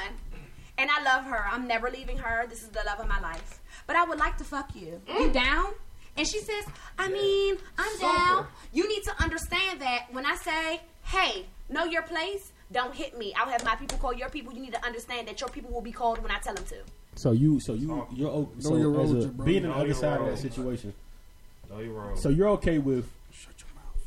and 0.79 0.91
I 0.91 1.03
love 1.03 1.25
her. 1.25 1.45
I'm 1.51 1.67
never 1.67 1.91
leaving 1.91 2.17
her. 2.19 2.47
This 2.49 2.62
is 2.62 2.69
the 2.69 2.83
love 2.87 3.01
of 3.01 3.09
my 3.09 3.21
life. 3.21 3.61
But 3.87 3.97
I 3.97 4.05
would 4.05 4.19
like 4.19 4.38
to 4.38 4.45
fuck 4.45 4.75
you. 4.75 5.01
You 5.09 5.29
mm. 5.29 5.33
down? 5.33 5.67
And 6.17 6.27
she 6.27 6.38
says, 6.38 6.64
I 6.99 7.09
mean, 7.09 7.57
I'm 7.79 7.99
down. 7.99 8.47
You 8.73 8.88
need 8.88 9.03
to 9.05 9.23
understand 9.23 9.81
that 9.81 10.07
when 10.11 10.27
I 10.27 10.35
say, 10.37 10.81
hey, 11.05 11.47
know 11.69 11.85
your 11.85 12.03
place, 12.03 12.53
don't 12.73 12.95
hit 12.95 13.17
me. 13.17 13.35
I'll 13.37 13.49
have 13.49 13.64
my 13.64 13.77
people 13.77 13.99
call 13.99 14.12
your 14.12 14.29
people. 14.29 14.53
You 14.53 14.61
need 14.61 14.75
to 14.75 14.85
understand 14.85 15.29
that 15.29 15.41
your 15.41 15.49
people 15.49 15.71
will 15.71 15.81
be 15.81 15.93
called 15.93 16.21
when 16.23 16.31
I 16.31 16.38
tell 16.38 16.55
them 16.55 16.64
to. 16.67 16.77
So 17.14 17.33
you, 17.33 17.61
so 17.61 17.75
you, 17.75 18.07
you're 18.12 18.31
o- 18.31 18.51
so 18.59 18.77
your 18.77 19.01
as 19.01 19.12
a, 19.12 19.29
bro. 19.29 19.47
being 19.47 19.64
on 19.64 19.71
the 19.71 19.77
other 19.77 19.87
your 19.87 19.95
side 19.95 20.21
of 20.21 20.27
that 20.27 20.38
situation. 20.38 20.93
No, 21.71 21.79
you're 21.79 21.93
wrong. 21.93 22.17
So 22.17 22.29
you're 22.29 22.49
okay 22.51 22.79
with, 22.79 23.09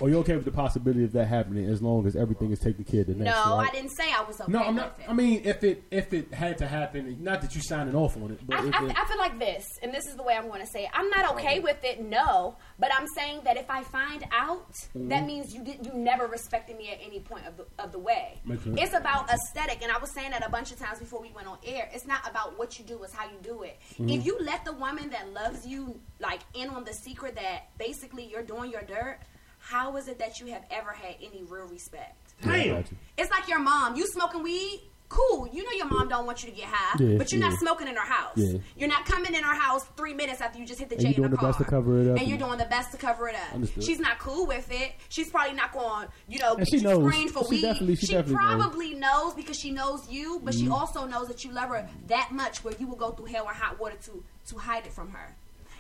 or 0.02 0.10
you're 0.10 0.20
okay 0.20 0.36
with 0.36 0.46
the 0.46 0.52
possibility 0.52 1.04
of 1.04 1.12
that 1.14 1.26
happening 1.28 1.66
as 1.70 1.82
long 1.82 2.06
as 2.08 2.16
everything 2.16 2.52
is 2.52 2.60
taken 2.60 2.84
care 2.84 3.02
of. 3.02 3.08
The 3.08 3.14
next, 3.16 3.26
No, 3.36 3.58
right? 3.58 3.70
I 3.70 3.72
didn't 3.72 3.92
say 3.92 4.12
I 4.12 4.24
was 4.24 4.42
okay 4.42 4.52
No, 4.52 4.60
I'm 4.64 4.76
not. 4.76 4.98
with 4.98 5.06
it. 5.06 5.10
I 5.10 5.14
mean, 5.14 5.42
if 5.46 5.64
it 5.64 5.84
if 5.92 6.14
it 6.14 6.34
had 6.34 6.58
to 6.60 6.68
happen, 6.68 7.18
not 7.24 7.42
that 7.42 7.56
you 7.56 7.62
signing 7.62 7.96
off 7.96 8.18
on 8.18 8.32
it, 8.32 8.40
but 8.46 8.58
I, 8.58 8.64
I, 8.64 8.86
it, 8.90 9.00
I 9.00 9.06
feel 9.06 9.18
like 9.18 9.40
this, 9.40 9.66
and 9.84 9.94
this 9.94 10.06
is 10.08 10.16
the 10.16 10.24
way 10.24 10.34
I'm 10.36 10.48
going 10.48 10.62
to 10.62 10.68
say 10.68 10.84
it. 10.84 10.90
I'm 10.94 11.10
not 11.10 11.32
okay 11.36 11.60
with 11.60 11.84
it, 11.84 12.02
no, 12.04 12.58
but 12.80 12.90
I'm 12.98 13.06
saying 13.16 13.42
that 13.46 13.58
if 13.58 13.70
I 13.70 13.84
find 13.84 14.26
out, 14.32 14.72
Mm-hmm. 14.96 15.10
that 15.10 15.26
means 15.26 15.54
you 15.54 15.64
did, 15.64 15.86
you 15.86 15.94
never 15.94 16.28
respected 16.28 16.78
me 16.78 16.90
at 16.92 17.00
any 17.06 17.20
point 17.20 17.46
of 17.46 17.56
the, 17.58 17.66
of 17.80 17.92
the 17.92 18.00
way. 18.00 18.42
It's 18.50 18.94
about 18.94 19.30
aesthetic, 19.30 19.82
and 19.84 19.92
I 19.92 19.98
was 20.00 20.14
saying 20.14 20.32
that 20.32 20.46
a 20.46 20.50
bunch 20.50 20.72
of 20.72 20.80
times 20.80 21.00
before 21.00 21.22
we 21.22 21.32
went 21.32 21.48
on 21.48 21.58
air. 21.66 21.90
It's 21.94 22.06
not 22.08 22.28
about 22.30 22.58
what 22.58 22.78
you 22.80 22.86
do; 22.86 23.02
it's 23.04 23.14
how 23.14 23.26
you 23.26 23.38
do 23.44 23.64
it. 23.64 23.80
Mm-hmm. 23.94 24.10
If 24.10 24.26
you 24.26 24.38
let 24.42 24.66
the 24.66 24.74
woman 24.74 25.10
that 25.12 25.32
loves 25.34 25.66
you 25.66 26.00
like 26.20 26.40
in 26.54 26.70
on 26.70 26.84
the 26.84 26.94
secret 26.94 27.36
that 27.36 27.70
basically 27.78 28.26
you're 28.26 28.44
doing 28.44 28.72
your 28.72 28.82
dirt, 28.82 29.20
how 29.62 29.96
is 29.98 30.08
it 30.08 30.20
that 30.20 30.40
you 30.40 30.48
have 30.48 30.64
ever 30.72 30.92
had 30.92 31.16
any 31.22 31.44
real 31.44 31.68
respect? 31.68 32.34
Damn. 32.42 32.84
It's 33.18 33.32
like 33.32 33.48
your 33.48 33.60
mom. 33.60 33.96
You 33.96 34.06
smoking 34.08 34.44
weed? 34.44 34.82
Cool. 35.08 35.50
You 35.52 35.66
know 35.66 35.72
your 35.74 35.88
mom 35.88 36.08
don't 36.08 36.26
want 36.26 36.42
you 36.42 36.50
to 36.50 36.56
get 36.56 36.68
high, 36.68 36.96
Yeah, 36.98 37.18
but 37.18 37.34
you're 37.34 37.42
yeah. 37.42 37.50
not 37.50 37.60
smoking 37.60 37.90
in 37.90 37.96
her 37.96 38.02
house. 38.06 38.32
Yeah. 38.38 38.60
You're 38.78 38.88
not 38.88 39.04
coming 39.06 39.34
in 39.36 39.44
her 39.44 39.54
house 39.54 39.84
three 39.98 40.14
minutes 40.14 40.40
after 40.40 40.58
you 40.58 40.66
just 40.66 40.80
hit 40.80 40.88
the 40.88 40.96
And 40.96 41.02
J 41.02 41.08
you 41.10 41.14
in 41.16 41.16
doing 41.18 41.32
the 41.32 41.36
the 41.36 41.38
car. 41.42 41.50
best 41.50 41.58
to 41.60 41.66
cover 41.66 42.00
it 42.02 42.08
up 42.10 42.18
And 42.18 42.30
you're 42.30 42.38
doing 42.38 42.58
the 42.58 42.64
best 42.66 42.92
to 42.92 42.98
cover 42.98 43.28
it 43.28 43.36
up. 43.36 43.54
Understood. 43.54 43.84
She's 43.84 44.00
not 44.00 44.20
cool 44.20 44.48
with 44.48 44.72
it. 44.72 44.94
She's 45.10 45.30
probably 45.30 45.54
not 45.54 45.74
going, 45.74 46.08
you 46.30 46.40
know, 46.40 46.52
And 46.52 46.60
get 46.60 46.70
she 46.70 46.78
you 46.78 46.84
knows. 46.84 47.06
screened 47.12 47.32
for 47.32 47.44
She 47.44 47.50
weed. 47.50 47.62
definitely- 47.64 47.96
she 47.98 48.08
definitely. 48.08 48.36
Mm-hmm. 48.36 48.60
probably 48.62 48.94
knows. 48.94 49.34
because 49.34 49.60
she 49.60 49.72
knows 49.72 50.10
you, 50.10 50.40
but 50.46 50.54
she 50.54 50.70
also 50.70 51.06
knows 51.06 51.28
that 51.28 51.44
you 51.44 51.52
love 51.52 51.68
her 51.70 51.90
that 52.08 52.30
much 52.32 52.64
where 52.64 52.74
you 52.80 52.88
will 52.88 52.96
go 52.96 53.12
through 53.12 53.26
hell 53.26 53.46
and 53.50 53.58
hot 53.58 53.80
water 53.82 53.98
to 54.06 54.24
to 54.48 54.58
hide 54.58 54.86
it 54.86 54.94
from 54.94 55.10
her. 55.12 55.36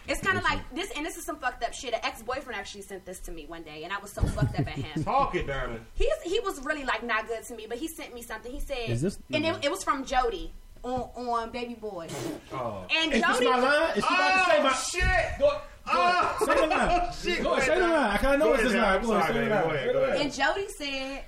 It's 0.08 0.22
kind 0.22 0.38
of 0.38 0.44
like 0.44 0.60
this, 0.74 0.92
and 0.98 1.06
this 1.06 1.18
is 1.18 1.26
some 1.26 1.38
fucked 1.38 1.64
up 1.64 1.74
shit. 1.74 1.94
An 1.94 2.00
ex 2.04 2.22
boyfriend 2.24 2.60
actually 2.60 2.82
sent 2.82 3.06
this 3.06 3.20
to 3.22 3.32
me 3.32 3.46
one 3.46 3.62
day, 3.64 3.84
and 3.84 3.94
I 3.94 4.00
was 4.00 4.12
so 4.12 4.22
fucked 4.24 4.60
up 4.60 4.68
at 4.68 4.74
him. 4.74 5.04
Talk 5.06 5.36
it, 5.36 5.48
Diamond. 5.48 5.86
He's 5.94 6.14
he 6.24 6.40
was 6.40 6.60
really 6.66 6.84
like 6.84 7.04
not 7.04 7.28
good 7.28 7.44
to 7.44 7.56
me, 7.56 7.66
but 7.70 7.78
he 7.78 7.88
sent 7.88 8.14
me 8.14 8.22
something. 8.22 8.52
He 8.52 8.60
said, 8.60 8.90
Is 8.90 9.02
this- 9.02 9.20
and 9.34 9.46
it, 9.46 9.56
it 9.66 9.72
was 9.72 9.84
from 9.84 10.04
Jody 10.06 10.52
on 10.84 11.02
on 11.16 11.52
Baby 11.52 11.76
Boy, 11.76 12.08
Oh. 12.52 12.86
and 12.96 13.14
Is 13.14 13.22
this 13.22 13.32
Jody. 13.32 13.46
my 13.50 13.60
line? 13.60 13.98
Is 13.98 14.04
she 14.04 14.14
about 14.16 14.28
to 14.28 14.42
oh, 14.42 14.46
say 14.48 14.58
Oh, 14.58 14.64
my? 14.64 14.74
shit! 14.74 15.40
Go, 15.40 15.50
go 15.50 15.62
Oh, 15.94 16.36
say 16.46 16.56
the 16.56 16.68
line. 16.68 17.14
shit. 17.24 17.44
Go 17.44 17.54
ahead, 17.54 17.66
say 17.68 17.76
the 17.80 17.88
line. 17.88 17.94
I 17.94 18.18
kind 18.18 18.34
of 18.34 18.40
know 18.40 18.46
Go 18.48 18.54
it's 18.54 18.64
this 18.64 18.74
line. 18.74 19.02
Go 19.04 19.12
ahead, 19.14 19.22
Sorry, 19.22 19.34
say 19.34 19.34
the 19.34 19.40
baby. 19.40 19.52
line. 19.54 19.64
Go 19.64 19.70
ahead, 19.76 19.94
go 19.94 20.04
ahead. 20.04 20.22
And 20.22 20.34
Jody 20.34 20.68
said, 20.70 21.24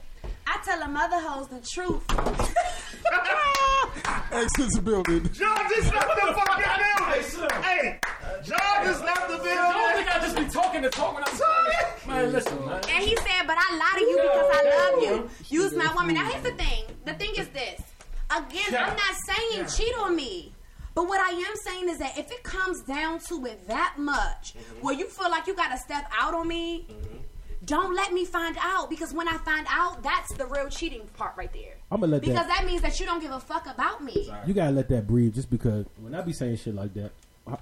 "I 0.47 0.57
tell 0.65 0.81
a 0.81 0.88
mother 0.88 1.19
hoes 1.19 1.47
the 1.47 1.59
truth." 1.62 2.03
X 4.05 4.59
is 4.59 4.71
the 4.73 4.81
building. 4.81 5.29
John 5.31 5.69
just 5.69 5.93
left 5.93 6.09
the 6.15 6.33
fucking 6.33 6.65
building. 6.79 7.63
Hey, 7.63 7.99
John 8.43 8.85
just 8.85 9.03
left 9.03 9.27
the 9.29 9.35
I 9.35 9.73
don't 9.73 9.95
think 9.95 10.15
I 10.15 10.19
just 10.19 10.35
be 10.35 10.45
talking 10.45 10.81
to 10.81 10.89
talk 10.89 11.13
when 11.13 11.23
I'm 11.23 11.37
talking. 11.37 12.07
Man, 12.09 12.31
listen, 12.31 12.65
man. 12.65 12.81
And 12.89 13.03
he 13.03 13.15
said, 13.15 13.47
but 13.47 13.57
I 13.57 13.75
lie 13.77 13.99
to 13.99 14.05
you 14.05 14.17
because 14.17 14.49
I 14.51 14.63
love 14.77 15.03
you. 15.03 15.29
You's 15.49 15.73
my 15.73 15.93
woman. 15.93 16.15
Now 16.15 16.29
here's 16.29 16.43
the 16.43 16.51
thing. 16.51 16.85
The 17.05 17.13
thing 17.13 17.31
is 17.37 17.47
this. 17.49 17.81
Again, 18.29 18.75
I'm 18.75 18.95
not 18.95 19.15
saying 19.27 19.67
cheat 19.67 19.95
on 19.99 20.15
me. 20.15 20.53
But 20.95 21.07
what 21.07 21.19
I 21.19 21.31
am 21.31 21.55
saying 21.65 21.89
is 21.89 21.97
that 21.97 22.17
if 22.17 22.31
it 22.31 22.43
comes 22.43 22.81
down 22.83 23.19
to 23.27 23.45
it 23.47 23.67
that 23.67 23.95
much, 23.97 24.53
mm-hmm. 24.53 24.85
where 24.85 24.93
you 24.93 25.07
feel 25.07 25.29
like 25.29 25.47
you 25.47 25.55
gotta 25.55 25.77
step 25.77 26.05
out 26.19 26.35
on 26.35 26.47
me, 26.47 26.85
mm-hmm. 26.87 27.17
Don't 27.65 27.95
let 27.95 28.13
me 28.13 28.26
find 28.26 28.58
out. 28.60 28.89
Because 28.89 29.13
when 29.13 29.28
I 29.28 29.38
find 29.38 29.65
out, 29.69 30.04
that's 30.04 30.34
the 30.34 30.45
real 30.45 30.69
cheating 30.69 31.08
part 31.17 31.34
right 31.38 31.52
there. 31.54 31.76
I'm 31.91 31.99
gonna 32.02 32.13
let 32.13 32.21
that 32.21 32.28
Because 32.28 32.47
that. 32.47 32.58
that 32.60 32.65
means 32.65 32.82
that 32.82 32.99
you 32.99 33.06
don't 33.06 33.21
give 33.21 33.32
a 33.32 33.39
fuck 33.39 33.67
about 33.67 34.04
me. 34.04 34.32
You 34.45 34.54
gotta 34.54 34.71
let 34.71 34.89
that 34.89 35.08
breathe. 35.08 35.34
Just 35.36 35.49
because 35.49 35.86
when 36.02 36.13
I 36.15 36.21
be 36.21 36.34
saying 36.34 36.58
shit 36.58 36.76
like 36.76 36.93
that, 36.95 37.12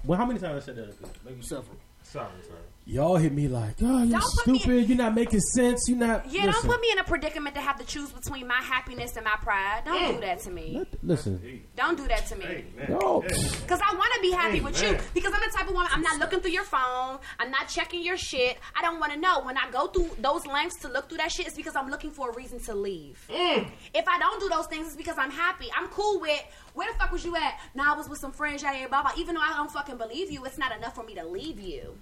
well, 0.04 0.18
how 0.18 0.24
many 0.26 0.38
times 0.38 0.62
I 0.62 0.66
said 0.66 0.76
that? 0.76 0.94
Maybe 1.24 1.42
Several. 1.42 1.76
Sorry, 2.02 2.28
sorry. 2.46 2.58
Y'all 2.84 3.14
hit 3.16 3.32
me 3.32 3.46
like, 3.46 3.76
oh, 3.80 4.02
you're 4.02 4.18
Don't 4.18 4.34
put 4.38 4.46
me- 4.48 4.58
stupid. 4.58 4.88
You're 4.88 4.98
not 4.98 5.14
making 5.14 5.38
sense. 5.54 5.84
You're 5.88 5.98
not. 5.98 6.26
Yeah, 6.26 6.46
listen, 6.46 6.62
don't 6.68 6.72
put 6.72 6.80
me 6.80 6.90
in 6.90 6.98
a 6.98 7.04
predicament 7.04 7.54
to 7.54 7.60
have 7.60 7.78
to 7.78 7.84
choose 7.86 8.10
between 8.10 8.48
my 8.48 8.56
happiness 8.60 9.14
and 9.14 9.24
my 9.24 9.36
pride. 9.40 9.82
Don't 9.84 10.14
do 10.16 10.20
that 10.20 10.40
to 10.40 10.50
me. 10.50 10.74
let- 10.78 11.04
Listen, 11.04 11.62
Don't 11.76 11.96
do 11.96 12.08
that 12.08 12.26
to 12.26 12.36
me. 12.36 12.44
Hey, 12.44 12.64
man. 12.76 12.86
yo, 12.90 13.20
Because 13.20 13.80
I 13.80 13.94
want 13.94 14.12
to 14.14 14.20
be 14.20 14.32
happy 14.32 14.60
with 14.60 14.82
you. 14.82 14.98
Because 15.14 15.32
I'm 15.32 15.40
the 15.40 15.56
type 15.56 15.68
of 15.68 15.74
woman, 15.74 15.90
I'm 15.92 16.02
not 16.02 16.18
looking 16.18 16.40
through 16.40 16.50
your 16.50 16.64
phone. 16.64 17.20
I'm 17.38 17.52
not 17.52 17.68
checking 17.68 18.02
your 18.02 18.16
shit. 18.16 18.58
I 18.76 18.82
don't 18.82 18.98
want 18.98 19.12
to 19.12 19.18
know. 19.18 19.42
When 19.44 19.56
I 19.56 19.70
go 19.70 19.86
through 19.86 20.10
those 20.18 20.44
lengths 20.46 20.80
to 20.80 20.88
look 20.88 21.08
through 21.08 21.18
that 21.18 21.30
shit, 21.30 21.46
it's 21.46 21.56
because 21.56 21.76
I'm 21.76 21.88
looking 21.88 22.10
for 22.10 22.30
a 22.30 22.34
reason 22.34 22.58
to 22.64 22.74
leave. 22.74 23.24
If 23.30 24.08
I 24.08 24.18
don't 24.18 24.40
do 24.40 24.48
those 24.48 24.66
things, 24.66 24.88
it's 24.88 24.96
because 24.96 25.18
I'm 25.18 25.30
happy. 25.30 25.68
I'm 25.78 25.86
cool 25.88 26.20
with, 26.20 26.42
where 26.74 26.92
the 26.92 26.98
fuck 26.98 27.12
was 27.12 27.24
you 27.24 27.36
at? 27.36 27.60
Nah, 27.76 27.94
I 27.94 27.96
was 27.96 28.08
with 28.08 28.18
some 28.18 28.32
friends, 28.32 28.62
yada, 28.64 28.76
yada, 28.78 28.88
blah, 28.88 29.02
blah. 29.02 29.12
Even 29.16 29.36
though 29.36 29.40
I 29.40 29.52
don't 29.54 29.70
fucking 29.70 29.98
believe 29.98 30.32
you, 30.32 30.44
it's 30.46 30.58
not 30.58 30.76
enough 30.76 30.96
for 30.96 31.04
me 31.04 31.14
to 31.14 31.24
leave 31.24 31.60
you. 31.60 31.96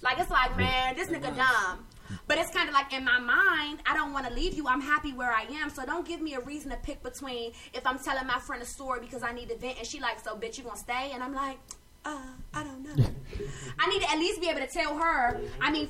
Like, 0.00 0.18
it's 0.18 0.30
like, 0.30 0.56
man, 0.56 0.96
this 0.96 1.08
nigga 1.08 1.34
dumb. 1.36 1.86
But 2.26 2.38
it's 2.38 2.50
kind 2.50 2.68
of 2.68 2.74
like 2.74 2.92
in 2.92 3.04
my 3.04 3.18
mind, 3.18 3.80
I 3.86 3.94
don't 3.94 4.12
want 4.12 4.26
to 4.26 4.32
leave 4.32 4.54
you. 4.54 4.66
I'm 4.66 4.80
happy 4.80 5.12
where 5.12 5.32
I 5.32 5.42
am. 5.42 5.70
So 5.70 5.84
don't 5.84 6.06
give 6.06 6.20
me 6.20 6.34
a 6.34 6.40
reason 6.40 6.70
to 6.70 6.76
pick 6.78 7.02
between 7.02 7.52
if 7.74 7.86
I'm 7.86 7.98
telling 7.98 8.26
my 8.26 8.38
friend 8.38 8.62
a 8.62 8.66
story 8.66 9.00
because 9.00 9.22
I 9.22 9.32
need 9.32 9.48
to 9.50 9.56
vent 9.56 9.78
and 9.78 9.86
she 9.86 10.00
like, 10.00 10.20
so 10.20 10.36
bitch, 10.36 10.58
you 10.58 10.64
gonna 10.64 10.76
stay? 10.76 11.10
And 11.12 11.22
I'm 11.22 11.34
like, 11.34 11.58
uh, 12.04 12.18
I 12.54 12.64
don't 12.64 12.82
know. 12.82 13.04
I 13.78 13.90
need 13.90 14.02
to 14.02 14.10
at 14.10 14.18
least 14.18 14.40
be 14.40 14.48
able 14.48 14.60
to 14.60 14.66
tell 14.66 14.96
her. 14.96 15.40
I 15.60 15.70
mean, 15.70 15.88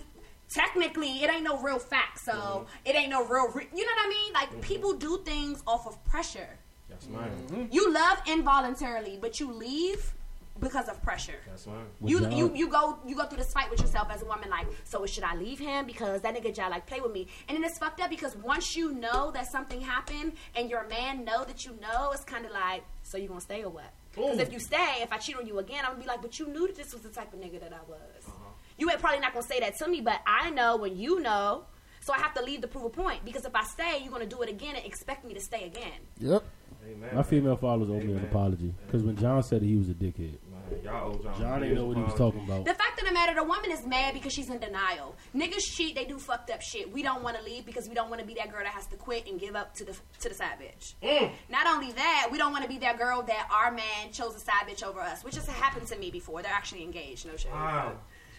technically, 0.49 1.23
it 1.23 1.31
ain't 1.31 1.44
no 1.44 1.59
real 1.61 1.79
fact, 1.79 2.21
so 2.21 2.66
it 2.85 2.97
ain't 2.97 3.11
no 3.11 3.25
real. 3.25 3.49
Re- 3.53 3.68
you 3.75 3.87
know 3.87 3.92
what 3.92 4.07
I 4.07 4.09
mean? 4.09 4.33
Like 4.33 4.61
people 4.61 4.94
do 4.94 5.21
things 5.25 5.62
off 5.66 5.87
of 5.87 6.03
pressure. 6.05 6.59
That's 6.88 7.07
mine. 7.09 7.68
You 7.71 7.92
love 7.92 8.18
involuntarily, 8.27 9.18
but 9.21 9.38
you 9.40 9.53
leave 9.53 10.14
because 10.61 10.88
of 10.88 11.03
pressure. 11.03 11.40
That's 11.47 11.66
mine. 11.66 11.77
You, 12.05 12.21
y'all- 12.21 12.33
you 12.33 12.53
you 12.55 12.68
go 12.68 12.99
you 13.07 13.14
go 13.14 13.25
through 13.25 13.38
this 13.38 13.53
fight 13.53 13.71
with 13.71 13.81
yourself 13.81 14.09
as 14.11 14.23
a 14.23 14.25
woman 14.25 14.51
like 14.51 14.66
so 14.85 15.05
should 15.07 15.25
I 15.25 15.35
leave 15.37 15.59
him? 15.59 15.87
Because 15.87 16.21
that 16.23 16.35
nigga 16.35 16.57
y'all 16.57 16.71
like 16.71 16.87
play 16.87 17.01
with 17.01 17.12
me. 17.12 17.27
And 17.49 17.57
then 17.57 17.64
it's 17.64 17.79
fucked 17.79 18.01
up 18.01 18.11
because 18.11 18.37
once 18.37 18.77
you 18.77 18.92
know 18.92 19.31
that 19.33 19.51
something 19.51 19.81
happened 19.81 20.33
and 20.57 20.68
your 20.71 20.87
man 20.88 21.25
know 21.25 21.44
that 21.44 21.64
you 21.64 21.73
know 21.81 22.11
it's 22.12 22.25
kind 22.25 22.44
of 22.44 22.53
like 22.53 22.83
so 23.03 23.16
you 23.18 23.29
gonna 23.29 23.40
stay 23.40 23.62
or 23.62 23.71
what? 23.71 23.92
Because 24.14 24.38
if 24.38 24.53
you 24.53 24.59
stay 24.59 24.97
if 25.01 25.12
I 25.12 25.18
cheat 25.18 25.37
on 25.37 25.47
you 25.47 25.59
again 25.59 25.85
I'm 25.85 25.92
gonna 25.92 26.03
be 26.03 26.09
like 26.09 26.23
but 26.23 26.38
you 26.38 26.47
knew 26.49 26.66
that 26.66 26.77
this 26.77 26.92
was 26.92 27.03
the 27.03 27.11
type 27.11 27.33
of 27.33 27.40
nigga 27.40 27.61
that 27.61 27.73
I 27.73 27.88
was. 27.88 28.27
Uh-huh. 28.27 28.35
You 28.77 28.90
ain't 28.90 29.01
probably 29.01 29.21
not 29.21 29.33
gonna 29.33 29.47
say 29.47 29.61
that 29.61 29.77
to 29.79 29.88
me 29.88 30.01
but 30.01 30.21
I 30.27 30.51
know 30.51 30.77
when 30.77 30.97
you 30.97 31.21
know 31.21 31.64
so 32.01 32.12
I 32.14 32.18
have 32.18 32.33
to 32.35 32.42
leave 32.42 32.62
to 32.62 32.68
prove 32.68 32.85
a 32.85 32.90
point. 32.90 33.25
Because 33.25 33.44
if 33.44 33.55
I 33.55 33.64
stay 33.64 34.01
you're 34.03 34.12
gonna 34.12 34.27
do 34.27 34.42
it 34.42 34.49
again 34.49 34.77
and 34.77 34.85
expect 34.85 35.25
me 35.25 35.35
to 35.35 35.40
stay 35.40 35.64
again. 35.64 36.01
Yep. 36.21 36.42
Amen. 36.90 37.11
my 37.14 37.23
female 37.23 37.57
followers 37.57 37.90
owe 37.90 38.01
me 38.01 38.14
an 38.14 38.25
apology. 38.25 38.73
Because 38.87 39.03
when 39.03 39.14
John 39.16 39.42
said 39.42 39.61
he 39.62 39.77
was 39.77 39.90
a 39.90 39.94
dickhead, 39.94 40.38
Man, 40.47 40.47
y'all 40.88 41.14
owe 41.14 41.22
John. 41.22 41.40
John 41.40 41.61
didn't 41.61 41.77
know 41.77 41.87
what 41.87 41.96
he 41.96 42.03
was 42.03 42.14
talking 42.14 42.44
about. 42.44 42.64
The 42.64 42.74
fact 42.74 43.01
of 43.01 43.07
the 43.07 43.12
matter, 43.12 43.35
the 43.35 43.44
woman 43.44 43.70
is 43.70 43.87
mad 43.87 44.14
because 44.14 44.33
she's 44.33 44.51
in 44.51 44.59
denial. 44.59 45.16
Niggas 45.35 45.64
cheat, 45.74 45.94
they 45.94 46.05
do 46.05 46.18
fucked 46.18 46.51
up 46.51 46.62
shit. 46.62 46.92
We 46.92 47.03
don't 47.03 47.22
want 47.22 47.37
to 47.37 47.42
leave 47.42 47.64
because 47.66 47.88
we 47.88 47.94
don't 47.94 48.11
want 48.11 48.20
to 48.20 48.27
be 48.27 48.35
that 48.35 48.51
girl 48.51 48.62
that 48.62 48.72
has 48.72 48.87
to 48.88 48.96
quit 48.96 49.29
and 49.29 49.38
give 49.38 49.55
up 49.57 49.74
to 49.74 49.85
the 49.85 49.96
to 50.20 50.29
the 50.29 50.35
side 50.35 50.59
bitch. 50.61 50.94
Mm. 51.03 51.31
Not 51.48 51.66
only 51.66 51.92
that, 51.92 52.29
we 52.31 52.38
don't 52.38 52.53
want 52.53 52.64
to 52.64 52.68
be 52.68 52.79
that 52.79 52.98
girl 52.98 53.22
that 53.22 53.48
our 53.53 53.70
man 53.70 54.12
chose 54.12 54.35
a 54.35 54.40
side 54.40 54.66
bitch 54.68 54.83
over 54.83 55.01
us, 55.01 55.24
which 55.24 55.37
has 55.37 55.46
happened 55.46 55.87
to 55.88 55.98
me 55.98 56.11
before. 56.11 56.42
They're 56.42 56.53
actually 56.53 56.83
engaged, 56.83 57.27
no 57.27 57.37
shit. 57.37 57.53
Wow. 57.53 57.96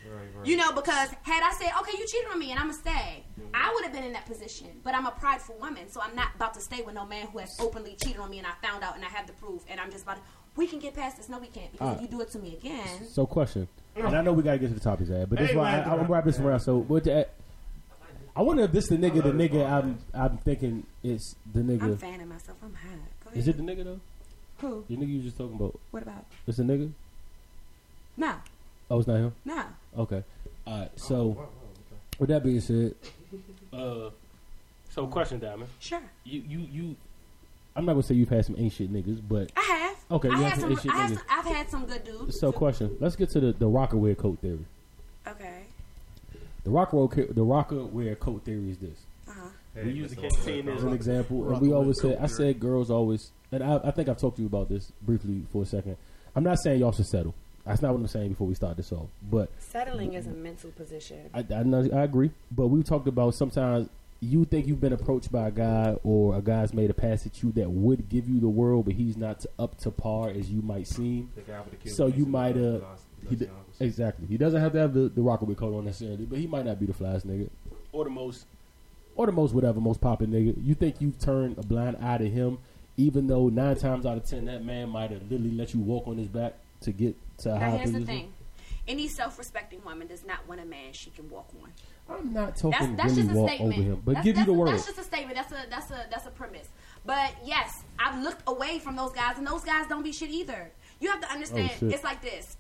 Right, 0.08 0.22
right. 0.38 0.48
You 0.48 0.56
know, 0.56 0.72
because 0.72 1.10
had 1.24 1.44
I 1.44 1.54
said, 1.60 1.72
okay, 1.82 1.98
you 1.98 2.06
cheated 2.08 2.30
on 2.32 2.40
me 2.40 2.52
and 2.52 2.60
I'm 2.60 2.68
gonna 2.68 2.80
stay, 2.80 3.26
I 3.54 3.72
would 3.74 3.84
have 3.84 3.94
been 3.94 4.04
in 4.04 4.14
that 4.14 4.26
position. 4.26 4.68
But 4.84 4.96
I'm 4.96 5.06
a 5.06 5.12
prideful 5.12 5.58
woman, 5.60 5.90
so 5.90 6.02
I'm 6.02 6.16
not 6.16 6.30
about 6.36 6.54
to 6.54 6.62
stay 6.62 6.82
with 6.82 6.96
no 6.96 7.06
man 7.06 7.28
who 7.28 7.40
has 7.40 7.60
openly 7.60 7.96
cheated 8.02 8.20
on 8.20 8.30
me 8.30 8.38
and 8.38 8.48
I 8.48 8.52
found 8.66 8.84
out 8.84 8.96
and 8.96 9.04
I 9.04 9.10
have 9.10 9.28
the 9.28 9.34
proof 9.34 9.64
and 9.68 9.80
I'm 9.80 9.92
just 9.92 10.04
about 10.04 10.18
to, 10.18 10.22
we 10.56 10.68
can 10.68 10.80
get 10.80 10.94
past 10.96 11.18
this. 11.18 11.30
No, 11.30 11.40
we 11.40 11.48
can't. 11.48 11.72
Because 11.72 11.96
if 11.96 12.02
you 12.02 12.08
do 12.08 12.22
it 12.22 12.30
to 12.32 12.40
me 12.40 12.56
again, 12.56 13.08
So, 13.08 13.26
question, 13.26 13.68
and 13.96 14.08
I 14.16 14.22
know 14.22 14.34
we 14.34 14.44
gotta 14.44 14.58
get 14.60 14.68
to 14.70 14.74
the 14.74 14.80
topics, 14.80 15.10
ad, 15.10 15.30
but 15.30 15.40
this 15.40 15.52
Hey, 15.52 15.56
why 15.58 15.70
I, 15.70 15.78
man. 15.78 15.90
I'm 15.90 15.96
gonna 15.98 16.10
wrap 16.10 16.26
this 16.26 16.40
around. 16.40 16.60
So, 16.62 16.78
what? 16.80 17.04
The, 17.04 17.28
I 18.36 18.42
wonder 18.42 18.64
if 18.64 18.72
this 18.72 18.88
the 18.88 18.98
nigga, 18.98 19.22
the 19.24 19.32
nigga 19.32 19.70
I'm 19.70 20.00
I'm 20.14 20.38
thinking 20.38 20.86
it's 21.04 21.36
the 21.54 21.62
nigga. 21.62 21.82
I'm 21.84 21.98
fanning 21.98 22.28
myself. 22.30 22.58
I'm 22.64 22.74
hot. 22.74 23.36
Is 23.36 23.48
it 23.48 23.58
the 23.58 23.64
nigga 23.64 23.84
though? 23.84 24.00
Who? 24.60 24.86
The 24.90 24.96
nigga 24.98 25.08
you 25.10 25.22
just 25.22 25.38
talking 25.38 25.56
about? 25.56 25.80
What 25.92 26.04
about? 26.04 26.26
It's 26.48 26.58
the 26.58 26.64
nigga? 26.64 26.92
No, 28.18 28.36
Oh, 28.92 29.00
it's 29.00 29.08
not 29.08 29.18
him. 29.18 29.34
no. 29.46 29.64
Okay. 29.98 30.24
All 30.68 30.80
right. 30.80 30.92
So, 31.00 31.48
with 32.20 32.30
that 32.30 32.44
being 32.44 32.60
said, 32.60 32.96
uh, 33.72 34.10
so 34.90 35.08
question, 35.08 35.40
Diamond. 35.40 35.70
Sure. 35.80 36.02
You 36.26 36.42
you 36.48 36.60
you. 36.72 36.96
I'm 37.76 37.86
not 37.86 37.94
gonna 37.94 38.04
say 38.04 38.16
you've 38.16 38.30
had 38.30 38.46
some 38.46 38.56
ain't 38.58 38.74
shit 38.74 38.92
niggas, 38.92 39.22
but 39.28 39.52
I 39.56 39.62
have. 39.62 39.98
Okay, 40.12 40.30
I 40.30 40.32
you 40.32 40.38
had 40.44 40.50
had 40.52 40.60
some 40.62 40.70
some. 40.70 40.72
issues 40.80 40.92
I 40.92 40.98
have 40.98 41.12
niggas. 41.12 41.16
some, 41.16 41.26
I've 41.30 41.46
had 41.46 41.70
some 41.70 41.86
good 41.86 42.04
dudes. 42.04 42.40
so 42.40 42.52
question. 42.52 42.98
Let's 43.00 43.16
get 43.16 43.30
to 43.32 43.40
the 43.40 43.52
the 43.54 43.66
Rocawear 43.68 44.18
coat 44.18 44.40
theory. 44.40 44.66
Okay. 45.28 45.64
The 46.64 46.70
Rocawear 46.72 47.12
co- 47.12 47.34
the 47.34 47.46
Rocawear 47.46 48.20
coat 48.20 48.44
theory 48.44 48.72
is 48.72 48.78
this. 48.78 48.98
Uh 49.28 49.32
huh. 49.34 49.50
we 49.86 49.92
use 49.92 50.10
the 50.14 50.16
canteen 50.22 50.68
as 50.70 50.84
an 50.84 50.94
example, 50.94 51.52
and 51.52 51.62
we 51.62 51.72
always 51.74 52.02
say, 52.02 52.18
I 52.18 52.26
said 52.28 52.60
girls 52.60 52.90
always, 52.90 53.32
and 53.52 53.64
I, 53.64 53.80
I 53.84 53.92
think 53.92 54.10
I've 54.10 54.18
talked 54.18 54.38
to 54.38 54.42
you 54.42 54.48
about 54.48 54.68
this 54.70 54.92
briefly 55.04 55.44
for 55.54 55.62
a 55.64 55.66
second. 55.66 55.96
I'm 56.36 56.44
not 56.44 56.58
saying 56.60 56.80
y'all 56.80 56.92
should 56.92 57.06
settle. 57.08 57.34
That's 57.66 57.82
not 57.82 57.92
what 57.94 58.00
I'm 58.00 58.08
saying 58.08 58.30
before 58.30 58.48
we 58.48 58.56
start 58.56 58.78
this 58.78 58.92
off. 58.92 59.08
But 59.30 59.50
Settling 59.60 60.14
is 60.14 60.26
a 60.26 60.32
mental 60.32 60.72
position. 60.72 61.30
I, 61.34 61.40
I, 61.54 62.00
I 62.00 62.04
agree. 62.04 62.32
But 62.52 62.68
we 62.68 62.82
talked 62.82 63.08
about 63.08 63.36
sometimes 63.36 63.90
you 64.22 64.44
think 64.46 64.68
you've 64.68 64.82
been 64.82 64.94
approached 64.94 65.32
by 65.32 65.48
a 65.48 65.52
guy 65.52 65.96
or 66.04 66.36
a 66.36 66.42
guy's 66.42 66.74
made 66.74 66.90
a 66.90 66.94
pass 66.94 67.26
at 67.26 67.42
you 67.42 67.52
that 67.54 67.70
would 67.72 68.10
give 68.10 68.28
you 68.28 68.40
the 68.40 68.50
world, 68.50 68.86
but 68.86 68.96
he's 68.96 69.16
not 69.16 69.40
to, 69.42 69.50
up 69.58 69.78
to 69.80 69.92
par 69.92 70.30
as 70.30 70.50
you 70.52 70.62
might 70.62 70.88
seem. 70.88 71.30
The 71.36 71.42
guy 71.42 71.60
with 71.62 71.72
the 71.72 71.78
kids 71.78 71.96
So 71.96 72.08
you 72.08 72.26
the 72.26 72.30
might 72.30 72.58
uh, 72.58 72.80
Los- 72.80 73.06
he 73.30 73.36
d- 73.38 73.48
exactly. 73.80 74.28
He 74.28 74.38
doesn't 74.38 74.60
have 74.60 74.74
to 74.74 74.80
have 74.80 74.94
the, 74.94 75.02
the 75.10 75.22
Rocawear 75.22 75.56
coat 75.56 75.74
on 75.78 75.86
necessarily, 75.86 76.26
but 76.26 76.38
he 76.38 76.48
might 76.48 76.66
not 76.66 76.80
be 76.80 76.86
the 76.86 76.94
flyest 76.94 77.26
nigga 77.26 77.50
or 77.94 78.04
the 78.04 78.10
most 78.10 78.46
or 79.16 79.26
the 79.26 79.32
most 79.32 79.54
whatever 79.54 79.80
most 79.80 80.02
popping 80.02 80.28
nigga. 80.30 80.56
You 80.66 80.74
think 80.76 81.00
you've 81.00 81.18
turned 81.20 81.58
a 81.58 81.62
blind 81.64 81.98
eye 82.02 82.18
to 82.18 82.30
him, 82.30 82.58
even 82.98 83.28
though 83.28 83.48
nine 83.48 83.78
times 83.78 84.06
out 84.06 84.18
of 84.18 84.26
ten 84.26 84.46
that 84.46 84.64
man 84.66 84.90
might 84.90 85.12
have 85.12 85.24
literally 85.24 85.52
let 85.52 85.74
you 85.74 85.80
walk 85.80 86.08
on 86.08 86.18
his 86.18 86.28
back 86.28 86.56
to 86.82 86.92
get 86.92 87.16
to 87.40 87.52
a 87.52 87.54
Now 87.54 87.60
high 87.72 87.78
here's 87.78 87.92
the 87.92 88.00
position. 88.00 88.06
thing: 88.06 88.34
any 88.88 89.08
self-respecting 89.08 89.82
woman 89.86 90.08
does 90.08 90.26
not 90.26 90.48
want 90.48 90.60
a 90.62 90.66
man 90.66 90.92
she 90.94 91.10
can 91.10 91.30
walk 91.30 91.48
on. 91.62 91.70
I'm 92.10 92.34
not 92.34 92.56
talking 92.56 92.96
that's 92.96 93.12
really 93.12 93.24
just 93.24 93.36
a 93.36 93.40
walk 93.40 93.50
statement. 93.50 93.74
over 93.74 93.84
him, 93.90 94.02
but 94.04 94.14
that's, 94.16 94.26
give 94.26 94.38
you 94.38 94.46
the 94.46 94.54
word. 94.54 94.70
That's 94.70 94.86
just 94.86 95.00
a 95.00 95.04
statement. 95.04 95.36
That's 95.36 95.52
a 95.52 95.70
that's 95.70 95.92
a 95.92 96.06
that's 96.10 96.26
a 96.26 96.32
premise. 96.32 96.68
But 97.06 97.34
yes, 97.46 97.84
I've 97.98 98.22
looked 98.22 98.44
away 98.48 98.80
from 98.80 98.96
those 98.96 99.12
guys, 99.12 99.38
and 99.38 99.46
those 99.46 99.64
guys 99.64 99.88
don't 99.88 100.04
be 100.04 100.12
shit 100.12 100.30
either. 100.30 100.72
You 101.00 101.10
have 101.10 101.22
to 101.22 101.32
understand. 101.32 101.72
Oh, 101.82 101.88
it's 101.88 102.04
like 102.04 102.22
this. 102.22 102.58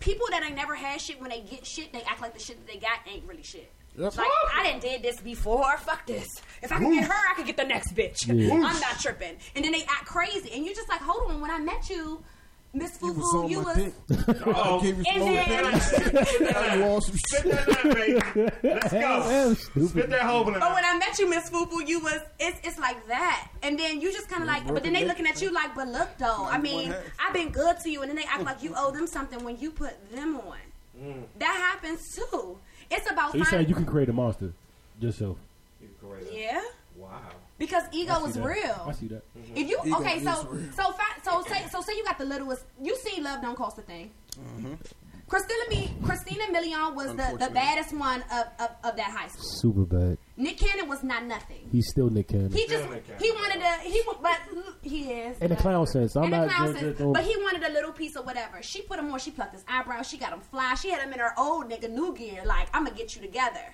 People 0.00 0.26
that 0.30 0.42
ain't 0.42 0.56
never 0.56 0.74
had 0.74 1.00
shit 1.00 1.20
when 1.20 1.30
they 1.30 1.40
get 1.40 1.66
shit, 1.66 1.92
they 1.92 2.02
act 2.02 2.20
like 2.20 2.34
the 2.34 2.40
shit 2.40 2.58
that 2.58 2.72
they 2.72 2.78
got 2.78 2.98
ain't 3.10 3.24
really 3.26 3.42
shit. 3.42 3.70
Yep. 3.96 4.16
Like 4.16 4.26
I 4.52 4.64
didn't 4.64 4.82
did 4.82 5.02
this 5.02 5.20
before. 5.20 5.76
Fuck 5.78 6.06
this. 6.06 6.28
If 6.62 6.72
I 6.72 6.78
can 6.78 6.92
get 6.92 7.04
her, 7.04 7.14
I 7.30 7.34
can 7.34 7.46
get 7.46 7.56
the 7.56 7.64
next 7.64 7.94
bitch. 7.94 8.26
Yeah. 8.26 8.54
I'm 8.54 8.80
not 8.80 8.98
tripping. 9.00 9.36
And 9.54 9.64
then 9.64 9.72
they 9.72 9.82
act 9.82 10.06
crazy, 10.06 10.50
and 10.52 10.64
you're 10.64 10.74
just 10.74 10.88
like, 10.88 11.00
hold 11.00 11.30
on. 11.30 11.40
When 11.40 11.50
I 11.50 11.58
met 11.58 11.88
you, 11.88 12.22
Miss 12.74 12.98
You 13.00 13.12
Fufu, 13.14 13.42
was 13.42 13.50
you 13.50 13.58
my 13.58 13.64
was. 13.64 13.76
dick. 13.76 13.94
I 14.46 14.80
gave 14.82 14.98
you 14.98 15.04
oh, 15.06 15.14
some 15.14 15.14
And 15.14 15.22
then- 15.22 15.72
dick. 15.74 16.74
You 16.74 16.82
want 16.84 17.04
some 17.04 17.16
Spit 17.16 17.42
shit. 17.42 17.52
that 17.52 17.68
out, 17.86 17.94
baby. 17.94 18.52
Let's 18.62 18.92
go. 18.92 19.54
Damn. 19.74 19.86
Spit 19.88 20.10
that 20.10 20.22
hole 20.22 20.46
in 20.48 20.54
But 20.54 20.62
oh, 20.62 20.74
when 20.74 20.84
I 20.84 20.98
met 20.98 21.18
you, 21.18 21.30
Miss 21.30 21.48
Fufu, 21.50 21.86
you 21.86 22.00
was 22.00 22.20
it's 22.40 22.58
it's 22.64 22.78
like 22.78 23.06
that, 23.06 23.48
and 23.62 23.78
then 23.78 24.00
you 24.00 24.12
just 24.12 24.28
kind 24.28 24.42
of 24.42 24.48
like. 24.48 24.66
But 24.66 24.82
then 24.82 24.92
they 24.92 25.04
looking 25.04 25.26
at 25.26 25.40
you 25.40 25.52
like, 25.52 25.74
but 25.74 25.88
look 25.88 26.08
though, 26.18 26.44
I 26.44 26.58
mean. 26.58 26.94
I've 27.24 27.32
been 27.32 27.50
good 27.50 27.78
to 27.80 27.90
you, 27.90 28.02
and 28.02 28.08
then 28.10 28.16
they 28.16 28.24
act 28.24 28.42
like 28.44 28.62
you 28.62 28.74
owe 28.76 28.90
them 28.90 29.06
something 29.06 29.42
when 29.44 29.56
you 29.58 29.70
put 29.70 29.92
them 30.10 30.36
on. 30.36 30.56
Mm. 31.00 31.22
That 31.38 31.54
happens 31.72 32.00
too. 32.14 32.58
It's 32.90 33.10
about 33.10 33.32
So 33.32 33.38
you 33.38 33.44
saying 33.44 33.68
you 33.68 33.74
can 33.74 33.86
create 33.86 34.08
a 34.08 34.12
monster 34.12 34.52
yourself? 35.00 35.38
yeah, 36.32 36.56
Wow. 36.60 36.62
Because 37.66 37.84
ego 37.92 38.24
is 38.26 38.34
see 38.34 38.40
that. 38.40 38.48
I 38.48 38.52
real. 38.52 38.92
see 38.98 39.08
that. 39.08 39.22
If 39.54 39.68
you 39.68 39.78
Ego 39.84 39.98
okay, 39.98 40.18
so 40.20 40.32
so 40.76 40.92
fa- 40.92 41.20
so 41.22 41.42
say 41.42 41.64
so 41.70 41.80
say 41.80 41.92
you 41.96 42.04
got 42.04 42.18
the 42.18 42.24
littlest. 42.24 42.64
You 42.82 42.96
see, 42.96 43.20
love 43.20 43.40
don't 43.42 43.56
cost 43.56 43.78
a 43.78 43.82
thing. 43.82 44.10
Mm-hmm. 44.38 44.74
Christina, 45.26 45.70
Me, 45.70 45.90
Christina 46.04 46.44
Milian 46.52 46.94
was 46.94 47.08
the, 47.16 47.36
the 47.38 47.50
baddest 47.54 47.94
one 47.96 48.22
of, 48.30 48.46
of, 48.60 48.70
of 48.84 48.96
that 48.96 49.10
high 49.10 49.28
school. 49.28 49.42
Super 49.42 49.84
bad. 49.86 50.18
Nick 50.36 50.58
Cannon 50.58 50.86
was 50.86 51.02
not 51.02 51.24
nothing. 51.24 51.66
He's 51.72 51.88
still 51.88 52.10
Nick 52.10 52.28
Cannon. 52.28 52.52
He 52.52 52.66
just 52.66 52.88
Nick 52.90 53.06
Cannon. 53.06 53.22
he 53.22 53.30
wanted 53.32 53.60
to 53.60 53.88
he 53.88 54.02
wa- 54.06 54.18
but 54.20 54.38
he 54.82 55.10
is 55.12 55.38
in 55.38 55.48
the 55.48 55.56
clown 55.56 55.86
sense. 55.86 56.14
I'm 56.14 56.24
in 56.24 56.30
not. 56.30 56.48
the 56.48 56.54
clown 56.54 56.76
sense, 56.76 56.98
but 56.98 57.24
he 57.24 57.36
wanted 57.38 57.64
a 57.64 57.72
little 57.72 57.92
piece 57.92 58.16
of 58.16 58.26
whatever. 58.26 58.62
She 58.62 58.82
put 58.82 58.98
him 58.98 59.10
on. 59.10 59.18
She 59.18 59.30
plucked 59.30 59.54
his 59.54 59.64
eyebrows. 59.66 60.08
She 60.08 60.18
got 60.18 60.32
him 60.32 60.40
fly. 60.40 60.74
She 60.74 60.90
had 60.90 61.00
him 61.02 61.12
in 61.12 61.18
her 61.18 61.32
old 61.38 61.70
nigga 61.70 61.90
new 61.90 62.14
gear. 62.14 62.42
Like 62.44 62.68
I'm 62.74 62.84
gonna 62.84 62.96
get 62.96 63.16
you 63.16 63.22
together. 63.22 63.64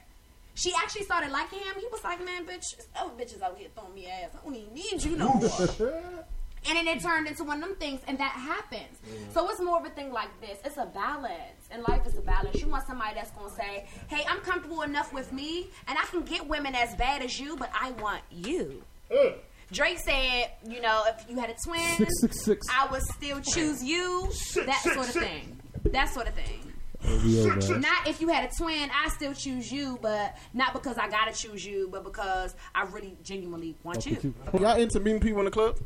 She 0.55 0.73
actually 0.83 1.05
started 1.05 1.31
liking 1.31 1.61
him. 1.61 1.75
He 1.79 1.87
was 1.91 2.03
like, 2.05 2.25
man, 2.25 2.45
bitch, 2.45 2.65
oh 2.97 3.13
bitches 3.19 3.43
out 3.43 3.57
here 3.59 3.69
throwing 3.75 3.95
me 3.95 4.07
ass. 4.07 4.31
I 4.35 4.45
don't 4.45 4.55
even 4.55 4.75
need 4.75 5.03
you 5.05 5.17
no 5.17 5.33
more. 5.35 5.51
And 6.69 6.77
then 6.77 6.87
it 6.89 7.03
turned 7.03 7.27
into 7.27 7.43
one 7.43 7.63
of 7.63 7.69
them 7.69 7.79
things, 7.79 8.03
and 8.07 8.19
that 8.19 8.33
happens. 8.33 8.99
Mm. 9.09 9.33
So 9.33 9.49
it's 9.49 9.63
more 9.63 9.79
of 9.79 9.87
a 9.87 9.91
thing 9.91 10.13
like 10.13 10.29
this. 10.43 10.59
It's 10.63 10.77
a 10.77 10.85
balance. 10.85 11.69
And 11.71 11.83
life 11.89 12.07
is 12.07 12.19
a 12.19 12.21
balance. 12.21 12.61
You 12.61 12.69
want 12.69 12.87
somebody 12.87 13.15
that's 13.15 13.31
gonna 13.31 13.51
say, 13.55 13.87
Hey, 14.09 14.25
I'm 14.29 14.41
comfortable 14.41 14.83
enough 14.83 15.13
with 15.13 15.33
me, 15.33 15.71
and 15.89 15.99
I 15.99 16.05
can 16.07 16.21
get 16.21 16.47
women 16.47 16.75
as 16.75 16.95
bad 16.97 17.23
as 17.23 17.41
you, 17.41 17.57
but 17.57 17.71
I 17.75 17.93
want 17.93 18.23
you. 18.31 18.83
Drake 19.73 19.99
said, 20.01 20.51
you 20.69 20.81
know, 20.81 21.05
if 21.07 21.31
you 21.31 21.39
had 21.39 21.49
a 21.51 21.55
twin, 21.65 21.97
Six 21.97 22.21
six 22.21 22.45
six. 22.45 22.67
I 22.71 22.91
would 22.91 23.03
still 23.03 23.41
choose 23.41 23.83
you. 23.83 24.29
That 24.67 24.83
sort 24.83 24.99
of 25.09 25.15
thing. 25.15 25.61
That 25.85 26.13
sort 26.13 26.29
of 26.29 26.35
thing. 26.35 26.70
OVO. 27.05 27.79
Not 27.79 28.07
if 28.09 28.21
you 28.21 28.29
had 28.29 28.51
a 28.51 28.55
twin, 28.55 28.91
I 28.95 29.09
still 29.11 29.33
choose 29.35 29.71
you, 29.73 29.99
but 30.03 30.37
not 30.55 30.73
because 30.73 30.99
I 30.99 31.09
gotta 31.09 31.33
choose 31.33 31.65
you, 31.65 31.89
but 31.91 32.05
because 32.05 32.55
I 32.75 32.85
really 32.85 33.17
genuinely 33.23 33.77
want 33.83 34.07
you. 34.07 34.17
you. 34.23 34.35
Y'all 34.61 34.77
into 34.79 35.01
meeting 35.01 35.21
people 35.21 35.39
in 35.41 35.45
the 35.47 35.51
club? 35.51 35.79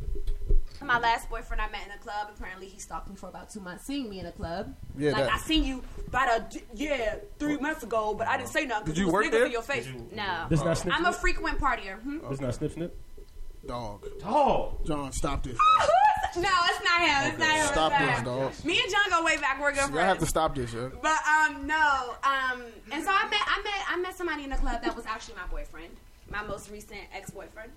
My 0.83 0.99
last 0.99 1.31
boyfriend 1.31 1.62
I 1.62 1.71
met 1.71 1.87
in 1.87 1.93
a 1.93 1.99
club. 1.99 2.29
Apparently, 2.37 2.67
he 2.67 2.79
stalked 2.79 3.09
me 3.09 3.17
for 3.17 3.29
about 3.31 3.49
two 3.49 3.61
months, 3.61 3.87
seeing 3.87 4.11
me 4.11 4.21
in 4.21 4.27
a 4.27 4.33
club. 4.33 4.75
Yeah, 4.99 5.12
like 5.12 5.25
that- 5.25 5.33
I 5.33 5.39
seen 5.39 5.65
you 5.65 5.83
about 6.09 6.29
a 6.29 6.61
yeah 6.75 7.17
three 7.39 7.57
months 7.57 7.83
ago, 7.85 8.12
but 8.12 8.27
I 8.29 8.37
didn't 8.37 8.51
say 8.51 8.67
nothing. 8.67 8.87
'cause 8.87 8.95
Did 8.95 9.01
you 9.01 9.07
was 9.07 9.12
work 9.15 9.31
there? 9.31 9.47
In 9.47 9.53
your 9.53 9.62
face. 9.62 9.89
No, 10.12 10.47
This 10.51 10.62
not 10.62 10.77
snitch. 10.77 10.93
I'm 10.95 11.07
a 11.07 11.12
frequent 11.12 11.59
partier. 11.59 12.01
Hmm? 12.03 12.19
This 12.29 12.41
not 12.41 12.55
snitch 12.55 12.73
snip. 12.75 12.95
Dog. 13.67 14.05
Oh, 14.27 14.75
John, 14.85 15.11
stop 15.12 15.43
this. 15.43 15.57
no, 16.37 16.51
it's 16.70 16.85
not 16.85 17.01
him. 17.01 17.30
It's 17.30 17.39
not 17.39 17.55
him. 17.55 17.66
Stop 17.66 17.93
it's 17.93 18.01
not 18.01 18.09
this, 18.09 18.18
him. 18.18 18.24
dog. 18.24 18.64
Me 18.64 18.80
and 18.82 18.91
John 18.91 19.11
go 19.11 19.24
way 19.24 19.37
back. 19.37 19.61
We're 19.61 19.72
good 19.72 19.91
friends. 19.91 19.97
have 19.99 20.18
to 20.18 20.26
stop 20.26 20.55
this, 20.55 20.72
yo. 20.72 20.91
But 21.03 21.18
um 21.26 21.66
no 21.66 22.14
um 22.22 22.62
and 22.93 23.05
so 23.05 23.11
I 23.11 23.28
met 23.28 23.41
I 23.47 23.62
met 23.62 23.85
I 23.89 23.97
met 24.01 24.16
somebody 24.16 24.45
in 24.45 24.51
the 24.51 24.57
club 24.57 24.82
that 24.82 24.95
was 24.97 25.07
actually 25.07 25.35
my 25.35 25.47
boyfriend, 25.51 25.97
my 26.30 26.43
most 26.43 26.70
recent 26.70 27.01
ex 27.14 27.30
boyfriend. 27.30 27.70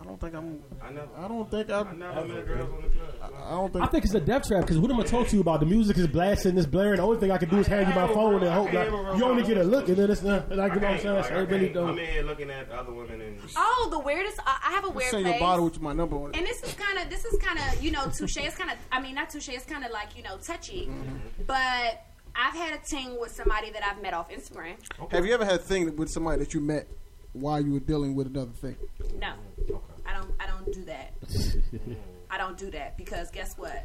I 0.00 0.04
don't 0.04 0.20
think 0.20 0.34
I'm. 0.34 0.62
I 0.80 0.90
never, 0.92 1.08
I 1.16 1.26
don't 1.26 1.50
think 1.50 1.70
I. 1.70 1.80
I 1.80 1.92
never 1.92 2.24
met 2.28 2.46
girls 2.46 2.70
on 2.72 2.82
the 2.82 2.88
club. 2.88 3.32
I 3.44 3.50
don't 3.50 3.72
think. 3.72 3.84
I 3.84 3.88
think 3.88 4.04
it's 4.04 4.14
a 4.14 4.20
death 4.20 4.46
trap 4.46 4.60
because 4.60 4.78
what 4.78 4.90
am 4.92 5.00
I 5.00 5.02
talk 5.02 5.26
to 5.28 5.34
you 5.34 5.40
about? 5.42 5.58
The 5.58 5.66
music 5.66 5.98
is 5.98 6.06
blasting, 6.06 6.56
it's 6.56 6.66
blaring. 6.68 6.98
The 6.98 7.02
only 7.02 7.18
thing 7.18 7.32
I 7.32 7.38
can 7.38 7.48
do 7.48 7.58
is 7.58 7.66
hand 7.66 7.88
you 7.88 7.94
my 7.94 8.06
phone 8.14 8.34
and 8.42 8.52
hope 8.52 8.72
like, 8.72 8.88
you 9.18 9.24
only 9.24 9.42
get 9.42 9.56
a 9.56 9.64
look 9.64 9.88
and 9.88 9.96
then 9.96 10.08
it's 10.10 10.22
not 10.22 10.50
like 10.54 10.74
you 10.74 10.80
know 10.80 10.86
what 10.86 10.96
I'm 10.96 11.00
saying. 11.02 11.14
Like, 11.16 11.32
I 11.32 11.38
really 11.40 11.68
don't. 11.70 11.90
I'm 11.90 11.98
in 11.98 12.06
here 12.06 12.22
looking 12.22 12.48
at 12.50 12.70
other 12.70 12.92
women 12.92 13.20
and 13.20 13.40
Oh, 13.56 13.88
the 13.90 13.98
weirdest 13.98 14.38
I 14.46 14.58
I 14.68 14.70
have 14.70 14.84
a 14.84 14.90
weird 14.90 15.10
Send 15.10 15.26
your 15.26 15.38
bottle 15.40 15.64
with 15.64 15.80
my 15.80 15.92
number 15.92 16.16
on 16.16 16.30
it. 16.30 16.36
And 16.36 16.46
this 16.46 16.62
is 16.62 16.74
kind 16.74 16.98
of 16.98 17.10
this 17.10 17.24
is 17.24 17.36
kind 17.42 17.58
of 17.58 17.82
you 17.82 17.90
know 17.90 18.04
touche. 18.16 18.36
It's 18.36 18.56
kind 18.56 18.70
of 18.70 18.76
I 18.92 19.00
mean 19.00 19.16
not 19.16 19.30
touche. 19.30 19.48
It's 19.48 19.64
kind 19.64 19.84
of 19.84 19.90
like 19.90 20.16
you 20.16 20.22
know 20.22 20.36
touchy, 20.38 20.86
Mm-hmm. 20.86 21.42
but 21.46 22.04
I've 22.36 22.54
had 22.54 22.72
a 22.78 22.78
ting 22.86 23.18
with 23.18 23.32
somebody 23.32 23.72
that 23.72 23.82
I've 23.84 24.00
met 24.00 24.14
off 24.14 24.30
Instagram. 24.30 24.74
Have 25.10 25.26
you 25.26 25.34
ever 25.34 25.44
had 25.44 25.54
a 25.56 25.58
thing 25.58 25.96
with 25.96 26.08
somebody 26.08 26.38
that 26.38 26.54
you 26.54 26.60
met 26.60 26.86
while 27.32 27.60
you 27.60 27.72
were 27.72 27.80
dealing 27.80 28.14
with 28.14 28.28
another 28.28 28.52
thing? 28.52 28.76
No, 29.18 29.32
I 30.08 30.14
don't. 30.14 30.30
I 30.40 30.46
don't 30.46 30.72
do 30.72 30.84
that. 30.84 31.12
I 32.30 32.38
don't 32.38 32.56
do 32.58 32.70
that 32.70 32.96
because 32.96 33.30
guess 33.30 33.56
what? 33.56 33.84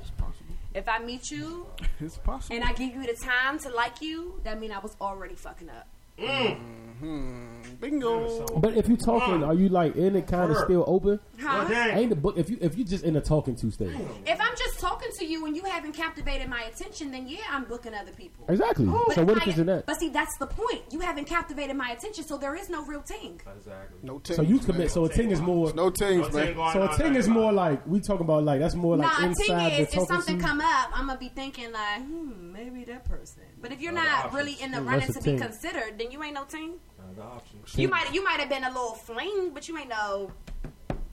If 0.73 0.89
I 0.89 0.99
meet 0.99 1.29
you 1.31 1.67
It's 2.01 2.17
possible. 2.17 2.55
and 2.55 2.65
I 2.65 2.73
give 2.73 2.93
you 2.95 3.05
the 3.05 3.13
time 3.13 3.59
to 3.59 3.69
like 3.69 4.01
you, 4.01 4.41
that 4.43 4.59
means 4.59 4.73
I 4.73 4.79
was 4.79 4.95
already 4.99 5.35
fucking 5.35 5.69
up. 5.69 5.87
Mm-hmm. 6.19 7.75
Bingo. 7.79 8.45
But 8.59 8.77
if 8.77 8.87
you 8.87 8.95
talking, 8.97 9.43
are 9.43 9.53
you 9.53 9.69
like 9.69 9.95
in 9.95 10.15
it 10.15 10.27
kind 10.27 10.51
of 10.51 10.57
still 10.57 10.83
open? 10.87 11.19
Huh? 11.41 11.67
Ain't 11.71 12.09
the 12.09 12.15
book 12.15 12.37
if 12.37 12.49
you 12.49 12.57
if 12.61 12.77
you 12.77 12.83
just 12.83 13.03
in 13.03 13.13
the 13.15 13.21
talking 13.21 13.55
to 13.57 13.71
stage? 13.71 13.95
If 14.25 14.39
I'm 14.39 14.55
just 14.55 14.62
talking 14.62 14.62
to 15.23 15.31
you 15.31 15.45
and 15.45 15.55
you 15.55 15.63
haven't 15.63 15.93
captivated 15.93 16.49
my 16.49 16.63
attention, 16.63 17.11
then 17.11 17.27
yeah, 17.27 17.39
I'm 17.49 17.63
booking 17.65 17.93
other 17.93 18.11
people. 18.11 18.45
Exactly. 18.49 18.85
But 18.85 19.15
So 19.15 19.23
what 19.23 19.37
if 19.37 19.47
it's 19.47 19.57
in 19.57 19.67
that? 19.67 19.85
But 19.85 19.99
see, 19.99 20.09
that's 20.09 20.37
the 20.37 20.47
point. 20.47 20.81
You 20.91 20.99
haven't 20.99 21.25
captivated 21.25 21.75
my 21.75 21.91
attention, 21.91 22.23
so 22.23 22.37
there 22.37 22.55
is 22.55 22.69
no 22.69 22.83
real 22.85 23.01
ting. 23.01 23.41
exactly. 23.57 23.99
No 24.01 24.19
tings. 24.19 24.37
So 24.37 24.41
you 24.43 24.55
man. 24.55 24.65
commit. 24.65 24.91
So 24.91 25.05
a 25.05 25.09
ting 25.09 25.31
is 25.31 25.41
more. 25.41 25.73
No 25.73 25.89
tings, 25.89 26.27
No 26.29 26.39
man. 26.39 26.53
So 26.55 26.81
a 26.81 26.87
on 26.87 26.97
ting 26.97 27.13
that 27.13 27.19
is 27.19 27.27
more 27.27 27.51
like 27.51 27.85
we 27.87 27.99
talking 27.99 28.25
about 28.25 28.43
like 28.43 28.59
that's 28.59 28.75
more 28.75 28.97
like 28.97 29.19
nah, 29.19 29.27
inside 29.27 29.71
the 29.71 29.81
is 29.81 29.93
if 29.93 30.07
something 30.07 30.39
come 30.39 30.61
up, 30.61 30.89
I'm 30.93 31.07
gonna 31.07 31.19
be 31.19 31.29
thinking 31.29 31.71
like, 31.71 32.01
hmm, 32.01 32.51
maybe 32.51 32.83
that 32.85 33.05
person. 33.05 33.43
But 33.61 33.71
if 33.71 33.81
you're 33.81 33.93
not 33.93 34.33
really 34.33 34.53
in 34.61 34.71
the 34.71 34.81
running 34.81 35.11
to 35.11 35.21
be 35.21 35.37
considered, 35.37 35.97
then 35.97 36.11
you 36.11 36.21
ain't 36.23 36.35
no 36.35 36.43
ting. 36.45 36.75
Another 36.99 37.29
option. 37.29 37.59
You 37.75 37.87
might 37.87 38.13
you 38.13 38.23
might 38.23 38.39
have 38.39 38.49
been 38.49 38.63
a 38.63 38.69
little 38.69 38.93
fling, 38.93 39.51
but 39.53 39.67
you 39.67 39.77
ain't 39.77 39.89
no. 39.89 40.31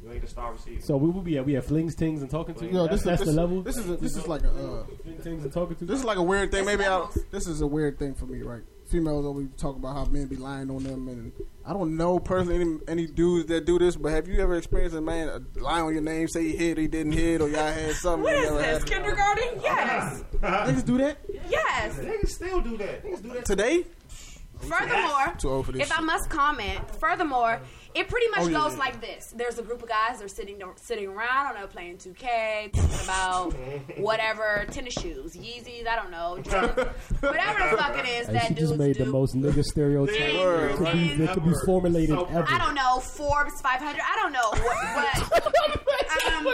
You 0.03 0.13
ain't 0.13 0.23
the 0.23 0.29
star 0.29 0.53
receiver. 0.53 0.81
So 0.81 0.97
we 0.97 1.11
will 1.11 1.23
be 1.23 1.37
at 1.37 1.45
we 1.45 1.53
have 1.55 1.67
flings, 1.67 1.95
tings, 1.95 2.23
and 2.23 2.31
talking 2.31 2.55
to. 2.57 2.67
Yo, 2.67 2.87
that's 2.87 2.97
this, 2.97 3.03
that's 3.03 3.21
this, 3.21 3.29
the 3.35 3.41
level. 3.41 3.63
This 3.63 3.77
is 3.77 3.89
a, 3.91 3.97
this 3.97 4.17
is 4.17 4.27
like 4.27 4.43
a 4.45 4.51
uh, 4.51 4.85
Fling, 5.03 5.19
tings, 5.23 5.45
and 5.45 5.53
talking 5.53 5.77
to. 5.77 5.85
this 5.85 5.99
is 5.99 6.05
like 6.05 6.17
a 6.17 6.23
weird 6.23 6.51
thing. 6.51 6.65
Maybe 6.65 6.85
I, 6.85 6.97
levels. 6.97 7.19
this 7.31 7.47
is 7.47 7.61
a 7.61 7.67
weird 7.67 7.99
thing 7.99 8.15
for 8.15 8.27
me, 8.27 8.43
right? 8.43 8.63
Females 8.91 9.25
always 9.25 9.49
talk 9.57 9.77
about 9.77 9.95
how 9.95 10.05
men 10.07 10.27
be 10.27 10.37
lying 10.37 10.71
on 10.71 10.83
them, 10.83 11.07
and 11.09 11.33
I 11.65 11.73
don't 11.73 11.97
know 11.97 12.19
personally 12.19 12.61
any, 12.61 12.79
any 12.89 13.07
dudes 13.07 13.47
that 13.49 13.65
do 13.65 13.79
this. 13.79 13.95
But 13.95 14.13
have 14.13 14.27
you 14.27 14.41
ever 14.41 14.57
experienced 14.57 14.97
a 14.97 15.01
man 15.01 15.29
uh, 15.29 15.39
lie 15.61 15.81
on 15.81 15.93
your 15.93 16.03
name, 16.03 16.27
say 16.29 16.45
he 16.45 16.57
hit, 16.57 16.79
he 16.79 16.89
didn't 16.89 17.13
hit, 17.13 17.41
or 17.41 17.49
y'all 17.49 17.71
had 17.73 17.95
something? 17.95 18.25
What 18.25 18.37
you 18.37 18.43
is 18.43 18.51
never 18.51 18.63
this? 18.63 18.79
had? 18.79 18.87
Kindergarten? 18.87 19.61
Yes, 19.63 20.25
Niggas 20.41 20.85
do 20.87 20.99
that 20.99 21.19
yes. 21.51 21.95
Niggas 21.97 22.29
still 22.29 22.61
do 22.61 22.77
that. 22.79 23.05
Niggas 23.05 23.23
do 23.23 23.33
that. 23.35 23.45
today? 23.45 23.85
Furthermore, 24.59 25.35
Too 25.39 25.49
old 25.49 25.67
for 25.67 25.73
this 25.73 25.91
if 25.91 25.99
I 25.99 26.03
must 26.03 26.29
comment, 26.29 26.81
furthermore, 27.01 27.61
it 27.95 28.09
pretty 28.09 28.29
much 28.29 28.41
Oh, 28.41 28.49
yeah, 28.49 28.59
goes 28.59 28.73
yeah. 28.75 28.79
like 28.79 29.01
this: 29.01 29.33
There's 29.37 29.59
a 29.59 29.63
group 29.63 29.83
of 29.83 29.89
guys. 29.89 30.19
They're 30.21 30.29
sitting 30.29 30.61
sitting 30.77 31.09
around. 31.09 31.47
I 31.47 31.53
don't 31.53 31.61
know, 31.61 31.67
playing 31.67 31.97
2K, 31.99 32.73
talking 32.73 33.05
about 33.05 33.53
whatever 33.99 34.65
tennis 34.71 34.95
shoes, 34.95 35.35
Yeezys. 35.37 35.87
I 35.87 35.97
don't 35.97 36.11
know, 36.11 36.39
Jordans, 36.43 36.93
whatever 37.23 37.71
the 37.71 37.77
fuck 37.77 37.99
it 37.99 38.09
is 38.09 38.29
And 38.29 38.37
that 38.37 38.49
she 38.49 38.55
dudes 38.55 38.69
just 38.71 38.79
made 38.79 38.97
do. 38.97 39.05
the 39.05 39.11
most 39.11 39.35
nigga 39.37 39.65
stereotype 39.65 40.35
Word, 40.35 40.77
could 40.77 40.93
be, 40.93 41.09
right? 41.09 41.19
that 41.19 41.35
could 41.35 41.45
be 41.45 41.53
formulated 41.67 42.11
So- 42.17 42.25
ever. 42.27 42.47
I 42.49 42.59
don't 42.59 42.75
know 42.75 43.01
Forbes 43.01 43.61
500. 43.61 44.01
I 44.01 44.17
don't 44.23 44.33
know 44.33 44.51
what. 44.51 45.43
what 45.75 45.80
um, 46.33 46.45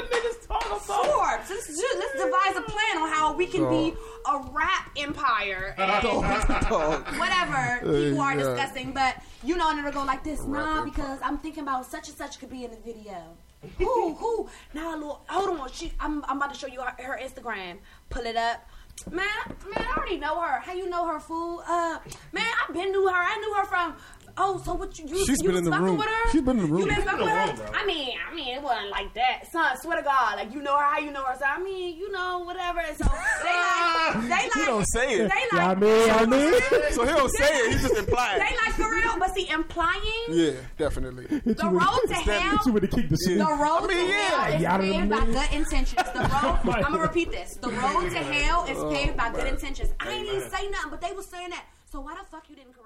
Forbes. 0.81 1.51
Let's, 1.51 1.77
do- 1.77 1.99
let's 1.99 2.13
devise 2.13 2.57
a 2.57 2.63
plan 2.63 3.03
on 3.03 3.09
how 3.11 3.35
we 3.35 3.47
can 3.47 3.69
be 3.69 3.95
a 4.27 4.39
rap 4.51 4.91
empire. 4.97 5.75
And 5.87 7.19
whatever 7.19 7.79
people 7.81 8.21
are 8.21 8.37
yeah. 8.37 8.43
discussing, 8.43 8.93
but 8.93 9.17
you 9.43 9.57
know, 9.57 9.71
and 9.71 9.79
it'll 9.79 9.93
go 9.93 10.05
like 10.05 10.23
this. 10.25 10.45
Nah, 10.45 10.85
because 10.85 11.19
I'm 11.23 11.39
thinking 11.39 11.63
about 11.63 11.87
such 11.87 12.09
and 12.09 12.17
such 12.17 12.39
could 12.39 12.51
be 12.51 12.65
in 12.65 12.71
the 12.71 12.77
video. 12.79 13.37
Who, 13.79 14.15
who? 14.15 14.49
Now, 14.75 14.95
little, 14.95 15.23
hold 15.29 15.59
on. 15.61 15.71
She, 15.73 15.93
I'm, 15.99 16.25
I'm 16.25 16.37
about 16.37 16.53
to 16.53 16.59
show 16.59 16.67
you 16.67 16.81
her, 16.81 16.95
her 17.03 17.19
Instagram. 17.23 17.79
Pull 18.11 18.25
it 18.27 18.37
up. 18.37 18.67
Man, 19.11 19.27
man, 19.47 19.87
I 19.87 19.95
already 19.97 20.17
know 20.17 20.41
her. 20.41 20.59
How 20.61 20.73
you 20.73 20.89
know 20.89 21.07
her, 21.07 21.21
fool? 21.21 21.63
Uh, 21.69 21.99
man, 22.33 22.47
I've 22.63 22.75
been 22.75 22.91
knew 22.93 23.07
her. 23.07 23.15
I 23.15 23.37
knew 23.37 23.55
her 23.55 23.65
from. 23.67 23.97
Oh, 24.39 24.61
so 24.65 24.75
what 24.75 24.99
you? 24.99 25.07
you 25.09 25.25
She's 25.25 25.41
you 25.43 25.49
been 25.49 25.57
in 25.57 25.65
the 25.65 25.71
room. 25.71 25.97
With 25.97 26.07
her? 26.07 26.31
She's 26.31 26.43
been 26.43 26.59
in 26.59 26.67
the 26.67 26.69
room. 26.73 26.81
You 26.83 26.87
been 26.87 26.97
She's 26.97 27.05
fucking 27.05 27.21
in 27.21 27.25
with 27.25 27.33
the 27.35 27.41
her? 27.41 27.47
room, 27.47 27.57
bro. 27.73 27.81
I 27.81 27.87
mean, 27.87 28.13
I 28.31 28.35
mean, 28.35 28.55
it 28.57 28.63
wasn't 28.63 28.91
like 28.91 29.15
that, 29.15 29.51
son. 29.51 29.77
Swear 29.81 29.97
to 29.97 30.03
God, 30.03 30.37
like 30.37 30.53
you 30.53 30.61
know 30.63 30.77
her. 30.77 30.85
How 30.85 30.99
you 30.99 31.11
know 31.11 31.25
her? 31.25 31.37
So 31.39 31.45
I 31.47 31.59
mean, 31.63 31.97
you 31.97 32.13
know, 32.13 32.41
whatever. 32.41 32.83
So 32.97 33.05
they 33.43 33.51
like, 33.55 34.23
they 34.25 34.29
like, 34.29 34.53
He 34.53 34.65
don't 34.67 34.85
say 34.93 35.15
it. 35.21 35.31
They 35.33 35.57
Yeah, 35.57 35.67
I 35.69 35.75
mean, 35.75 36.11
I 36.11 36.27
mean, 36.27 36.53
So 36.93 37.05
he 37.05 37.13
don't 37.13 37.31
say 37.31 37.47
it. 37.49 37.73
He's 37.73 37.83
just 37.83 37.97
implying. 37.97 38.39
they 38.41 38.57
like 38.57 38.75
for 38.75 38.91
real. 38.91 39.19
But 39.19 39.35
see, 39.35 39.49
implying 39.49 40.01
Yeah, 40.29 40.53
definitely. 40.77 41.27
hit 41.31 41.45
the 41.57 41.65
you 41.65 41.71
with, 41.71 41.83
road 41.83 42.01
to 42.09 42.15
hell. 42.15 42.59
you 42.67 42.73
with 42.73 42.83
the 42.83 42.89
kick 42.89 43.09
the 43.09 43.17
shit. 43.27 43.39
The 43.39 43.45
road 43.45 43.85
I 43.85 43.87
mean, 43.87 43.97
to 43.97 44.13
yeah. 44.13 44.29
hell 44.29 44.55
is 44.55 44.63
Y'all 44.63 44.79
paved 44.79 45.11
by 45.11 45.25
good 45.27 45.53
intentions. 45.57 45.95
The 46.13 46.21
road, 46.21 46.59
oh 46.67 46.71
I'm 46.73 46.83
gonna 46.83 46.99
repeat 46.99 47.31
this. 47.31 47.55
The 47.57 47.69
road 47.71 48.11
to 48.11 48.19
oh 48.19 48.23
hell 48.23 48.65
is 48.67 48.95
paved 48.95 49.17
by 49.17 49.31
good 49.33 49.47
intentions. 49.47 49.91
I 49.99 50.11
ain't 50.13 50.29
even 50.29 50.51
say 50.51 50.69
nothing, 50.69 50.91
but 50.91 51.01
they 51.01 51.13
was 51.13 51.27
saying 51.27 51.51
that. 51.51 51.65
So 51.91 52.01
why 52.01 52.15
the 52.15 52.25
fuck 52.31 52.51
you 52.51 52.57
didn't 52.57 52.75
correct 52.75 52.86